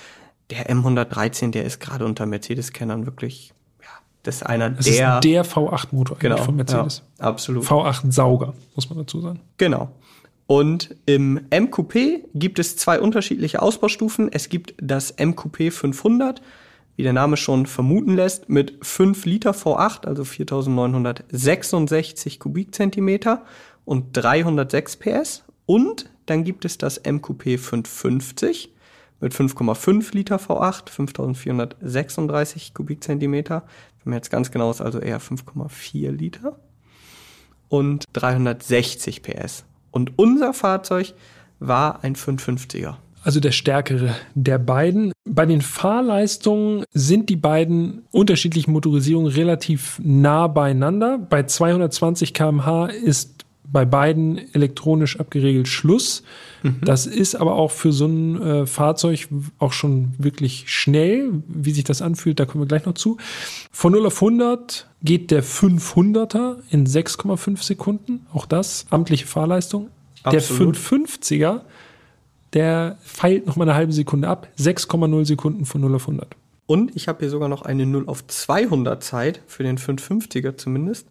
der 0.49 0.69
M113, 0.69 1.51
der 1.51 1.63
ist 1.63 1.79
gerade 1.79 2.05
unter 2.05 2.25
Mercedes-Kennern 2.25 3.05
wirklich, 3.05 3.53
ja, 3.81 3.87
das 4.23 4.37
ist 4.37 4.43
einer 4.43 4.69
Das 4.71 4.85
der, 4.85 5.15
ist 5.15 5.23
der 5.23 5.45
V8-Motor 5.45 6.17
genau, 6.19 6.37
von 6.37 6.57
Mercedes. 6.57 7.03
Ja, 7.19 7.25
absolut. 7.27 7.65
V8-Sauger, 7.65 8.53
muss 8.75 8.89
man 8.89 8.99
dazu 8.99 9.21
sagen. 9.21 9.39
Genau. 9.57 9.89
Und 10.47 10.95
im 11.05 11.41
MQP 11.53 12.29
gibt 12.33 12.57
es 12.59 12.77
zwei 12.77 13.01
unterschiedliche 13.01 13.61
Ausbaustufen. 13.61 14.31
Es 14.31 14.47
gibt 14.47 14.75
das 14.81 15.13
MQP 15.19 15.73
500, 15.73 16.41
wie 16.95 17.03
der 17.03 17.13
Name 17.13 17.35
schon 17.35 17.65
vermuten 17.65 18.15
lässt, 18.15 18.47
mit 18.49 18.77
5 18.81 19.25
Liter 19.25 19.51
V8, 19.51 20.07
also 20.07 20.23
4966 20.23 22.39
Kubikzentimeter 22.39 23.43
und 23.83 24.05
306 24.13 24.95
PS. 24.95 25.43
Und 25.65 26.09
dann 26.25 26.45
gibt 26.45 26.63
es 26.63 26.77
das 26.77 27.01
MQP 27.05 27.59
550 27.59 28.73
mit 29.19 29.33
5,5 29.33 30.15
Liter 30.15 30.37
V8, 30.37 30.89
5436 30.89 32.73
Kubikzentimeter. 32.73 33.63
Wenn 34.03 34.11
man 34.11 34.17
jetzt 34.17 34.29
ganz 34.29 34.51
genau 34.51 34.71
ist, 34.71 34.79
also 34.79 34.99
eher 34.99 35.19
5,4 35.19 36.11
Liter 36.11 36.57
und 37.67 38.05
360 38.13 39.23
PS. 39.23 39.65
Und 39.97 40.11
unser 40.19 40.53
Fahrzeug 40.53 41.15
war 41.59 42.03
ein 42.03 42.15
550er. 42.15 42.97
Also 43.23 43.39
der 43.39 43.51
stärkere 43.51 44.13
der 44.35 44.59
beiden. 44.59 45.11
Bei 45.25 45.47
den 45.47 45.61
Fahrleistungen 45.61 46.85
sind 46.93 47.29
die 47.29 47.35
beiden 47.35 48.03
unterschiedlichen 48.11 48.71
Motorisierungen 48.73 49.31
relativ 49.31 49.99
nah 50.03 50.45
beieinander. 50.45 51.17
Bei 51.17 51.43
220 51.43 52.35
km/h 52.35 52.85
ist 52.85 53.36
bei 53.71 53.85
beiden 53.85 54.53
elektronisch 54.53 55.19
abgeregelt 55.19 55.67
Schluss. 55.67 56.23
Das 56.81 57.05
ist 57.05 57.35
aber 57.35 57.55
auch 57.55 57.71
für 57.71 57.91
so 57.91 58.05
ein 58.05 58.41
äh, 58.41 58.65
Fahrzeug 58.65 59.27
auch 59.59 59.71
schon 59.71 60.13
wirklich 60.17 60.65
schnell, 60.67 61.31
wie 61.47 61.71
sich 61.71 61.83
das 61.83 62.01
anfühlt, 62.01 62.39
da 62.39 62.45
kommen 62.45 62.63
wir 62.63 62.67
gleich 62.67 62.85
noch 62.85 62.95
zu. 62.95 63.17
Von 63.71 63.93
0 63.93 64.05
auf 64.07 64.15
100 64.21 64.87
geht 65.03 65.31
der 65.31 65.43
500er 65.43 66.57
in 66.71 66.87
6,5 66.87 67.63
Sekunden. 67.63 68.25
Auch 68.33 68.45
das 68.45 68.85
amtliche 68.89 69.27
Fahrleistung. 69.27 69.89
Absolut. 70.23 70.75
Der 70.75 70.81
550er 70.81 71.61
der 72.53 72.97
feilt 73.01 73.45
noch 73.45 73.55
mal 73.55 73.65
eine 73.65 73.75
halbe 73.75 73.93
Sekunde 73.93 74.27
ab. 74.27 74.47
6,0 74.57 75.25
Sekunden 75.25 75.65
von 75.65 75.81
0 75.81 75.95
auf 75.95 76.07
100. 76.07 76.35
Und 76.65 76.95
ich 76.95 77.07
habe 77.07 77.19
hier 77.19 77.29
sogar 77.29 77.49
noch 77.49 77.61
eine 77.61 77.85
0 77.85 78.07
auf 78.07 78.25
200 78.25 79.03
Zeit, 79.03 79.41
für 79.47 79.63
den 79.63 79.77
550er 79.77 80.57
zumindest. 80.57 81.07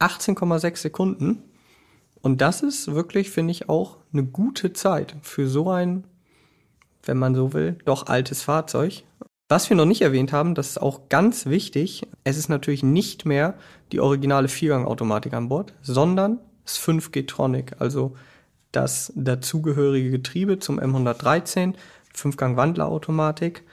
18,6 0.00 0.76
Sekunden. 0.76 1.42
Und 2.20 2.40
das 2.40 2.62
ist 2.62 2.94
wirklich, 2.94 3.30
finde 3.30 3.52
ich, 3.52 3.68
auch 3.68 3.98
eine 4.12 4.24
gute 4.24 4.72
Zeit 4.72 5.16
für 5.22 5.46
so 5.48 5.70
ein 5.70 6.04
wenn 7.08 7.18
man 7.18 7.34
so 7.34 7.52
will, 7.54 7.76
doch 7.84 8.06
altes 8.06 8.42
Fahrzeug. 8.42 9.02
Was 9.48 9.70
wir 9.70 9.76
noch 9.76 9.86
nicht 9.86 10.02
erwähnt 10.02 10.30
haben, 10.30 10.54
das 10.54 10.68
ist 10.68 10.82
auch 10.82 11.08
ganz 11.08 11.46
wichtig, 11.46 12.06
es 12.22 12.36
ist 12.36 12.50
natürlich 12.50 12.82
nicht 12.82 13.24
mehr 13.24 13.54
die 13.92 14.00
originale 14.00 14.48
Viergang-Automatik 14.48 15.32
an 15.32 15.48
Bord, 15.48 15.72
sondern 15.80 16.38
das 16.64 16.78
5G 16.78 17.26
Tronic, 17.26 17.76
also 17.78 18.14
das 18.72 19.10
dazugehörige 19.16 20.10
Getriebe 20.10 20.58
zum 20.58 20.78
M113, 20.78 21.72
Fünfgang-Wandlerautomatik. 22.12 23.64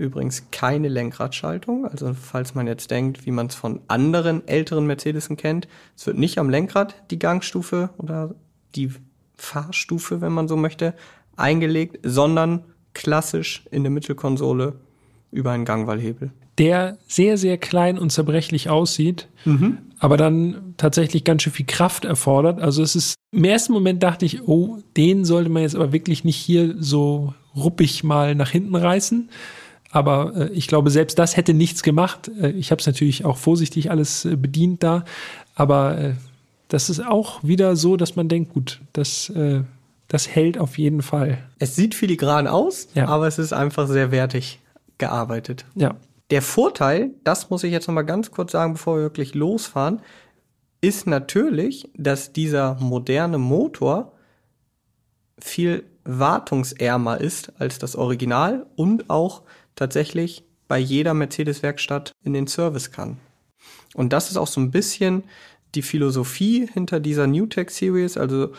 Übrigens 0.00 0.50
keine 0.50 0.88
Lenkradschaltung, 0.88 1.84
also 1.84 2.14
falls 2.14 2.54
man 2.54 2.66
jetzt 2.66 2.90
denkt, 2.90 3.26
wie 3.26 3.30
man 3.30 3.48
es 3.48 3.54
von 3.54 3.80
anderen 3.86 4.48
älteren 4.48 4.86
Mercedesen 4.86 5.36
kennt, 5.36 5.68
es 5.94 6.06
wird 6.06 6.16
nicht 6.16 6.38
am 6.38 6.48
Lenkrad 6.48 6.94
die 7.10 7.18
Gangstufe 7.18 7.90
oder 7.98 8.34
die 8.74 8.90
Fahrstufe, 9.36 10.22
wenn 10.22 10.32
man 10.32 10.48
so 10.48 10.56
möchte, 10.56 10.94
eingelegt, 11.36 11.98
sondern 12.02 12.64
klassisch 12.94 13.66
in 13.70 13.82
der 13.82 13.90
Mittelkonsole 13.90 14.76
über 15.32 15.50
einen 15.50 15.66
Gangwallhebel. 15.66 16.30
Der 16.56 16.96
sehr, 17.06 17.36
sehr 17.36 17.58
klein 17.58 17.98
und 17.98 18.10
zerbrechlich 18.10 18.70
aussieht, 18.70 19.28
mhm. 19.44 19.78
aber 19.98 20.16
dann 20.16 20.72
tatsächlich 20.78 21.24
ganz 21.24 21.42
schön 21.42 21.52
viel 21.52 21.66
Kraft 21.66 22.06
erfordert. 22.06 22.58
Also 22.58 22.82
es 22.82 22.96
ist, 22.96 23.16
im 23.32 23.44
ersten 23.44 23.74
Moment 23.74 24.02
dachte 24.02 24.24
ich, 24.24 24.48
oh, 24.48 24.78
den 24.96 25.26
sollte 25.26 25.50
man 25.50 25.60
jetzt 25.60 25.76
aber 25.76 25.92
wirklich 25.92 26.24
nicht 26.24 26.36
hier 26.36 26.74
so 26.78 27.34
ruppig 27.54 28.02
mal 28.02 28.34
nach 28.34 28.50
hinten 28.50 28.76
reißen. 28.76 29.28
Aber 29.90 30.36
äh, 30.36 30.48
ich 30.50 30.66
glaube, 30.66 30.90
selbst 30.90 31.18
das 31.18 31.36
hätte 31.36 31.54
nichts 31.54 31.82
gemacht. 31.82 32.30
Äh, 32.40 32.50
ich 32.50 32.70
habe 32.70 32.80
es 32.80 32.86
natürlich 32.86 33.24
auch 33.24 33.36
vorsichtig 33.36 33.90
alles 33.90 34.24
äh, 34.24 34.36
bedient 34.36 34.82
da. 34.82 35.04
Aber 35.54 35.98
äh, 35.98 36.12
das 36.68 36.88
ist 36.88 37.04
auch 37.04 37.42
wieder 37.42 37.76
so, 37.76 37.96
dass 37.96 38.16
man 38.16 38.28
denkt, 38.28 38.52
gut, 38.52 38.80
das, 38.92 39.28
äh, 39.30 39.62
das 40.08 40.28
hält 40.28 40.58
auf 40.58 40.78
jeden 40.78 41.02
Fall. 41.02 41.38
Es 41.58 41.76
sieht 41.76 41.94
filigran 41.94 42.46
aus, 42.46 42.88
ja. 42.94 43.08
aber 43.08 43.26
es 43.26 43.38
ist 43.38 43.52
einfach 43.52 43.88
sehr 43.88 44.10
wertig 44.12 44.60
gearbeitet. 44.98 45.64
Ja. 45.74 45.96
Der 46.30 46.42
Vorteil, 46.42 47.10
das 47.24 47.50
muss 47.50 47.64
ich 47.64 47.72
jetzt 47.72 47.88
noch 47.88 47.94
mal 47.94 48.02
ganz 48.02 48.30
kurz 48.30 48.52
sagen, 48.52 48.74
bevor 48.74 48.96
wir 48.96 49.02
wirklich 49.02 49.34
losfahren, 49.34 50.00
ist 50.80 51.06
natürlich, 51.06 51.90
dass 51.96 52.32
dieser 52.32 52.76
moderne 52.76 53.38
Motor 53.38 54.12
viel 55.40 55.84
wartungsärmer 56.04 57.20
ist 57.20 57.52
als 57.58 57.78
das 57.78 57.96
Original 57.96 58.66
und 58.76 59.10
auch 59.10 59.42
tatsächlich 59.80 60.44
bei 60.68 60.78
jeder 60.78 61.14
Mercedes-Werkstatt 61.14 62.12
in 62.22 62.34
den 62.34 62.46
Service 62.46 62.92
kann. 62.92 63.16
Und 63.94 64.12
das 64.12 64.30
ist 64.30 64.36
auch 64.36 64.46
so 64.46 64.60
ein 64.60 64.70
bisschen 64.70 65.24
die 65.74 65.82
Philosophie 65.82 66.68
hinter 66.72 67.00
dieser 67.00 67.26
New 67.26 67.46
Tech 67.46 67.70
Series. 67.70 68.16
Also 68.16 68.52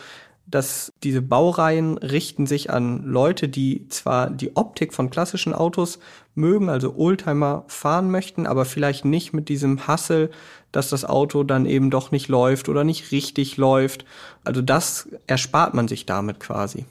dass 0.46 0.92
diese 1.02 1.22
Baureihen 1.22 1.96
richten 1.98 2.46
sich 2.46 2.70
an 2.70 3.04
Leute, 3.04 3.48
die 3.48 3.88
zwar 3.88 4.28
die 4.28 4.56
Optik 4.56 4.92
von 4.92 5.08
klassischen 5.08 5.54
Autos 5.54 6.00
mögen, 6.34 6.68
also 6.68 6.96
Oldtimer 6.96 7.64
fahren 7.68 8.10
möchten, 8.10 8.46
aber 8.46 8.64
vielleicht 8.64 9.04
nicht 9.04 9.32
mit 9.32 9.48
diesem 9.48 9.86
Hassel, 9.86 10.30
dass 10.72 10.90
das 10.90 11.04
Auto 11.04 11.44
dann 11.44 11.64
eben 11.64 11.90
doch 11.90 12.10
nicht 12.10 12.28
läuft 12.28 12.68
oder 12.68 12.82
nicht 12.82 13.12
richtig 13.12 13.56
läuft. 13.56 14.04
Also 14.44 14.60
das 14.62 15.08
erspart 15.26 15.74
man 15.74 15.86
sich 15.86 16.06
damit 16.06 16.40
quasi. 16.40 16.86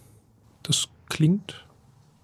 Das 0.64 0.88
klingt 1.10 1.66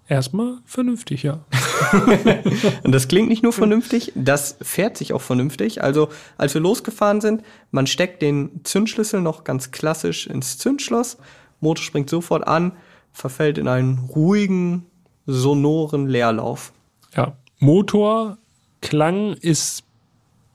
erstmal 0.08 0.58
vernünftig, 0.64 1.22
ja. 1.22 1.44
und 2.82 2.92
das 2.92 3.08
klingt 3.08 3.28
nicht 3.28 3.42
nur 3.42 3.52
vernünftig, 3.52 4.12
das 4.14 4.56
fährt 4.60 4.96
sich 4.96 5.12
auch 5.12 5.20
vernünftig. 5.20 5.82
Also, 5.82 6.08
als 6.36 6.54
wir 6.54 6.60
losgefahren 6.60 7.20
sind, 7.20 7.42
man 7.70 7.86
steckt 7.86 8.22
den 8.22 8.60
Zündschlüssel 8.64 9.20
noch 9.20 9.44
ganz 9.44 9.70
klassisch 9.70 10.26
ins 10.26 10.58
Zündschloss, 10.58 11.18
Motor 11.60 11.84
springt 11.84 12.10
sofort 12.10 12.46
an, 12.46 12.72
verfällt 13.12 13.58
in 13.58 13.68
einen 13.68 13.98
ruhigen, 13.98 14.86
sonoren 15.26 16.06
Leerlauf. 16.06 16.72
Ja, 17.14 17.36
Motorklang 17.58 19.34
ist 19.34 19.84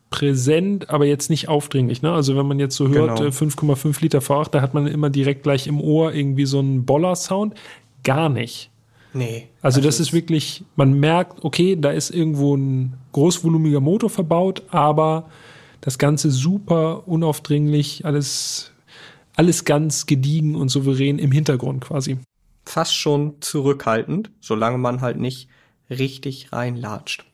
präsent, 0.10 0.90
aber 0.92 1.06
jetzt 1.06 1.30
nicht 1.30 1.50
aufdringlich. 1.50 2.04
Ne? 2.04 2.12
Also 2.12 2.38
wenn 2.38 2.46
man 2.46 2.60
jetzt 2.60 2.76
so 2.76 2.88
hört, 2.88 3.18
genau. 3.18 3.30
5,5 3.30 3.98
äh, 3.98 4.02
Liter 4.02 4.20
V8, 4.20 4.52
da 4.52 4.62
hat 4.62 4.76
man 4.76 4.86
immer 4.86 5.10
direkt 5.10 5.42
gleich 5.42 5.66
im 5.66 5.82
Ohr 5.82 6.14
irgendwie 6.14 6.46
so 6.46 6.60
einen 6.60 6.86
Boller-Sound. 6.86 7.56
Gar 8.04 8.30
nicht. 8.30 8.70
Nee. 9.14 9.50
Also 9.62 9.80
das 9.80 10.00
ist 10.00 10.12
wirklich, 10.12 10.64
man 10.76 11.00
merkt, 11.00 11.44
okay, 11.44 11.78
da 11.80 11.92
ist 11.92 12.10
irgendwo 12.10 12.56
ein 12.56 12.98
großvolumiger 13.12 13.80
Motor 13.80 14.10
verbaut, 14.10 14.64
aber 14.70 15.30
das 15.82 15.98
Ganze 15.98 16.32
super 16.32 17.08
unaufdringlich, 17.08 18.06
alles, 18.06 18.72
alles 19.36 19.66
ganz 19.66 20.06
gediegen 20.08 20.56
und 20.56 20.70
souverän 20.70 21.20
im 21.20 21.32
Hintergrund 21.32 21.86
quasi. 21.86 22.18
Fast 22.66 22.96
schon 22.96 23.36
zurückhaltend, 23.42 24.32
solange 24.40 24.78
man 24.78 25.02
halt 25.02 25.20
nicht 25.20 25.48
richtig 25.90 26.52
reinlatscht. 26.52 27.26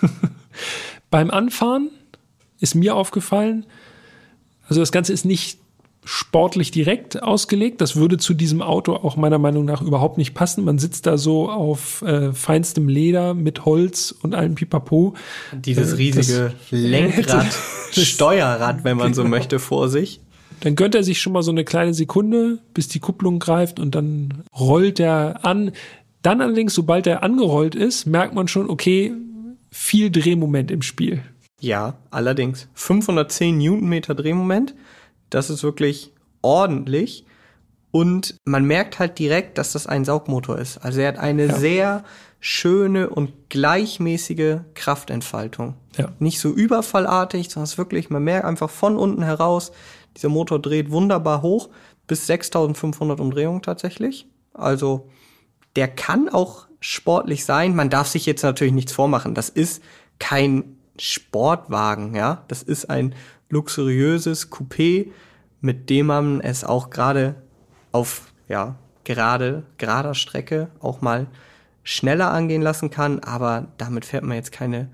Beim 1.10 1.30
Anfahren 1.30 1.90
ist 2.60 2.74
mir 2.74 2.94
aufgefallen, 2.94 3.66
also 4.68 4.80
das 4.80 4.92
Ganze 4.92 5.12
ist 5.12 5.24
nicht 5.24 5.58
sportlich 6.04 6.70
direkt 6.70 7.22
ausgelegt. 7.22 7.80
Das 7.80 7.96
würde 7.96 8.18
zu 8.18 8.34
diesem 8.34 8.60
Auto 8.60 8.94
auch 8.94 9.16
meiner 9.16 9.38
Meinung 9.38 9.64
nach 9.64 9.82
überhaupt 9.82 10.18
nicht 10.18 10.34
passen. 10.34 10.64
Man 10.64 10.78
sitzt 10.78 11.06
da 11.06 11.16
so 11.16 11.48
auf 11.48 12.02
äh, 12.02 12.32
feinstem 12.32 12.88
Leder 12.88 13.34
mit 13.34 13.64
Holz 13.64 14.14
und 14.22 14.34
allem 14.34 14.54
Pipapo. 14.54 15.14
Dieses 15.52 15.92
äh, 15.92 15.96
riesige 15.96 16.54
Lenkrad, 16.70 17.56
Steuerrad, 17.92 18.84
wenn 18.84 18.96
man 18.96 19.14
so 19.14 19.24
möchte, 19.24 19.58
vor 19.58 19.88
sich. 19.88 20.20
Dann 20.60 20.76
gönnt 20.76 20.94
er 20.94 21.02
sich 21.02 21.20
schon 21.20 21.32
mal 21.32 21.42
so 21.42 21.50
eine 21.50 21.64
kleine 21.64 21.94
Sekunde, 21.94 22.58
bis 22.74 22.88
die 22.88 23.00
Kupplung 23.00 23.38
greift 23.38 23.80
und 23.80 23.94
dann 23.94 24.44
rollt 24.58 25.00
er 25.00 25.44
an. 25.44 25.72
Dann 26.22 26.40
allerdings, 26.40 26.74
sobald 26.74 27.06
er 27.06 27.22
angerollt 27.22 27.74
ist, 27.74 28.06
merkt 28.06 28.34
man 28.34 28.46
schon, 28.46 28.70
okay, 28.70 29.12
viel 29.70 30.10
Drehmoment 30.10 30.70
im 30.70 30.82
Spiel. 30.82 31.22
Ja, 31.60 31.94
allerdings. 32.10 32.68
510 32.74 33.58
Newtonmeter 33.58 34.14
Drehmoment. 34.14 34.74
Das 35.34 35.50
ist 35.50 35.62
wirklich 35.62 36.12
ordentlich. 36.42 37.24
Und 37.90 38.36
man 38.44 38.64
merkt 38.64 38.98
halt 38.98 39.18
direkt, 39.18 39.58
dass 39.58 39.72
das 39.72 39.86
ein 39.86 40.04
Saugmotor 40.04 40.58
ist. 40.58 40.78
Also 40.78 41.00
er 41.00 41.08
hat 41.08 41.18
eine 41.18 41.46
ja. 41.46 41.54
sehr 41.54 42.04
schöne 42.40 43.08
und 43.10 43.50
gleichmäßige 43.50 44.58
Kraftentfaltung. 44.74 45.74
Ja. 45.96 46.10
Nicht 46.18 46.40
so 46.40 46.50
überfallartig, 46.50 47.50
sondern 47.50 47.64
es 47.64 47.78
wirklich, 47.78 48.10
man 48.10 48.24
merkt 48.24 48.46
einfach 48.46 48.70
von 48.70 48.96
unten 48.96 49.22
heraus, 49.22 49.72
dieser 50.16 50.28
Motor 50.28 50.58
dreht 50.58 50.90
wunderbar 50.90 51.42
hoch, 51.42 51.68
bis 52.06 52.26
6500 52.26 53.20
Umdrehungen 53.20 53.62
tatsächlich. 53.62 54.26
Also 54.54 55.08
der 55.76 55.88
kann 55.88 56.28
auch 56.28 56.66
sportlich 56.80 57.44
sein. 57.44 57.76
Man 57.76 57.90
darf 57.90 58.08
sich 58.08 58.26
jetzt 58.26 58.42
natürlich 58.42 58.74
nichts 58.74 58.92
vormachen. 58.92 59.34
Das 59.34 59.48
ist 59.48 59.82
kein 60.18 60.76
Sportwagen, 60.98 62.14
ja. 62.14 62.44
Das 62.48 62.62
ist 62.62 62.90
ein 62.90 63.14
luxuriöses 63.52 64.50
Coupé, 64.50 65.12
mit 65.60 65.90
dem 65.90 66.06
man 66.06 66.40
es 66.40 66.64
auch 66.64 66.90
gerade 66.90 67.36
auf, 67.92 68.32
ja, 68.48 68.76
gerade, 69.04 69.62
gerader 69.78 70.14
Strecke 70.14 70.68
auch 70.80 71.00
mal 71.02 71.26
schneller 71.84 72.32
angehen 72.32 72.62
lassen 72.62 72.90
kann, 72.90 73.20
aber 73.20 73.68
damit 73.76 74.04
fährt 74.04 74.24
man 74.24 74.36
jetzt 74.36 74.52
keine 74.52 74.88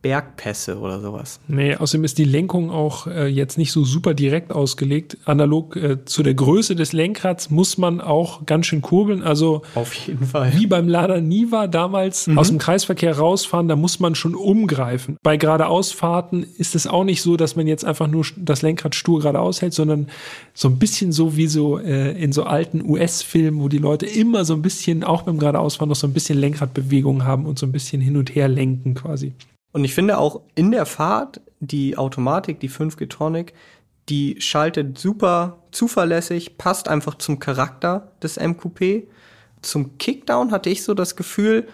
Bergpässe 0.00 0.78
oder 0.78 1.00
sowas. 1.00 1.40
Nee, 1.48 1.74
außerdem 1.74 2.04
ist 2.04 2.18
die 2.18 2.24
Lenkung 2.24 2.70
auch 2.70 3.08
äh, 3.08 3.26
jetzt 3.26 3.58
nicht 3.58 3.72
so 3.72 3.84
super 3.84 4.14
direkt 4.14 4.52
ausgelegt. 4.52 5.18
Analog 5.24 5.74
äh, 5.74 6.04
zu 6.04 6.22
der 6.22 6.34
Größe 6.34 6.76
des 6.76 6.92
Lenkrads 6.92 7.50
muss 7.50 7.78
man 7.78 8.00
auch 8.00 8.46
ganz 8.46 8.66
schön 8.66 8.80
kurbeln. 8.80 9.24
Also 9.24 9.62
auf 9.74 9.92
jeden 9.94 10.24
Fall. 10.24 10.52
Wie 10.54 10.68
beim 10.68 10.86
Lada 10.86 11.20
Niva 11.20 11.66
damals 11.66 12.28
mhm. 12.28 12.38
aus 12.38 12.48
dem 12.48 12.58
Kreisverkehr 12.58 13.18
rausfahren, 13.18 13.66
da 13.66 13.74
muss 13.74 13.98
man 13.98 14.14
schon 14.14 14.36
umgreifen. 14.36 15.16
Bei 15.22 15.36
geradeausfahrten 15.36 16.46
ist 16.58 16.76
es 16.76 16.86
auch 16.86 17.04
nicht 17.04 17.22
so, 17.22 17.36
dass 17.36 17.56
man 17.56 17.66
jetzt 17.66 17.84
einfach 17.84 18.06
nur 18.06 18.24
das 18.36 18.62
Lenkrad 18.62 18.94
stur 18.94 19.18
geradeaus 19.18 19.62
hält, 19.62 19.74
sondern 19.74 20.06
so 20.54 20.68
ein 20.68 20.78
bisschen 20.78 21.10
so 21.10 21.36
wie 21.36 21.48
so 21.48 21.78
äh, 21.78 22.12
in 22.12 22.30
so 22.32 22.44
alten 22.44 22.88
US-Filmen, 22.88 23.60
wo 23.60 23.68
die 23.68 23.78
Leute 23.78 24.06
immer 24.06 24.44
so 24.44 24.54
ein 24.54 24.62
bisschen, 24.62 25.02
auch 25.02 25.22
beim 25.22 25.38
geradeausfahren, 25.38 25.88
noch 25.88 25.96
so 25.96 26.06
ein 26.06 26.12
bisschen 26.12 26.38
Lenkradbewegung 26.38 27.24
haben 27.24 27.46
und 27.46 27.58
so 27.58 27.66
ein 27.66 27.72
bisschen 27.72 28.00
hin 28.00 28.16
und 28.16 28.34
her 28.34 28.46
lenken 28.46 28.94
quasi. 28.94 29.32
Und 29.72 29.84
ich 29.84 29.94
finde 29.94 30.18
auch 30.18 30.42
in 30.54 30.70
der 30.70 30.86
Fahrt 30.86 31.40
die 31.60 31.96
Automatik, 31.98 32.60
die 32.60 32.70
5G 32.70 33.08
Tronic, 33.08 33.52
die 34.08 34.40
schaltet 34.40 34.98
super 34.98 35.58
zuverlässig, 35.70 36.56
passt 36.56 36.88
einfach 36.88 37.16
zum 37.16 37.38
Charakter 37.38 38.12
des 38.22 38.38
MQP. 38.38 39.08
Zum 39.60 39.98
Kickdown 39.98 40.50
hatte 40.50 40.70
ich 40.70 40.82
so 40.82 40.94
das 40.94 41.16
Gefühl, 41.16 41.68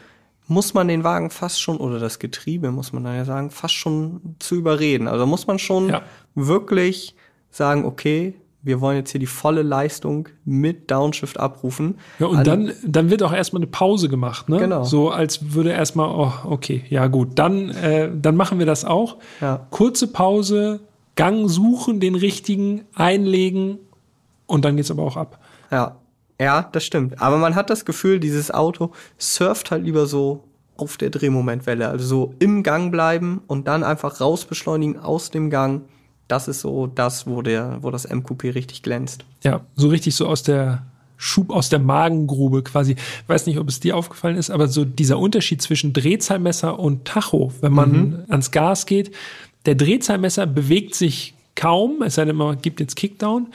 muss 0.47 0.75
man 0.75 0.89
den 0.89 1.05
Wagen 1.05 1.31
fast 1.31 1.61
schon, 1.61 1.79
oder 1.79 1.99
das 1.99 2.19
Getriebe, 2.19 2.71
muss 2.71 2.93
man 2.93 3.05
da 3.05 3.15
ja 3.15 3.25
sagen, 3.25 3.51
fast 3.51 3.75
schon 3.75 4.37
zu 4.39 4.57
überreden. 4.57 5.09
Also 5.09 5.27
muss 5.27 5.47
man 5.47 5.59
schon 5.59 5.89
ja. 5.89 6.03
wirklich 6.35 7.15
sagen, 7.51 7.85
okay, 7.85 8.35
wir 8.65 8.81
wollen 8.81 8.97
jetzt 8.97 9.11
hier 9.11 9.21
die 9.21 9.27
volle 9.27 9.63
Leistung 9.63 10.29
mit 10.45 10.91
Downshift 10.91 11.39
abrufen. 11.39 11.99
Ja, 12.19 12.27
und 12.27 12.39
also, 12.39 12.51
dann, 12.51 12.73
dann 12.85 13.11
wird 13.11 13.23
auch 13.23 13.33
erstmal 13.33 13.61
eine 13.63 13.71
Pause 13.71 14.09
gemacht, 14.09 14.49
ne? 14.49 14.59
Genau. 14.59 14.85
So 14.85 15.11
als 15.11 15.55
würde 15.55 15.71
erstmal, 15.71 16.09
oh, 16.09 16.33
okay, 16.45 16.83
ja 16.89 17.07
gut, 17.07 17.39
dann, 17.39 17.71
äh, 17.71 18.11
dann 18.15 18.37
machen 18.37 18.59
wir 18.59 18.67
das 18.67 18.85
auch. 18.85 19.19
Ja. 19.41 19.67
Kurze 19.71 20.09
Pause, 20.09 20.81
Gang 21.15 21.49
suchen, 21.49 22.01
den 22.01 22.15
richtigen, 22.15 22.83
einlegen 22.95 23.79
und 24.47 24.65
dann 24.65 24.77
geht's 24.77 24.91
aber 24.91 25.03
auch 25.03 25.17
ab. 25.17 25.39
Ja. 25.71 25.97
Ja, 26.41 26.69
das 26.73 26.85
stimmt. 26.85 27.23
Aber 27.23 27.39
man 27.39 27.55
hat 27.55 27.71
das 27.71 27.85
Gefühl, 27.85 28.19
dieses 28.19 28.51
Auto 28.51 28.91
surft 29.19 29.71
halt 29.71 29.85
lieber 29.85 30.07
so 30.07 30.43
auf 30.77 30.97
der 30.97 31.11
Drehmomentwelle. 31.11 31.89
Also 31.89 32.07
so 32.07 32.35
im 32.41 32.63
Gang 32.65 32.91
bleiben 32.91 33.43
und 33.47 33.69
dann 33.69 33.85
einfach 33.85 34.21
rausbeschleunigen 34.21 34.99
aus 34.99 35.31
dem 35.31 35.49
Gang. 35.51 35.83
Das 36.29 36.49
ist 36.49 36.61
so 36.61 36.87
das, 36.87 37.27
wo 37.27 37.43
der, 37.43 37.79
wo 37.83 37.91
das 37.91 38.09
MQP 38.09 38.55
richtig 38.55 38.83
glänzt. 38.83 39.25
Ja, 39.43 39.61
so 39.77 39.89
richtig 39.89 40.15
so 40.15 40.27
aus 40.27 40.43
der 40.43 40.83
Schub 41.17 41.51
aus 41.51 41.69
der 41.69 41.79
Magengrube 41.79 42.63
quasi. 42.63 42.93
Ich 42.93 43.29
weiß 43.29 43.47
nicht, 43.47 43.59
ob 43.59 43.69
es 43.69 43.81
dir 43.81 43.97
aufgefallen 43.97 44.37
ist, 44.37 44.51
aber 44.51 44.69
so 44.69 44.85
dieser 44.85 45.19
Unterschied 45.19 45.63
zwischen 45.63 45.93
Drehzahlmesser 45.93 46.79
und 46.79 47.05
Tacho, 47.05 47.53
wenn 47.61 47.73
man 47.73 47.91
mhm. 47.91 48.25
ans 48.29 48.51
Gas 48.51 48.87
geht, 48.87 49.15
der 49.67 49.75
Drehzahlmesser 49.75 50.47
bewegt 50.47 50.95
sich 50.95 51.35
kaum, 51.55 52.03
es 52.03 52.17
sei 52.17 52.25
denn, 52.25 52.37
man 52.37 52.61
gibt 52.61 52.81
jetzt 52.81 52.97
Kickdown. 52.97 53.49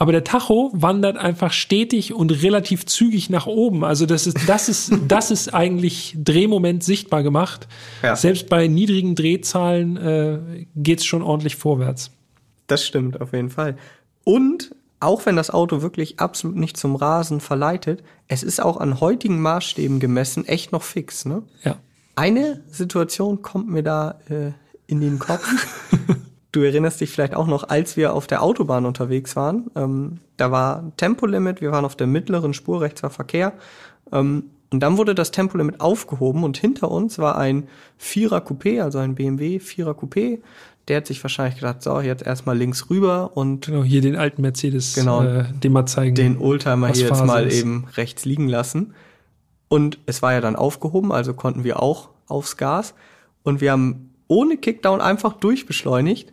Aber 0.00 0.12
der 0.12 0.22
Tacho 0.22 0.70
wandert 0.72 1.16
einfach 1.16 1.52
stetig 1.52 2.14
und 2.14 2.30
relativ 2.30 2.86
zügig 2.86 3.30
nach 3.30 3.46
oben. 3.46 3.84
Also 3.84 4.06
das 4.06 4.28
ist, 4.28 4.48
das 4.48 4.68
ist, 4.68 4.92
das 5.08 5.32
ist 5.32 5.52
eigentlich 5.52 6.16
Drehmoment 6.16 6.84
sichtbar 6.84 7.24
gemacht. 7.24 7.66
Ja. 8.02 8.14
Selbst 8.14 8.48
bei 8.48 8.68
niedrigen 8.68 9.16
Drehzahlen 9.16 9.96
äh, 9.96 10.66
geht 10.76 11.00
es 11.00 11.04
schon 11.04 11.22
ordentlich 11.22 11.56
vorwärts. 11.56 12.12
Das 12.68 12.86
stimmt, 12.86 13.20
auf 13.20 13.32
jeden 13.32 13.50
Fall. 13.50 13.76
Und 14.22 14.70
auch 15.00 15.26
wenn 15.26 15.34
das 15.34 15.50
Auto 15.50 15.82
wirklich 15.82 16.20
absolut 16.20 16.56
nicht 16.56 16.76
zum 16.76 16.94
Rasen 16.94 17.40
verleitet, 17.40 18.04
es 18.28 18.44
ist 18.44 18.62
auch 18.62 18.76
an 18.76 19.00
heutigen 19.00 19.40
Maßstäben 19.40 19.98
gemessen 19.98 20.46
echt 20.46 20.70
noch 20.70 20.82
fix, 20.82 21.24
ne? 21.24 21.42
Ja. 21.64 21.76
Eine 22.14 22.62
Situation 22.70 23.42
kommt 23.42 23.68
mir 23.68 23.82
da 23.82 24.18
äh, 24.28 24.52
in 24.86 25.00
den 25.00 25.18
Kopf. 25.18 25.48
du 26.58 26.66
erinnerst 26.66 27.00
dich 27.00 27.10
vielleicht 27.10 27.34
auch 27.34 27.46
noch, 27.46 27.68
als 27.68 27.96
wir 27.96 28.14
auf 28.14 28.26
der 28.26 28.42
Autobahn 28.42 28.86
unterwegs 28.86 29.36
waren. 29.36 29.70
Ähm, 29.74 30.18
da 30.36 30.50
war 30.50 30.92
Tempolimit, 30.96 31.60
wir 31.60 31.72
waren 31.72 31.84
auf 31.84 31.96
der 31.96 32.06
mittleren 32.06 32.54
Spur, 32.54 32.80
rechts 32.80 33.02
war 33.02 33.10
Verkehr. 33.10 33.52
Ähm, 34.12 34.44
und 34.70 34.80
dann 34.80 34.98
wurde 34.98 35.14
das 35.14 35.30
Tempolimit 35.30 35.80
aufgehoben 35.80 36.44
und 36.44 36.58
hinter 36.58 36.90
uns 36.90 37.18
war 37.18 37.38
ein 37.38 37.68
Vierer 37.96 38.38
Coupé, 38.38 38.82
also 38.82 38.98
ein 38.98 39.14
BMW 39.14 39.60
Vierer 39.60 39.92
Coupé, 39.92 40.40
der 40.88 40.98
hat 40.98 41.06
sich 41.06 41.22
wahrscheinlich 41.22 41.56
gedacht, 41.56 41.82
so, 41.82 42.00
jetzt 42.00 42.26
erstmal 42.26 42.56
links 42.56 42.90
rüber 42.90 43.36
und. 43.36 43.66
Genau, 43.66 43.82
hier 43.82 44.00
den 44.00 44.16
alten 44.16 44.42
Mercedes, 44.42 44.94
genau, 44.94 45.22
äh, 45.22 45.44
den 45.52 45.72
mal 45.72 45.86
zeigen. 45.86 46.14
Den 46.14 46.38
Oldtimer 46.38 46.88
hier 46.88 47.06
jetzt 47.06 47.24
mal 47.24 47.46
ist. 47.46 47.60
eben 47.60 47.86
rechts 47.96 48.24
liegen 48.24 48.48
lassen. 48.48 48.94
Und 49.68 49.98
es 50.06 50.22
war 50.22 50.32
ja 50.32 50.40
dann 50.40 50.56
aufgehoben, 50.56 51.12
also 51.12 51.34
konnten 51.34 51.62
wir 51.62 51.82
auch 51.82 52.08
aufs 52.26 52.56
Gas. 52.56 52.94
Und 53.42 53.60
wir 53.60 53.72
haben 53.72 54.14
ohne 54.28 54.56
Kickdown 54.56 55.00
einfach 55.00 55.34
durchbeschleunigt 55.34 56.32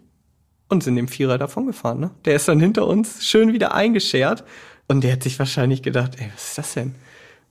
und 0.69 0.83
sind 0.83 0.95
dem 0.95 1.07
Vierer 1.07 1.37
davon 1.37 1.67
gefahren. 1.67 1.99
Ne? 1.99 2.11
Der 2.25 2.35
ist 2.35 2.47
dann 2.47 2.59
hinter 2.59 2.87
uns 2.87 3.25
schön 3.25 3.53
wieder 3.53 3.73
eingeschert. 3.73 4.43
Und 4.87 5.03
der 5.03 5.13
hat 5.13 5.23
sich 5.23 5.39
wahrscheinlich 5.39 5.81
gedacht, 5.81 6.13
ey, 6.19 6.29
was 6.33 6.49
ist 6.49 6.57
das 6.57 6.73
denn? 6.75 6.95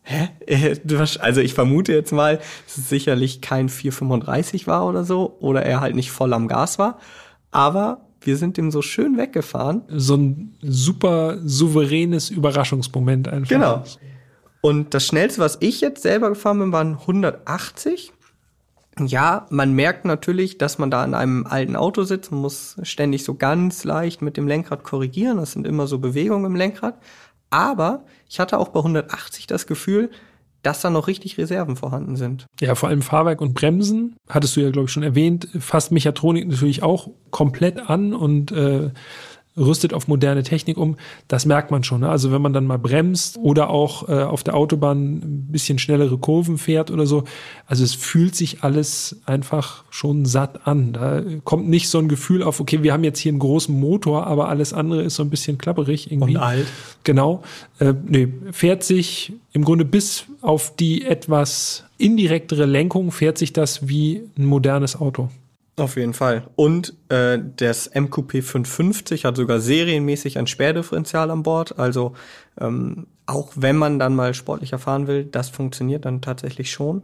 Hä? 0.02 0.28
Äh, 0.46 0.76
also 1.20 1.40
ich 1.40 1.54
vermute 1.54 1.92
jetzt 1.92 2.12
mal, 2.12 2.36
dass 2.36 2.78
es 2.78 2.88
sicherlich 2.88 3.40
kein 3.40 3.68
435 3.68 4.66
war 4.66 4.86
oder 4.86 5.04
so, 5.04 5.36
oder 5.40 5.64
er 5.64 5.80
halt 5.80 5.96
nicht 5.96 6.10
voll 6.10 6.32
am 6.32 6.46
Gas 6.46 6.78
war. 6.78 6.98
Aber 7.50 8.02
wir 8.20 8.36
sind 8.36 8.56
dem 8.56 8.70
so 8.70 8.82
schön 8.82 9.16
weggefahren. 9.16 9.82
So 9.88 10.16
ein 10.16 10.56
super 10.62 11.38
souveränes 11.44 12.30
Überraschungsmoment 12.30 13.28
einfach. 13.28 13.48
Genau. 13.48 13.84
Und 14.60 14.94
das 14.94 15.06
schnellste, 15.06 15.40
was 15.40 15.58
ich 15.60 15.82
jetzt 15.82 16.02
selber 16.02 16.30
gefahren 16.30 16.58
bin, 16.58 16.72
waren 16.72 16.94
180. 17.00 18.13
Ja, 18.99 19.47
man 19.51 19.72
merkt 19.72 20.05
natürlich, 20.05 20.59
dass 20.59 20.78
man 20.78 20.90
da 20.90 21.05
in 21.05 21.14
einem 21.14 21.47
alten 21.47 21.76
Auto 21.76 22.05
sitzt 22.05 22.32
und 22.32 22.38
muss 22.38 22.76
ständig 22.82 23.24
so 23.24 23.34
ganz 23.34 23.84
leicht 23.84 24.22
mit 24.22 24.36
dem 24.36 24.47
Lenkrad 24.47 24.84
korrigieren. 24.84 25.38
Das 25.38 25.53
sind 25.53 25.66
immer 25.66 25.86
so 25.86 25.99
Bewegungen 25.99 26.47
im 26.47 26.57
Lenkrad. 26.57 26.99
Aber 27.51 28.05
ich 28.28 28.40
hatte 28.40 28.59
auch 28.59 28.68
bei 28.68 28.80
180 28.80 29.47
das 29.47 29.66
Gefühl, 29.66 30.11
dass 30.64 30.80
da 30.80 30.90
noch 30.90 31.09
richtig 31.09 31.36
Reserven 31.38 31.76
vorhanden 31.76 32.16
sind. 32.16 32.47
Ja, 32.59 32.74
vor 32.74 32.88
allem 32.88 33.03
Fahrwerk 33.03 33.40
und 33.40 33.55
Bremsen, 33.55 34.16
hattest 34.28 34.57
du 34.57 34.61
ja, 34.61 34.70
glaube 34.70 34.86
ich, 34.86 34.92
schon 34.92 35.03
erwähnt, 35.03 35.49
fasst 35.59 35.92
Mechatronik 35.92 36.49
natürlich 36.49 36.82
auch 36.82 37.11
komplett 37.30 37.90
an 37.90 38.14
und 38.14 38.51
äh, 38.51 38.90
rüstet 39.57 39.94
auf 39.94 40.09
moderne 40.09 40.42
Technik 40.42 40.76
um, 40.76 40.96
das 41.28 41.46
merkt 41.46 41.70
man 41.70 41.84
schon. 41.84 42.00
Ne? 42.00 42.09
Also 42.09 42.32
wenn 42.32 42.42
man 42.42 42.52
dann 42.52 42.66
mal 42.66 42.78
bremst 42.78 43.38
oder 43.38 43.70
auch 43.70 44.09
äh, 44.09 44.22
auf 44.22 44.42
der 44.42 44.55
Autobahn 44.55 45.14
ein 45.14 45.48
bisschen 45.50 45.78
schnellere 45.78 46.18
Kurven 46.18 46.59
fährt 46.59 46.90
oder 46.90 47.07
so, 47.07 47.24
also 47.66 47.84
es 47.84 47.94
fühlt 47.94 48.34
sich 48.34 48.62
alles 48.62 49.20
einfach 49.26 49.84
schon 49.90 50.26
satt 50.26 50.66
an. 50.66 50.92
Da 50.92 51.22
kommt 51.44 51.68
nicht 51.68 51.88
so 51.88 51.98
ein 51.98 52.09
Gefühl 52.09 52.42
auf, 52.42 52.61
okay, 52.61 52.82
wir 52.82 52.92
haben 52.92 53.05
jetzt 53.05 53.18
hier 53.18 53.30
einen 53.30 53.38
großen 53.38 53.78
Motor, 53.78 54.26
aber 54.26 54.48
alles 54.48 54.72
andere 54.72 55.02
ist 55.02 55.14
so 55.14 55.22
ein 55.22 55.30
bisschen 55.30 55.59
klapperig 55.59 56.11
irgendwie. 56.11 56.36
Und 56.36 56.42
alt. 56.42 56.66
Genau. 57.05 57.42
Äh, 57.78 57.94
nee, 58.07 58.28
fährt 58.50 58.82
sich 58.82 59.32
im 59.52 59.64
Grunde 59.64 59.84
bis 59.84 60.24
auf 60.40 60.74
die 60.74 61.05
etwas 61.05 61.84
indirektere 61.98 62.66
Lenkung 62.66 63.12
fährt 63.12 63.38
sich 63.38 63.52
das 63.52 63.88
wie 63.88 64.22
ein 64.36 64.44
modernes 64.44 65.00
Auto. 65.00 65.30
Auf 65.76 65.96
jeden 65.96 66.14
Fall. 66.14 66.48
Und 66.54 66.94
äh, 67.08 67.38
das 67.56 67.90
MQP 67.92 68.44
550 68.44 69.24
hat 69.24 69.36
sogar 69.36 69.58
serienmäßig 69.58 70.38
ein 70.38 70.46
Sperrdifferential 70.46 71.30
an 71.32 71.42
Bord. 71.42 71.78
Also 71.78 72.14
ähm, 72.60 73.08
auch 73.26 73.50
wenn 73.56 73.76
man 73.76 73.98
dann 73.98 74.14
mal 74.14 74.34
sportlicher 74.34 74.78
fahren 74.78 75.08
will, 75.08 75.24
das 75.24 75.48
funktioniert 75.48 76.04
dann 76.04 76.22
tatsächlich 76.22 76.70
schon. 76.70 77.02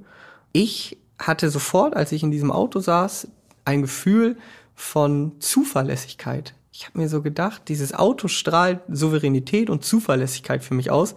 Ich 0.53 0.99
hatte 1.19 1.51
sofort, 1.51 1.97
als 1.97 2.13
ich 2.13 2.23
in 2.23 2.31
diesem 2.31 2.53
Auto 2.53 2.79
saß, 2.79 3.29
ein 3.65 3.83
Gefühl 3.83 4.37
von 4.77 5.33
Zuverlässigkeit. 5.41 6.55
Ich 6.73 6.87
habe 6.87 6.99
mir 6.99 7.09
so 7.09 7.23
gedacht, 7.23 7.63
dieses 7.69 7.93
Auto 7.93 8.29
strahlt 8.29 8.81
Souveränität 8.89 9.69
und 9.69 9.85
Zuverlässigkeit 9.85 10.63
für 10.63 10.75
mich 10.75 10.91
aus 10.91 11.17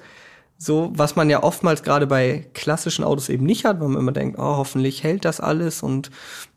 so, 0.63 0.91
was 0.95 1.15
man 1.15 1.29
ja 1.29 1.43
oftmals 1.43 1.83
gerade 1.83 2.07
bei 2.07 2.47
klassischen 2.53 3.03
Autos 3.03 3.29
eben 3.29 3.45
nicht 3.45 3.65
hat, 3.65 3.79
weil 3.79 3.89
man 3.89 4.01
immer 4.01 4.11
denkt, 4.11 4.39
oh, 4.39 4.57
hoffentlich 4.57 5.03
hält 5.03 5.25
das 5.25 5.39
alles 5.39 5.83
und 5.83 6.09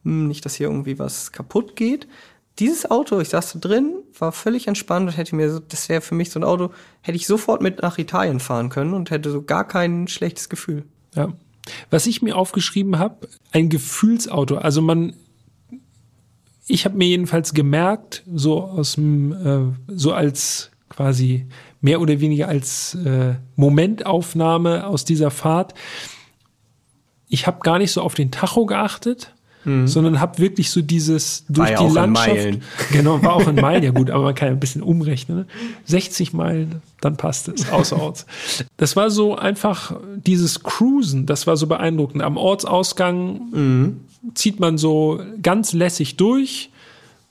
hm, 0.04 0.28
nicht, 0.28 0.44
dass 0.44 0.54
hier 0.54 0.68
irgendwie 0.68 0.98
was 0.98 1.32
kaputt 1.32 1.76
geht. 1.76 2.06
Dieses 2.58 2.90
Auto, 2.90 3.20
ich 3.20 3.30
saß 3.30 3.54
da 3.54 3.58
drin, 3.58 3.94
war 4.18 4.32
völlig 4.32 4.68
entspannt 4.68 5.08
und 5.08 5.16
hätte 5.16 5.34
mir 5.34 5.50
so, 5.50 5.58
das 5.58 5.88
wäre 5.88 6.00
für 6.00 6.14
mich 6.14 6.30
so 6.30 6.38
ein 6.38 6.44
Auto, 6.44 6.70
hätte 7.02 7.16
ich 7.16 7.26
sofort 7.26 7.60
mit 7.60 7.82
nach 7.82 7.98
Italien 7.98 8.40
fahren 8.40 8.70
können 8.70 8.94
und 8.94 9.10
hätte 9.10 9.30
so 9.30 9.42
gar 9.42 9.66
kein 9.66 10.08
schlechtes 10.08 10.48
Gefühl. 10.48 10.84
Ja. 11.14 11.32
Was 11.90 12.06
ich 12.06 12.22
mir 12.22 12.36
aufgeschrieben 12.36 12.98
habe, 12.98 13.28
ein 13.50 13.68
Gefühlsauto. 13.68 14.56
Also 14.56 14.80
man, 14.80 15.14
ich 16.68 16.84
habe 16.84 16.96
mir 16.96 17.08
jedenfalls 17.08 17.54
gemerkt, 17.54 18.22
so 18.32 18.62
aus 18.62 18.94
dem, 18.94 19.32
äh, 19.32 19.92
so 19.94 20.12
als 20.12 20.70
quasi 20.88 21.46
mehr 21.80 22.00
oder 22.00 22.20
weniger 22.20 22.48
als 22.48 22.94
äh, 22.94 23.34
Momentaufnahme 23.56 24.86
aus 24.86 25.04
dieser 25.04 25.30
Fahrt. 25.30 25.74
Ich 27.28 27.46
habe 27.46 27.60
gar 27.60 27.78
nicht 27.78 27.92
so 27.92 28.02
auf 28.02 28.14
den 28.14 28.30
Tacho 28.30 28.66
geachtet, 28.66 29.34
mhm. 29.64 29.86
sondern 29.86 30.20
habe 30.20 30.38
wirklich 30.38 30.70
so 30.70 30.80
dieses 30.80 31.44
durch 31.48 31.70
war 31.70 31.82
ja 31.82 31.86
die 31.86 31.94
Landschaft. 31.94 32.58
Genau, 32.92 33.22
war 33.22 33.34
auch 33.34 33.48
in 33.48 33.56
Meilen, 33.56 33.82
ja 33.82 33.90
gut, 33.90 34.10
aber 34.10 34.24
man 34.24 34.34
kann 34.34 34.48
ja 34.48 34.54
ein 34.54 34.60
bisschen 34.60 34.82
umrechnen. 34.82 35.38
Ne? 35.38 35.46
60 35.84 36.32
Meilen, 36.32 36.82
dann 37.00 37.16
passt 37.16 37.48
es, 37.48 37.70
außerorts. 37.70 38.26
Das 38.76 38.96
war 38.96 39.10
so 39.10 39.36
einfach 39.36 39.96
dieses 40.16 40.62
Cruisen, 40.62 41.26
das 41.26 41.46
war 41.46 41.56
so 41.56 41.66
beeindruckend. 41.66 42.22
Am 42.22 42.36
Ortsausgang 42.36 43.40
mhm. 43.52 44.00
zieht 44.34 44.60
man 44.60 44.78
so 44.78 45.20
ganz 45.42 45.72
lässig 45.72 46.16
durch 46.16 46.70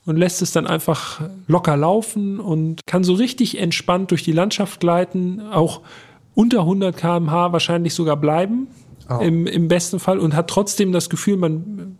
und 0.06 0.18
lässt 0.18 0.42
es 0.42 0.52
dann 0.52 0.68
einfach 0.68 1.22
locker 1.48 1.76
laufen 1.76 2.40
und 2.40 2.82
kann 2.86 3.04
so 3.04 3.14
richtig 3.14 3.58
entspannt 3.60 4.12
durch 4.12 4.24
die 4.24 4.32
Landschaft 4.32 4.80
gleiten, 4.80 5.42
auch 5.42 5.82
unter 6.36 6.60
100 6.62 6.96
km/h 6.96 7.52
wahrscheinlich 7.52 7.94
sogar 7.94 8.18
bleiben, 8.18 8.68
oh. 9.10 9.20
im, 9.20 9.48
im 9.48 9.68
besten 9.68 10.00
Fall, 10.00 10.20
und 10.20 10.36
hat 10.36 10.50
trotzdem 10.50 10.92
das 10.92 11.10
Gefühl, 11.10 11.38
man 11.38 11.98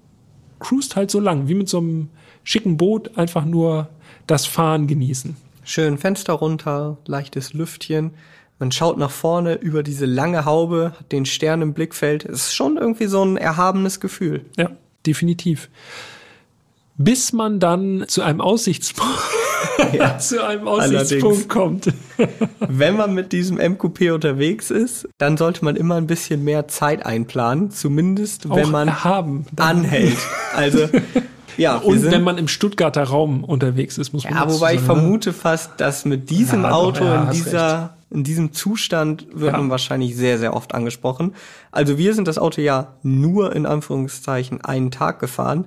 cruist 0.60 0.96
halt 0.96 1.10
so 1.10 1.20
lang, 1.20 1.48
wie 1.48 1.56
mit 1.56 1.70
so 1.70 1.80
einem 1.80 2.10
schicken 2.44 2.78
Boot, 2.78 3.18
einfach 3.18 3.46
nur 3.46 3.90
das 4.28 4.46
Fahren 4.46 4.88
genießen. 4.88 5.36
Schön 5.64 5.98
Fenster 5.98 6.34
runter, 6.34 6.98
leichtes 7.06 7.54
Lüftchen. 7.54 8.12
Man 8.60 8.72
schaut 8.72 8.98
nach 8.98 9.12
vorne 9.12 9.56
über 9.56 9.84
diese 9.84 10.06
lange 10.06 10.46
Haube, 10.46 10.94
hat 10.98 11.12
den 11.12 11.26
Stern 11.26 11.62
im 11.62 11.74
Blickfeld. 11.74 12.24
Es 12.24 12.48
ist 12.48 12.54
schon 12.54 12.78
irgendwie 12.78 13.08
so 13.08 13.24
ein 13.24 13.36
erhabenes 13.36 14.00
Gefühl. 14.00 14.46
Ja, 14.58 14.70
definitiv 15.06 15.70
bis 16.98 17.34
man 17.34 17.60
dann 17.60 18.06
zu 18.08 18.22
einem 18.22 18.42
Aussichtspunkt, 18.42 19.20
ja, 19.94 20.18
zu 20.18 20.46
einem 20.46 20.68
Aussichtspunkt 20.68 21.50
kommt. 21.50 21.94
Wenn 22.60 22.96
man 22.96 23.14
mit 23.14 23.32
diesem 23.32 23.58
MQP 23.58 24.12
unterwegs 24.14 24.72
ist, 24.72 25.08
dann 25.18 25.38
sollte 25.38 25.66
man 25.66 25.76
immer 25.76 25.96
ein 25.96 26.08
bisschen 26.08 26.44
mehr 26.44 26.68
Zeit 26.68 27.06
einplanen, 27.06 27.72
zumindest 27.72 28.50
wenn 28.50 28.72
man 28.72 29.04
haben, 29.04 29.46
anhält. 29.58 30.18
Also 30.56 30.88
ja, 31.58 31.78
und 31.78 32.00
sind, 32.00 32.12
wenn 32.12 32.24
man 32.24 32.38
im 32.38 32.48
Stuttgarter 32.48 33.04
Raum 33.04 33.44
unterwegs 33.44 33.98
ist, 33.98 34.14
muss 34.14 34.24
man. 34.24 34.34
Ja, 34.34 34.52
wobei 34.52 34.76
ich 34.76 34.82
ne? 34.82 34.86
vermute 34.86 35.34
fast, 35.34 35.72
dass 35.78 36.06
mit 36.06 36.30
diesem 36.30 36.64
ja, 36.64 36.72
Auto 36.72 37.02
doch, 37.02 37.06
ja, 37.06 37.24
in 37.24 37.32
dieser 37.32 37.98
in 38.12 38.24
diesem 38.24 38.54
Zustand 38.54 39.28
wird 39.34 39.52
ja. 39.52 39.58
man 39.58 39.70
wahrscheinlich 39.70 40.16
sehr 40.16 40.38
sehr 40.38 40.54
oft 40.54 40.74
angesprochen. 40.74 41.34
Also 41.72 41.98
wir 41.98 42.14
sind 42.14 42.28
das 42.28 42.38
Auto 42.38 42.62
ja 42.62 42.94
nur 43.04 43.54
in 43.54 43.66
Anführungszeichen 43.66 44.64
einen 44.64 44.92
Tag 44.92 45.20
gefahren 45.20 45.66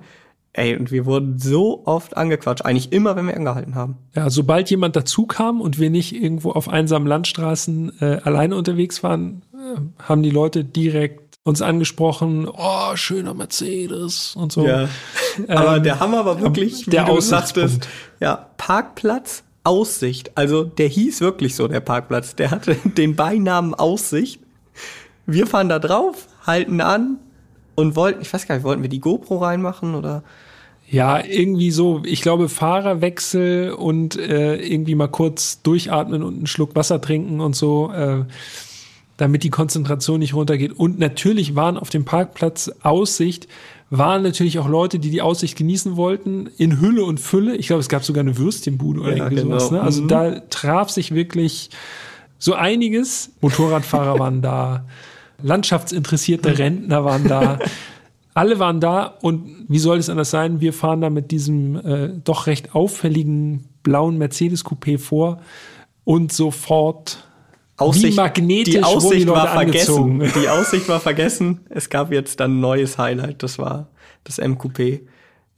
Ey, 0.53 0.75
und 0.75 0.91
wir 0.91 1.05
wurden 1.05 1.37
so 1.37 1.83
oft 1.85 2.17
angequatscht, 2.17 2.65
eigentlich 2.65 2.91
immer, 2.91 3.15
wenn 3.15 3.27
wir 3.27 3.35
angehalten 3.35 3.75
haben. 3.75 3.97
Ja, 4.15 4.29
sobald 4.29 4.69
jemand 4.69 4.95
dazu 4.95 5.27
kam 5.27 5.61
und 5.61 5.79
wir 5.79 5.89
nicht 5.89 6.15
irgendwo 6.15 6.51
auf 6.51 6.67
einsamen 6.67 7.07
Landstraßen 7.07 8.01
äh, 8.01 8.19
alleine 8.23 8.55
unterwegs 8.55 9.03
waren, 9.03 9.43
äh, 9.53 9.79
haben 10.01 10.23
die 10.23 10.31
Leute 10.31 10.63
direkt 10.63 11.37
uns 11.43 11.61
angesprochen, 11.61 12.47
oh, 12.47 12.95
schöner 12.95 13.33
Mercedes 13.33 14.35
und 14.35 14.51
so. 14.51 14.65
Ja. 14.65 14.89
aber 15.47 15.77
ähm, 15.77 15.83
der 15.83 15.99
Hammer 15.99 16.25
war 16.25 16.41
wirklich, 16.41 16.85
der 16.85 17.07
wie 17.07 17.11
du 17.11 17.21
sagtest, 17.21 17.87
ja, 18.19 18.49
Parkplatz, 18.57 19.43
Aussicht. 19.63 20.31
Also 20.35 20.63
der 20.63 20.87
hieß 20.87 21.21
wirklich 21.21 21.55
so, 21.55 21.67
der 21.67 21.79
Parkplatz. 21.79 22.35
Der 22.35 22.51
hatte 22.51 22.75
den 22.83 23.15
Beinamen 23.15 23.73
Aussicht. 23.73 24.41
Wir 25.25 25.45
fahren 25.47 25.69
da 25.69 25.79
drauf, 25.79 26.27
halten 26.45 26.81
an, 26.81 27.17
und 27.79 27.95
wollten, 27.95 28.21
ich 28.21 28.33
weiß 28.33 28.47
gar 28.47 28.55
nicht, 28.55 28.63
wollten 28.63 28.81
wir 28.81 28.89
die 28.89 28.99
GoPro 28.99 29.37
reinmachen 29.37 29.95
oder? 29.95 30.23
Ja, 30.91 31.23
irgendwie 31.23 31.69
so, 31.69 32.01
ich 32.03 32.21
glaube, 32.21 32.49
Fahrerwechsel 32.49 33.71
und 33.71 34.17
äh, 34.17 34.55
irgendwie 34.55 34.95
mal 34.95 35.07
kurz 35.07 35.61
durchatmen 35.61 36.23
und 36.23 36.37
einen 36.37 36.47
Schluck 36.47 36.75
Wasser 36.75 36.99
trinken 36.99 37.41
und 37.41 37.55
so, 37.55 37.91
äh, 37.93 38.25
damit 39.17 39.43
die 39.43 39.51
Konzentration 39.51 40.19
nicht 40.19 40.33
runtergeht. 40.33 40.73
Und 40.73 40.97
natürlich 40.97 41.55
waren 41.55 41.77
auf 41.77 41.89
dem 41.89 42.05
Parkplatz 42.05 42.71
Aussicht, 42.81 43.47
waren 43.91 44.23
natürlich 44.23 44.57
auch 44.57 44.67
Leute, 44.67 44.97
die 44.97 45.11
die 45.11 45.21
Aussicht 45.21 45.57
genießen 45.57 45.95
wollten, 45.95 46.49
in 46.57 46.79
Hülle 46.81 47.03
und 47.03 47.19
Fülle. 47.19 47.55
Ich 47.55 47.67
glaube, 47.67 47.81
es 47.81 47.89
gab 47.89 48.03
sogar 48.03 48.21
eine 48.21 48.37
Würstchenbude 48.37 49.01
oder 49.01 49.11
ja, 49.11 49.25
irgendwie 49.25 49.43
genau. 49.43 49.59
sowas. 49.59 49.71
Ne? 49.71 49.81
Also 49.81 50.03
mhm. 50.03 50.07
da 50.07 50.39
traf 50.49 50.89
sich 50.89 51.13
wirklich 51.13 51.69
so 52.39 52.55
einiges. 52.55 53.31
Motorradfahrer 53.41 54.17
waren 54.19 54.41
da. 54.41 54.85
Landschaftsinteressierte 55.43 56.57
Rentner 56.57 57.05
waren 57.05 57.27
da. 57.27 57.59
Alle 58.33 58.59
waren 58.59 58.79
da 58.79 59.05
und 59.21 59.65
wie 59.67 59.79
soll 59.79 59.97
es 59.97 60.09
anders 60.09 60.29
sein? 60.29 60.61
Wir 60.61 60.71
fahren 60.71 61.01
da 61.01 61.09
mit 61.09 61.31
diesem 61.31 61.75
äh, 61.75 62.09
doch 62.23 62.47
recht 62.47 62.73
auffälligen 62.75 63.65
blauen 63.83 64.17
Mercedes 64.17 64.63
Coupé 64.63 64.97
vor 64.97 65.41
und 66.03 66.31
sofort 66.31 67.27
Aussicht, 67.75 68.13
wie 68.13 68.15
magnetisch 68.15 68.73
die 68.75 68.83
Aussicht 68.83 69.23
die 69.23 69.27
war 69.27 69.47
vergessen. 69.47 70.31
Die 70.35 70.49
Aussicht 70.49 70.87
war 70.89 70.99
vergessen. 70.99 71.61
Es 71.69 71.89
gab 71.89 72.11
jetzt 72.11 72.39
dann 72.39 72.57
ein 72.57 72.59
neues 72.59 72.97
Highlight. 72.97 73.41
Das 73.43 73.57
war 73.57 73.89
das 74.23 74.37
M 74.37 74.57
Coupé. 74.57 75.01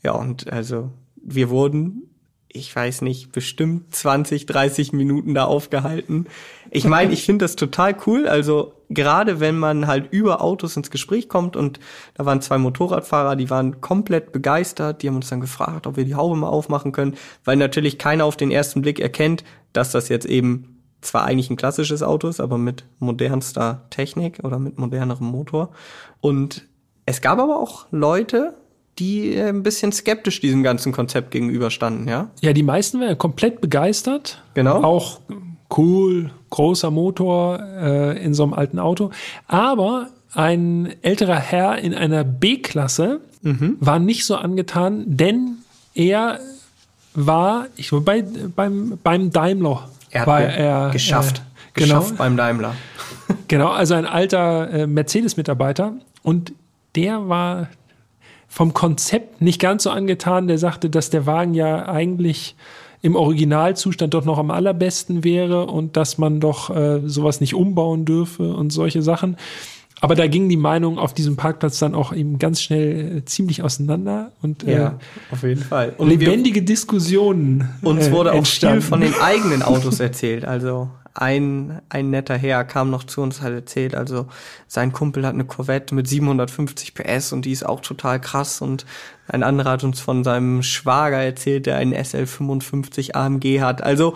Ja 0.03 0.13
und 0.13 0.51
also 0.51 0.91
wir 1.15 1.49
wurden 1.49 2.10
ich 2.53 2.75
weiß 2.75 3.01
nicht, 3.01 3.31
bestimmt 3.31 3.95
20, 3.95 4.45
30 4.45 4.93
Minuten 4.93 5.33
da 5.33 5.45
aufgehalten. 5.45 6.27
Ich 6.69 6.85
meine, 6.85 7.13
ich 7.13 7.23
finde 7.25 7.45
das 7.45 7.55
total 7.55 7.95
cool. 8.05 8.27
Also 8.27 8.73
gerade 8.89 9.39
wenn 9.39 9.57
man 9.57 9.87
halt 9.87 10.11
über 10.11 10.41
Autos 10.41 10.75
ins 10.75 10.91
Gespräch 10.91 11.29
kommt 11.29 11.55
und 11.55 11.79
da 12.13 12.25
waren 12.25 12.41
zwei 12.41 12.57
Motorradfahrer, 12.57 13.35
die 13.35 13.49
waren 13.49 13.79
komplett 13.79 14.31
begeistert. 14.31 15.01
Die 15.01 15.07
haben 15.07 15.15
uns 15.15 15.29
dann 15.29 15.41
gefragt, 15.41 15.87
ob 15.87 15.95
wir 15.95 16.05
die 16.05 16.15
Haube 16.15 16.35
mal 16.35 16.49
aufmachen 16.49 16.91
können, 16.91 17.15
weil 17.45 17.55
natürlich 17.55 17.97
keiner 17.97 18.25
auf 18.25 18.37
den 18.37 18.51
ersten 18.51 18.81
Blick 18.81 18.99
erkennt, 18.99 19.43
dass 19.73 19.91
das 19.91 20.09
jetzt 20.09 20.25
eben 20.25 20.81
zwar 21.01 21.23
eigentlich 21.23 21.49
ein 21.49 21.57
klassisches 21.57 22.03
Auto 22.03 22.27
ist, 22.27 22.39
aber 22.39 22.57
mit 22.57 22.85
modernster 22.99 23.85
Technik 23.89 24.39
oder 24.43 24.59
mit 24.59 24.77
modernerem 24.77 25.25
Motor. 25.25 25.71
Und 26.19 26.67
es 27.05 27.21
gab 27.21 27.39
aber 27.39 27.59
auch 27.59 27.87
Leute, 27.91 28.53
die 28.99 29.33
äh, 29.33 29.49
ein 29.49 29.63
bisschen 29.63 29.91
skeptisch 29.91 30.39
diesem 30.41 30.63
ganzen 30.63 30.91
Konzept 30.91 31.31
gegenüberstanden, 31.31 32.07
ja? 32.07 32.29
Ja, 32.41 32.53
die 32.53 32.63
meisten 32.63 32.99
waren 32.99 33.17
komplett 33.17 33.61
begeistert. 33.61 34.41
Genau. 34.53 34.83
Auch 34.83 35.19
cool, 35.77 36.31
großer 36.49 36.91
Motor 36.91 37.59
äh, 37.59 38.23
in 38.23 38.33
so 38.33 38.43
einem 38.43 38.53
alten 38.53 38.79
Auto. 38.79 39.11
Aber 39.47 40.09
ein 40.33 40.93
älterer 41.01 41.39
Herr 41.39 41.77
in 41.77 41.93
einer 41.93 42.23
B-Klasse 42.23 43.21
mhm. 43.41 43.77
war 43.79 43.99
nicht 43.99 44.25
so 44.25 44.35
angetan, 44.35 45.03
denn 45.07 45.57
er 45.93 46.39
war, 47.13 47.67
ich 47.75 47.89
glaube, 47.89 48.05
bei, 48.05 48.23
beim, 48.55 48.97
beim 49.03 49.31
Daimler. 49.31 49.89
Er 50.09 50.21
hat 50.21 50.27
war 50.27 50.41
er, 50.41 50.89
geschafft. 50.91 51.37
Äh, 51.39 51.81
genau, 51.81 51.99
geschafft 51.99 52.17
beim 52.17 52.37
Daimler. 52.37 52.75
genau, 53.47 53.69
also 53.69 53.93
ein 53.95 54.05
alter 54.05 54.69
äh, 54.71 54.87
Mercedes-Mitarbeiter. 54.87 55.93
Und 56.23 56.53
der 56.95 57.27
war 57.27 57.69
vom 58.51 58.73
Konzept 58.73 59.41
nicht 59.41 59.61
ganz 59.61 59.83
so 59.83 59.91
angetan. 59.91 60.49
Der 60.49 60.57
sagte, 60.57 60.89
dass 60.89 61.09
der 61.09 61.25
Wagen 61.25 61.53
ja 61.53 61.87
eigentlich 61.87 62.55
im 63.01 63.15
Originalzustand 63.15 64.13
doch 64.13 64.25
noch 64.25 64.37
am 64.37 64.51
allerbesten 64.51 65.23
wäre 65.23 65.67
und 65.67 65.95
dass 65.95 66.17
man 66.17 66.41
doch 66.41 66.69
äh, 66.69 66.99
sowas 67.05 67.39
nicht 67.39 67.55
umbauen 67.55 68.03
dürfe 68.03 68.53
und 68.53 68.71
solche 68.71 69.01
Sachen. 69.01 69.37
Aber 70.01 70.15
da 70.15 70.27
gingen 70.27 70.49
die 70.49 70.57
Meinungen 70.57 70.99
auf 70.99 71.13
diesem 71.13 71.37
Parkplatz 71.37 71.79
dann 71.79 71.95
auch 71.95 72.11
eben 72.11 72.39
ganz 72.39 72.61
schnell 72.61 73.19
äh, 73.19 73.25
ziemlich 73.25 73.63
auseinander 73.63 74.33
und 74.41 74.67
äh, 74.67 74.75
ja, 74.75 74.99
auf 75.31 75.43
jeden 75.43 75.61
Fall. 75.61 75.93
Und 75.97 76.09
lebendige 76.09 76.59
wir, 76.59 76.65
Diskussionen. 76.65 77.69
Uns 77.81 78.07
äh, 78.07 78.11
wurde 78.11 78.33
auch 78.33 78.45
viel 78.45 78.81
von 78.81 78.99
den 78.99 79.13
eigenen 79.13 79.61
Autos 79.63 79.99
erzählt. 80.01 80.43
Also 80.43 80.89
ein, 81.13 81.81
ein 81.89 82.09
netter 82.09 82.37
Herr 82.37 82.63
kam 82.63 82.89
noch 82.89 83.03
zu 83.03 83.21
uns, 83.21 83.41
hat 83.41 83.51
erzählt, 83.51 83.95
also 83.95 84.27
sein 84.67 84.91
Kumpel 84.91 85.25
hat 85.25 85.33
eine 85.33 85.45
Corvette 85.45 85.93
mit 85.93 86.07
750 86.07 86.93
PS 86.93 87.33
und 87.33 87.45
die 87.45 87.51
ist 87.51 87.65
auch 87.65 87.81
total 87.81 88.21
krass 88.21 88.61
und 88.61 88.85
ein 89.27 89.43
anderer 89.43 89.71
hat 89.71 89.83
uns 89.83 89.99
von 89.99 90.23
seinem 90.23 90.63
Schwager 90.63 91.17
erzählt, 91.17 91.65
der 91.65 91.77
einen 91.77 91.93
SL55 91.93 93.13
AMG 93.15 93.61
hat. 93.61 93.83
Also 93.83 94.15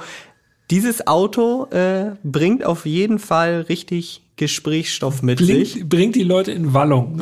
dieses 0.72 1.06
Auto 1.06 1.66
äh, 1.72 2.16
bringt 2.24 2.66
auf 2.66 2.86
jeden 2.86 3.20
Fall 3.20 3.62
richtig 3.62 4.24
Gesprächsstoff 4.38 5.22
mit 5.22 5.38
bringt, 5.38 5.68
sich. 5.68 5.88
Bringt 5.88 6.16
die 6.16 6.24
Leute 6.24 6.52
in 6.52 6.74
Wallung. 6.74 7.22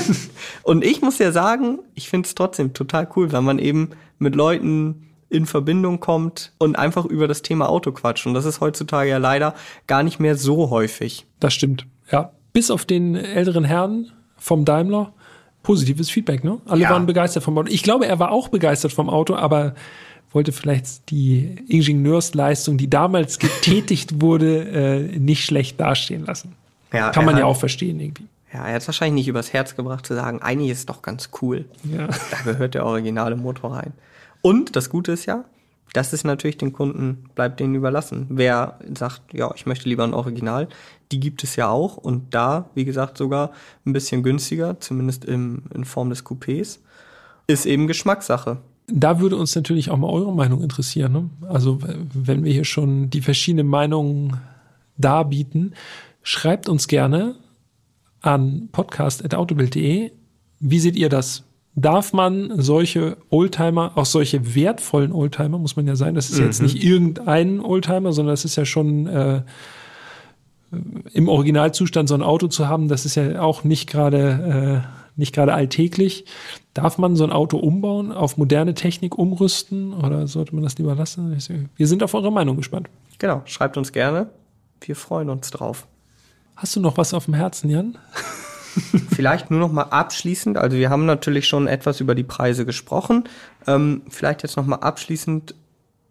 und 0.62 0.84
ich 0.84 1.02
muss 1.02 1.18
ja 1.18 1.30
sagen, 1.30 1.78
ich 1.94 2.08
finde 2.08 2.26
es 2.26 2.34
trotzdem 2.34 2.72
total 2.74 3.08
cool, 3.16 3.30
weil 3.32 3.42
man 3.42 3.58
eben 3.58 3.90
mit 4.18 4.34
Leuten 4.34 5.09
in 5.30 5.46
Verbindung 5.46 6.00
kommt 6.00 6.52
und 6.58 6.76
einfach 6.76 7.06
über 7.06 7.28
das 7.28 7.42
Thema 7.42 7.68
Auto 7.68 7.92
quatscht. 7.92 8.26
Und 8.26 8.34
das 8.34 8.44
ist 8.44 8.60
heutzutage 8.60 9.08
ja 9.08 9.18
leider 9.18 9.54
gar 9.86 10.02
nicht 10.02 10.18
mehr 10.20 10.36
so 10.36 10.70
häufig. 10.70 11.26
Das 11.38 11.54
stimmt, 11.54 11.86
ja. 12.10 12.32
Bis 12.52 12.70
auf 12.70 12.84
den 12.84 13.14
älteren 13.14 13.64
Herrn 13.64 14.10
vom 14.36 14.64
Daimler, 14.64 15.12
positives 15.62 16.10
Feedback, 16.10 16.42
ne? 16.42 16.60
Alle 16.66 16.82
ja. 16.82 16.90
waren 16.90 17.06
begeistert 17.06 17.44
vom 17.44 17.56
Auto. 17.56 17.68
Ich 17.70 17.84
glaube, 17.84 18.06
er 18.06 18.18
war 18.18 18.32
auch 18.32 18.48
begeistert 18.48 18.92
vom 18.92 19.08
Auto, 19.08 19.36
aber 19.36 19.74
wollte 20.32 20.50
vielleicht 20.50 21.10
die 21.10 21.56
Ingenieursleistung, 21.68 22.76
die 22.76 22.90
damals 22.90 23.38
getätigt 23.38 24.20
wurde, 24.20 24.64
äh, 24.68 25.18
nicht 25.18 25.44
schlecht 25.44 25.80
dastehen 25.80 26.26
lassen. 26.26 26.56
Ja, 26.92 27.10
Kann 27.10 27.24
man 27.24 27.38
ja 27.38 27.44
auch 27.44 27.56
verstehen 27.56 28.00
irgendwie. 28.00 28.26
Ja, 28.52 28.66
er 28.66 28.74
hat 28.74 28.82
es 28.82 28.88
wahrscheinlich 28.88 29.14
nicht 29.14 29.28
übers 29.28 29.52
Herz 29.52 29.76
gebracht 29.76 30.04
zu 30.04 30.14
sagen, 30.14 30.42
eigentlich 30.42 30.70
ist 30.70 30.88
doch 30.88 31.02
ganz 31.02 31.30
cool. 31.40 31.66
Ja. 31.84 32.08
Da 32.08 32.52
gehört 32.52 32.74
der 32.74 32.84
originale 32.84 33.36
Motor 33.36 33.76
rein. 33.76 33.92
Und 34.42 34.76
das 34.76 34.90
Gute 34.90 35.12
ist 35.12 35.26
ja, 35.26 35.44
das 35.92 36.12
ist 36.12 36.24
natürlich 36.24 36.56
den 36.56 36.72
Kunden, 36.72 37.24
bleibt 37.34 37.58
denen 37.58 37.74
überlassen. 37.74 38.26
Wer 38.28 38.78
sagt, 38.96 39.34
ja, 39.34 39.52
ich 39.54 39.66
möchte 39.66 39.88
lieber 39.88 40.04
ein 40.04 40.14
Original, 40.14 40.68
die 41.10 41.18
gibt 41.18 41.42
es 41.42 41.56
ja 41.56 41.68
auch. 41.68 41.96
Und 41.96 42.32
da, 42.32 42.70
wie 42.74 42.84
gesagt, 42.84 43.18
sogar 43.18 43.50
ein 43.84 43.92
bisschen 43.92 44.22
günstiger, 44.22 44.78
zumindest 44.78 45.24
im, 45.24 45.64
in 45.74 45.84
Form 45.84 46.10
des 46.10 46.24
Coupés, 46.24 46.78
ist 47.48 47.66
eben 47.66 47.88
Geschmackssache. 47.88 48.58
Da 48.86 49.20
würde 49.20 49.36
uns 49.36 49.54
natürlich 49.54 49.90
auch 49.90 49.96
mal 49.96 50.10
eure 50.10 50.32
Meinung 50.32 50.62
interessieren. 50.62 51.12
Ne? 51.12 51.30
Also, 51.48 51.78
wenn 52.12 52.44
wir 52.44 52.52
hier 52.52 52.64
schon 52.64 53.10
die 53.10 53.22
verschiedenen 53.22 53.66
Meinungen 53.66 54.36
darbieten, 54.96 55.74
schreibt 56.22 56.68
uns 56.68 56.86
gerne 56.86 57.36
an 58.20 58.68
podcast.autobild.de. 58.70 60.12
Wie 60.60 60.78
seht 60.78 60.96
ihr 60.96 61.08
das? 61.08 61.44
Darf 61.74 62.12
man 62.12 62.60
solche 62.60 63.16
Oldtimer, 63.30 63.92
auch 63.94 64.06
solche 64.06 64.54
wertvollen 64.54 65.12
Oldtimer, 65.12 65.58
muss 65.58 65.76
man 65.76 65.86
ja 65.86 65.96
sagen, 65.96 66.14
das 66.14 66.30
ist 66.30 66.38
mhm. 66.38 66.46
jetzt 66.46 66.62
nicht 66.62 66.82
irgendein 66.82 67.60
Oldtimer, 67.60 68.12
sondern 68.12 68.32
das 68.32 68.44
ist 68.44 68.56
ja 68.56 68.64
schon 68.64 69.06
äh, 69.06 69.42
im 71.12 71.28
Originalzustand 71.28 72.08
so 72.08 72.14
ein 72.14 72.22
Auto 72.22 72.48
zu 72.48 72.68
haben, 72.68 72.88
das 72.88 73.04
ist 73.04 73.14
ja 73.14 73.40
auch 73.40 73.64
nicht 73.64 73.88
gerade 73.88 74.84
äh, 74.86 75.00
nicht 75.16 75.34
gerade 75.34 75.54
alltäglich. 75.54 76.24
Darf 76.74 76.98
man 76.98 77.14
so 77.14 77.24
ein 77.24 77.32
Auto 77.32 77.58
umbauen, 77.58 78.10
auf 78.10 78.36
moderne 78.36 78.74
Technik 78.74 79.18
umrüsten 79.18 79.92
oder 79.92 80.26
sollte 80.26 80.54
man 80.54 80.64
das 80.64 80.78
lieber 80.78 80.94
lassen? 80.94 81.36
Wir 81.76 81.86
sind 81.86 82.02
auf 82.02 82.14
eure 82.14 82.32
Meinung 82.32 82.56
gespannt. 82.56 82.88
Genau, 83.18 83.42
schreibt 83.44 83.76
uns 83.76 83.92
gerne. 83.92 84.30
Wir 84.80 84.96
freuen 84.96 85.28
uns 85.28 85.50
drauf. 85.50 85.86
Hast 86.56 86.74
du 86.74 86.80
noch 86.80 86.96
was 86.96 87.14
auf 87.14 87.26
dem 87.26 87.34
Herzen, 87.34 87.70
Jan? 87.70 87.98
vielleicht 89.14 89.50
nur 89.50 89.60
noch 89.60 89.72
mal 89.72 89.84
abschließend, 89.84 90.56
also 90.56 90.76
wir 90.76 90.90
haben 90.90 91.06
natürlich 91.06 91.46
schon 91.46 91.66
etwas 91.66 92.00
über 92.00 92.14
die 92.14 92.24
Preise 92.24 92.64
gesprochen. 92.64 93.24
Ähm, 93.66 94.02
vielleicht 94.08 94.42
jetzt 94.42 94.56
noch 94.56 94.66
mal 94.66 94.76
abschließend 94.76 95.54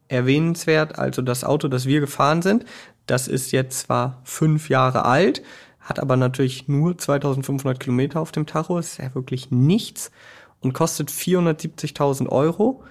erwähnenswert, 0.07 0.97
also 0.97 1.21
das 1.21 1.43
Auto, 1.43 1.67
das 1.67 1.85
wir 1.85 1.99
gefahren 1.99 2.41
sind, 2.41 2.65
das 3.05 3.27
ist 3.27 3.51
jetzt 3.51 3.79
zwar 3.79 4.21
fünf 4.23 4.69
Jahre 4.69 5.05
alt, 5.05 5.41
hat 5.79 5.99
aber 5.99 6.15
natürlich 6.15 6.67
nur 6.67 6.97
2500 6.97 7.79
Kilometer 7.79 8.19
auf 8.19 8.31
dem 8.31 8.45
Tacho, 8.45 8.77
ist 8.77 8.97
ja 8.97 9.13
wirklich 9.15 9.49
nichts 9.51 10.11
und 10.59 10.73
kostet 10.73 11.09
470.000 11.09 12.29
Euro. 12.29 12.83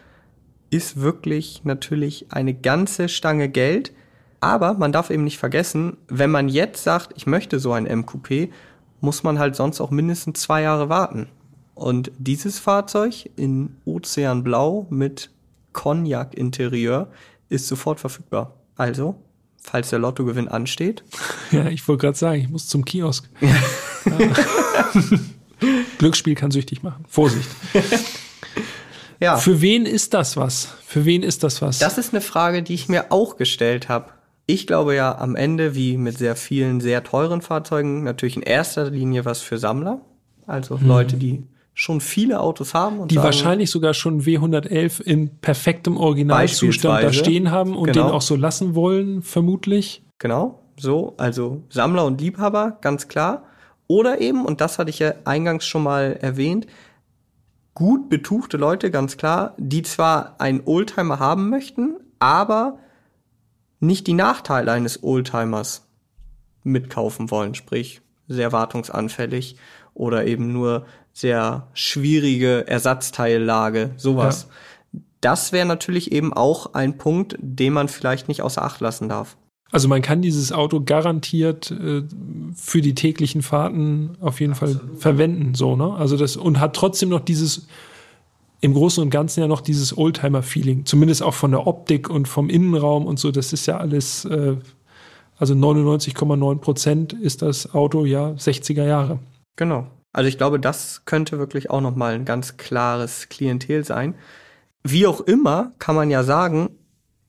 Ist 0.71 1.01
wirklich 1.01 1.63
natürlich 1.65 2.27
eine 2.31 2.55
ganze 2.55 3.09
Stange 3.09 3.49
Geld. 3.49 3.93
Aber 4.41 4.75
man 4.75 4.93
darf 4.93 5.11
eben 5.11 5.25
nicht 5.25 5.39
vergessen, 5.39 5.97
wenn 6.09 6.31
man 6.31 6.49
jetzt 6.49 6.85
sagt, 6.85 7.13
ich 7.17 7.27
möchte 7.27 7.59
so 7.59 7.73
ein 7.73 7.85
MQP, 7.85 8.53
muss 9.01 9.23
man 9.23 9.39
halt 9.39 9.57
sonst 9.57 9.81
auch 9.81 9.91
mindestens 9.91 10.41
zwei 10.41 10.63
Jahre 10.63 10.89
warten. 10.89 11.29
Und 11.75 12.11
dieses 12.19 12.59
Fahrzeug 12.59 13.31
in 13.37 13.77
Ozeanblau 13.85 14.87
mit 14.91 15.31
Cognac-Interieur 15.73 17.09
ist 17.49 17.69
sofort 17.69 18.01
verfügbar. 18.01 18.55
Also, 18.77 19.15
falls 19.63 19.91
der 19.91 20.01
Lottogewinn 20.01 20.49
ansteht. 20.49 21.05
Ja, 21.51 21.67
ich 21.69 21.89
wollte 21.89 22.03
gerade 22.03 22.19
sagen, 22.19 22.43
ich 22.43 22.51
muss 22.51 22.69
zum 22.69 22.85
Kiosk. 22.85 23.27
Glücksspiel 25.99 26.35
kann 26.35 26.51
süchtig 26.51 26.83
machen. 26.83 27.07
Vorsicht. 27.09 27.49
Ja. 29.19 29.39
Für 29.39 29.63
wen 29.63 29.87
ist 29.87 30.13
das 30.13 30.37
was? 30.37 30.75
Für 30.87 31.07
wen 31.07 31.23
ist 31.23 31.43
das 31.43 31.63
was? 31.63 31.79
Das 31.79 31.97
ist 31.97 32.13
eine 32.13 32.21
Frage, 32.21 32.63
die 32.63 32.75
ich 32.75 32.91
mir 32.91 33.11
auch 33.11 33.39
gestellt 33.39 33.89
habe. 33.89 34.11
Ich 34.51 34.67
glaube 34.67 34.95
ja 34.95 35.19
am 35.19 35.37
Ende, 35.37 35.75
wie 35.75 35.99
mit 35.99 36.17
sehr 36.17 36.35
vielen 36.35 36.81
sehr 36.81 37.05
teuren 37.05 37.43
Fahrzeugen, 37.43 38.03
natürlich 38.03 38.37
in 38.37 38.43
erster 38.43 38.89
Linie 38.89 39.27
was 39.27 39.43
für 39.43 39.59
Sammler. 39.59 40.01
Also 40.47 40.79
Leute, 40.83 41.17
die 41.19 41.45
schon 41.75 42.01
viele 42.01 42.41
Autos 42.41 42.73
haben 42.73 42.99
und 42.99 43.11
die 43.11 43.17
sagen, 43.17 43.27
wahrscheinlich 43.27 43.71
sogar 43.71 43.93
schon 43.93 44.23
W111 44.23 45.03
in 45.03 45.37
perfektem 45.41 45.99
Originalzustand 45.99 47.05
da 47.05 47.13
stehen 47.13 47.51
haben 47.51 47.77
und 47.77 47.93
Genau. 47.93 48.07
den 48.07 48.15
auch 48.15 48.23
so 48.23 48.37
lassen 48.37 48.75
wollen, 48.75 49.21
vermutlich. 49.21 50.03
Genau, 50.19 50.63
so, 50.79 51.13
also 51.19 51.63
Sammler 51.69 52.07
und 52.07 52.19
Liebhaber, 52.19 52.79
ganz 52.81 53.07
klar. 53.07 53.43
Oder 53.87 54.23
eben, 54.23 54.47
und 54.47 54.63
das 54.63 54.79
hatte 54.79 54.89
ich 54.89 54.99
ja 54.99 55.13
eingangs 55.27 55.67
schon 55.67 55.83
mal 55.83 56.17
erwähnt, 56.23 56.67
gut 57.75 58.09
betuchte 58.09 58.57
Leute, 58.57 58.91
ganz 58.91 59.19
klar, 59.19 59.53
die 59.59 59.83
zwar 59.83 60.37
einen 60.41 60.63
Oldtimer 60.65 61.19
haben 61.19 61.51
möchten, 61.51 61.97
aber 62.19 62.79
nicht 63.81 64.07
die 64.07 64.15
Nachteile 64.15 64.73
eines 64.73 65.03
Oldtimers 65.03 65.87
mitkaufen 66.65 67.31
wollen, 67.31 67.55
sprich 67.55 68.01
sehr 68.27 68.53
wartungsanfällig 68.53 69.57
oder 69.95 70.27
eben 70.27 70.53
nur 70.53 70.87
sehr 71.13 71.69
schwierige 71.73 72.67
Ersatzteillage, 72.69 73.93
sowas. 73.97 74.49
Das 75.21 75.51
wäre 75.53 75.67
natürlich 75.67 76.13
eben 76.13 76.33
auch 76.33 76.75
ein 76.75 76.97
Punkt, 76.99 77.37
den 77.41 77.73
man 77.73 77.89
vielleicht 77.89 78.29
nicht 78.29 78.43
außer 78.43 78.63
Acht 78.63 78.81
lassen 78.81 79.09
darf. 79.09 79.37
Also 79.71 79.89
man 79.89 80.01
kann 80.01 80.23
dieses 80.23 80.53
Auto 80.53 80.83
garantiert 80.83 81.71
äh, 81.71 82.03
für 82.55 82.81
die 82.81 82.95
täglichen 82.95 83.43
Fahrten 83.43 84.17
auf 84.21 84.41
jeden 84.41 84.55
Fall 84.55 84.81
verwenden, 84.97 85.55
so, 85.55 85.77
ne? 85.77 85.95
Also 85.95 86.17
das 86.17 86.37
und 86.37 86.59
hat 86.59 86.75
trotzdem 86.75 87.11
noch 87.11 87.21
dieses 87.21 87.67
im 88.61 88.75
Großen 88.75 89.03
und 89.03 89.11
Ganzen 89.11 89.41
ja 89.41 89.47
noch 89.47 89.61
dieses 89.61 89.97
Oldtimer-Feeling, 89.97 90.85
zumindest 90.85 91.23
auch 91.23 91.35
von 91.35 91.53
der 91.53 91.67
Optik 91.67 92.11
und 92.11 92.27
vom 92.27 92.51
Innenraum 92.51 93.07
und 93.07 93.19
so. 93.19 93.31
Das 93.31 93.53
ist 93.53 93.67
ja 93.67 93.79
alles, 93.79 94.25
äh, 94.25 94.57
also 95.37 95.55
99,9 95.55 96.59
Prozent 96.59 97.13
ist 97.13 97.43
das 97.43 97.73
Auto 97.75 98.05
ja 98.05 98.31
60er 98.31 98.85
Jahre. 98.85 99.21
Genau. 99.57 99.87
Also 100.13 100.29
ich 100.29 100.39
glaube, 100.39 100.59
das 100.59 101.05
könnte 101.05 101.39
wirklich 101.39 101.71
auch 101.71 101.81
noch 101.81 101.95
mal 101.95 102.15
ein 102.15 102.25
ganz 102.25 102.57
klares 102.57 103.29
Klientel 103.29 103.85
sein. 103.85 104.15
Wie 104.83 105.07
auch 105.07 105.21
immer 105.21 105.73
kann 105.79 105.95
man 105.95 106.11
ja 106.11 106.25
sagen, 106.25 106.71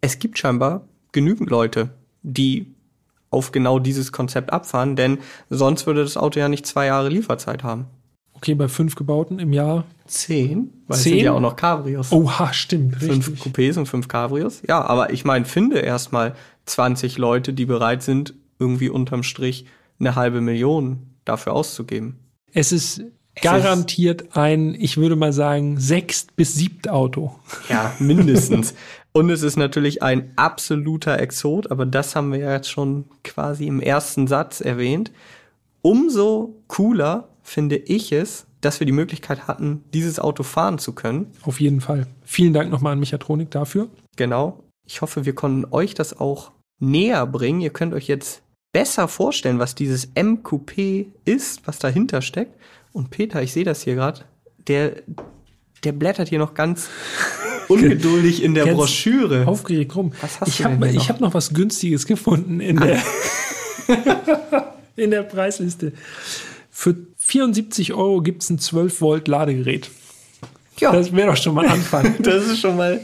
es 0.01 0.17
gibt 0.19 0.39
scheinbar 0.39 0.87
genügend 1.11 1.49
Leute, 1.49 1.89
die 2.23 2.73
auf 3.31 3.51
genau 3.51 3.79
dieses 3.79 4.11
Konzept 4.11 4.51
abfahren, 4.51 4.95
denn 4.95 5.19
sonst 5.49 5.85
würde 5.85 6.03
das 6.03 6.17
Auto 6.17 6.39
ja 6.39 6.49
nicht 6.49 6.65
zwei 6.65 6.87
Jahre 6.87 7.09
Lieferzeit 7.09 7.63
haben. 7.63 7.87
Okay, 8.39 8.55
bei 8.55 8.69
fünf 8.69 8.95
gebauten 8.95 9.37
im 9.37 9.51
Jahr. 9.51 9.83
Zehn? 10.05 10.71
Weil 10.87 10.95
es 10.95 11.03
Zehn? 11.03 11.13
sind 11.15 11.23
ja 11.25 11.33
auch 11.33 11.41
noch 11.41 11.57
Cabrios. 11.57 12.09
Oha, 12.13 12.53
stimmt, 12.53 12.95
fünf 12.95 13.27
richtig. 13.27 13.53
Coupés 13.53 13.77
und 13.77 13.85
fünf 13.85 14.07
Cabrios. 14.07 14.61
Ja, 14.65 14.81
aber 14.81 15.11
ich 15.11 15.25
meine, 15.25 15.43
finde 15.43 15.79
erstmal 15.79 16.35
20 16.65 17.17
Leute, 17.17 17.51
die 17.51 17.65
bereit 17.65 18.01
sind, 18.01 18.33
irgendwie 18.57 18.87
unterm 18.87 19.23
Strich 19.23 19.65
eine 19.99 20.15
halbe 20.15 20.39
Million 20.39 20.99
dafür 21.25 21.51
auszugeben. 21.51 22.19
Es 22.53 22.71
ist 22.71 23.01
garantiert 23.41 24.37
ein, 24.37 24.73
ich 24.73 24.95
würde 24.95 25.17
mal 25.17 25.33
sagen, 25.33 25.77
sechst 25.77 26.37
bis 26.37 26.55
siebt 26.55 26.89
Auto. 26.89 27.35
Ja, 27.67 27.93
mindestens. 27.99 28.73
Und 29.11 29.29
es 29.31 29.41
ist 29.41 29.57
natürlich 29.57 30.03
ein 30.03 30.31
absoluter 30.35 31.19
Exot, 31.19 31.71
aber 31.71 31.85
das 31.85 32.15
haben 32.15 32.31
wir 32.31 32.39
ja 32.39 32.53
jetzt 32.53 32.69
schon 32.69 33.05
quasi 33.23 33.67
im 33.67 33.81
ersten 33.81 34.27
Satz 34.27 34.61
erwähnt. 34.61 35.11
Umso 35.81 36.61
cooler 36.67 37.28
finde 37.49 37.77
ich 37.77 38.11
es, 38.11 38.45
dass 38.61 38.79
wir 38.79 38.85
die 38.85 38.93
Möglichkeit 38.93 39.47
hatten, 39.47 39.83
dieses 39.93 40.19
Auto 40.19 40.43
fahren 40.43 40.77
zu 40.77 40.93
können. 40.93 41.31
Auf 41.43 41.59
jeden 41.59 41.81
Fall. 41.81 42.07
Vielen 42.23 42.53
Dank 42.53 42.69
nochmal 42.71 42.93
an 42.93 42.99
Mechatronik 42.99 43.49
dafür. 43.51 43.89
Genau. 44.15 44.63
Ich 44.85 45.01
hoffe, 45.01 45.25
wir 45.25 45.33
konnten 45.33 45.65
euch 45.71 45.93
das 45.93 46.19
auch 46.19 46.51
näher 46.79 47.25
bringen. 47.25 47.61
Ihr 47.61 47.71
könnt 47.71 47.93
euch 47.93 48.07
jetzt 48.07 48.41
besser 48.71 49.07
vorstellen, 49.07 49.59
was 49.59 49.75
dieses 49.75 50.09
MQP 50.15 51.07
ist, 51.25 51.65
was 51.65 51.79
dahinter 51.79 52.21
steckt. 52.21 52.55
Und 52.91 53.09
Peter, 53.09 53.41
ich 53.41 53.51
sehe 53.51 53.63
das 53.63 53.81
hier 53.81 53.95
gerade, 53.95 54.21
der, 54.67 55.01
der 55.83 55.91
blättert 55.91 56.29
hier 56.29 56.39
noch 56.39 56.53
ganz 56.53 56.89
ungeduldig 57.67 58.43
in 58.43 58.53
der 58.53 58.65
Ganz 58.65 58.77
Broschüre. 58.77 59.47
Aufgeregt 59.47 59.95
rum. 59.95 60.11
Was 60.21 60.39
hast 60.41 60.49
ich 60.49 60.57
du 60.57 60.63
habe 60.65 60.77
denn 60.77 60.89
hier 60.89 60.99
ich 60.99 61.07
noch? 61.07 61.09
hab 61.09 61.21
noch 61.21 61.33
was 61.33 61.53
Günstiges 61.53 62.05
gefunden 62.05 62.59
in 62.59 62.77
der, 62.77 63.01
in 64.95 65.11
der 65.11 65.23
Preisliste. 65.23 65.93
Für 66.69 66.95
74 67.29 67.93
Euro 67.93 68.21
gibt 68.21 68.41
es 68.43 68.49
ein 68.49 68.59
12 68.59 69.01
Volt 69.01 69.27
Ladegerät. 69.27 69.89
Ja, 70.79 70.91
Das 70.91 71.11
wäre 71.15 71.27
doch 71.29 71.37
schon 71.37 71.53
mal 71.55 71.67
Anfang. 71.67 72.15
das 72.23 72.45
ist 72.47 72.59
schon 72.61 72.75
mal, 72.77 73.01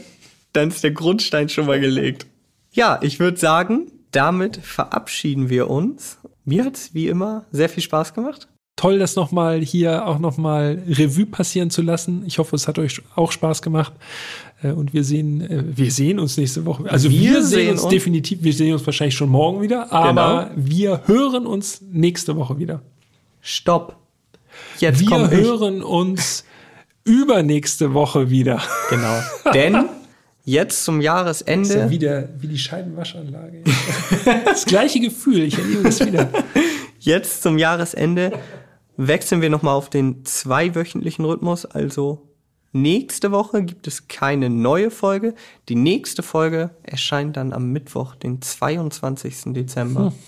dann 0.52 0.68
ist 0.68 0.82
der 0.82 0.90
Grundstein 0.92 1.48
schon 1.48 1.66
mal 1.66 1.78
gelegt. 1.78 2.26
Ja, 2.72 2.98
ich 3.02 3.20
würde 3.20 3.36
sagen, 3.38 3.90
damit 4.10 4.56
verabschieden 4.58 5.48
wir 5.48 5.70
uns. 5.70 6.18
Mir 6.44 6.64
hat's 6.64 6.90
wie 6.94 7.08
immer 7.08 7.44
sehr 7.52 7.68
viel 7.68 7.82
Spaß 7.82 8.14
gemacht. 8.14 8.48
Toll, 8.76 8.98
das 8.98 9.16
nochmal 9.16 9.60
hier 9.60 10.06
auch 10.06 10.18
nochmal 10.18 10.82
Revue 10.88 11.24
passieren 11.26 11.70
zu 11.70 11.80
lassen. 11.80 12.24
Ich 12.26 12.38
hoffe, 12.38 12.56
es 12.56 12.68
hat 12.68 12.78
euch 12.78 13.00
auch 13.14 13.32
Spaß 13.32 13.62
gemacht. 13.62 13.92
Äh, 14.62 14.72
Und 14.72 14.92
wir 14.92 15.02
sehen, 15.04 15.40
äh, 15.40 15.64
wir 15.76 15.90
sehen 15.90 16.18
uns 16.18 16.36
nächste 16.36 16.64
Woche. 16.66 16.90
Also 16.90 17.10
wir, 17.10 17.20
Wir 17.20 17.42
sehen 17.42 17.44
sehen 17.44 17.70
uns 17.72 17.82
uns- 17.82 17.90
definitiv, 17.90 18.42
wir 18.42 18.52
sehen 18.52 18.72
uns 18.74 18.84
wahrscheinlich 18.84 19.14
schon 19.16 19.30
morgen 19.30 19.62
wieder, 19.62 19.92
aber 19.92 20.50
Genau. 20.54 20.66
wir 20.68 21.02
hören 21.06 21.46
uns 21.46 21.80
nächste 21.90 22.36
Woche 22.36 22.58
wieder. 22.58 22.82
Stopp. 23.40 23.96
Jetzt 24.78 25.08
Wir 25.08 25.30
hören 25.30 25.82
uns 25.82 26.44
übernächste 27.04 27.94
Woche 27.94 28.30
wieder. 28.30 28.62
Genau. 28.90 29.20
Denn 29.54 29.88
jetzt 30.44 30.84
zum 30.84 30.96
Das 30.96 31.02
ist 31.02 31.06
ja 31.06 31.14
Jahresende 31.14 31.90
wieder 31.90 32.28
wie 32.38 32.48
die 32.48 32.58
Scheibenwaschanlage. 32.58 33.62
Das 34.44 34.64
gleiche 34.64 35.00
Gefühl, 35.00 35.42
ich 35.42 35.58
erlebe 35.58 35.84
das 35.84 36.04
wieder. 36.04 36.28
Jetzt 36.98 37.42
zum 37.42 37.58
Jahresende 37.58 38.32
wechseln 38.96 39.40
wir 39.40 39.50
nochmal 39.50 39.74
auf 39.74 39.90
den 39.90 40.24
zweiwöchentlichen 40.24 41.24
Rhythmus. 41.24 41.64
Also 41.64 42.25
nächste 42.82 43.32
Woche 43.32 43.62
gibt 43.62 43.86
es 43.86 44.08
keine 44.08 44.50
neue 44.50 44.90
Folge. 44.90 45.34
Die 45.68 45.74
nächste 45.74 46.22
Folge 46.22 46.70
erscheint 46.82 47.36
dann 47.36 47.52
am 47.52 47.72
Mittwoch, 47.72 48.14
den 48.14 48.40
22. 48.40 49.52
Dezember. 49.54 50.12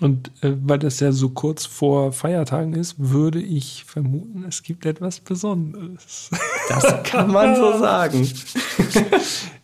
Und 0.00 0.30
äh, 0.42 0.52
weil 0.62 0.78
das 0.78 1.00
ja 1.00 1.12
so 1.12 1.30
kurz 1.30 1.66
vor 1.66 2.12
Feiertagen 2.12 2.74
ist, 2.74 2.94
würde 2.98 3.40
ich 3.40 3.84
vermuten, 3.86 4.44
es 4.48 4.62
gibt 4.62 4.86
etwas 4.86 5.20
Besonderes. 5.20 6.30
Das 6.68 7.04
kann 7.04 7.30
man 7.30 7.54
so 7.54 7.78
sagen. 7.78 8.28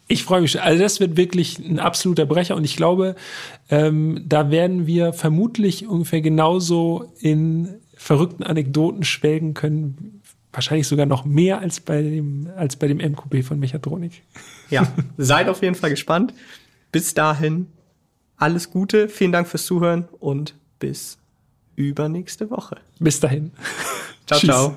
Ich 0.08 0.24
freue 0.24 0.42
mich. 0.42 0.50
schon. 0.50 0.60
Also 0.60 0.82
das 0.82 1.00
wird 1.00 1.16
wirklich 1.16 1.58
ein 1.58 1.78
absoluter 1.78 2.26
Brecher 2.26 2.54
und 2.54 2.64
ich 2.64 2.76
glaube, 2.76 3.16
ähm, 3.70 4.22
da 4.26 4.50
werden 4.50 4.86
wir 4.86 5.14
vermutlich 5.14 5.86
ungefähr 5.86 6.20
genauso 6.20 7.12
in 7.20 7.76
verrückten 7.94 8.42
Anekdoten 8.42 9.04
schwelgen 9.04 9.54
können. 9.54 10.21
Wahrscheinlich 10.52 10.86
sogar 10.86 11.06
noch 11.06 11.24
mehr 11.24 11.60
als 11.60 11.80
bei 11.80 12.02
dem, 12.02 12.48
als 12.56 12.76
bei 12.76 12.86
dem 12.86 12.98
MQB 12.98 13.42
von 13.42 13.58
Mechatronik. 13.58 14.22
Ja, 14.70 14.86
seid 15.16 15.48
auf 15.48 15.62
jeden 15.62 15.74
Fall 15.74 15.90
gespannt. 15.90 16.34
Bis 16.90 17.14
dahin 17.14 17.68
alles 18.36 18.70
Gute, 18.70 19.08
vielen 19.08 19.32
Dank 19.32 19.48
fürs 19.48 19.64
Zuhören 19.64 20.08
und 20.20 20.54
bis 20.78 21.18
übernächste 21.76 22.50
Woche. 22.50 22.76
Bis 22.98 23.20
dahin. 23.20 23.52
Ciao, 24.26 24.40
Tschüss. 24.40 24.50
ciao. 24.50 24.76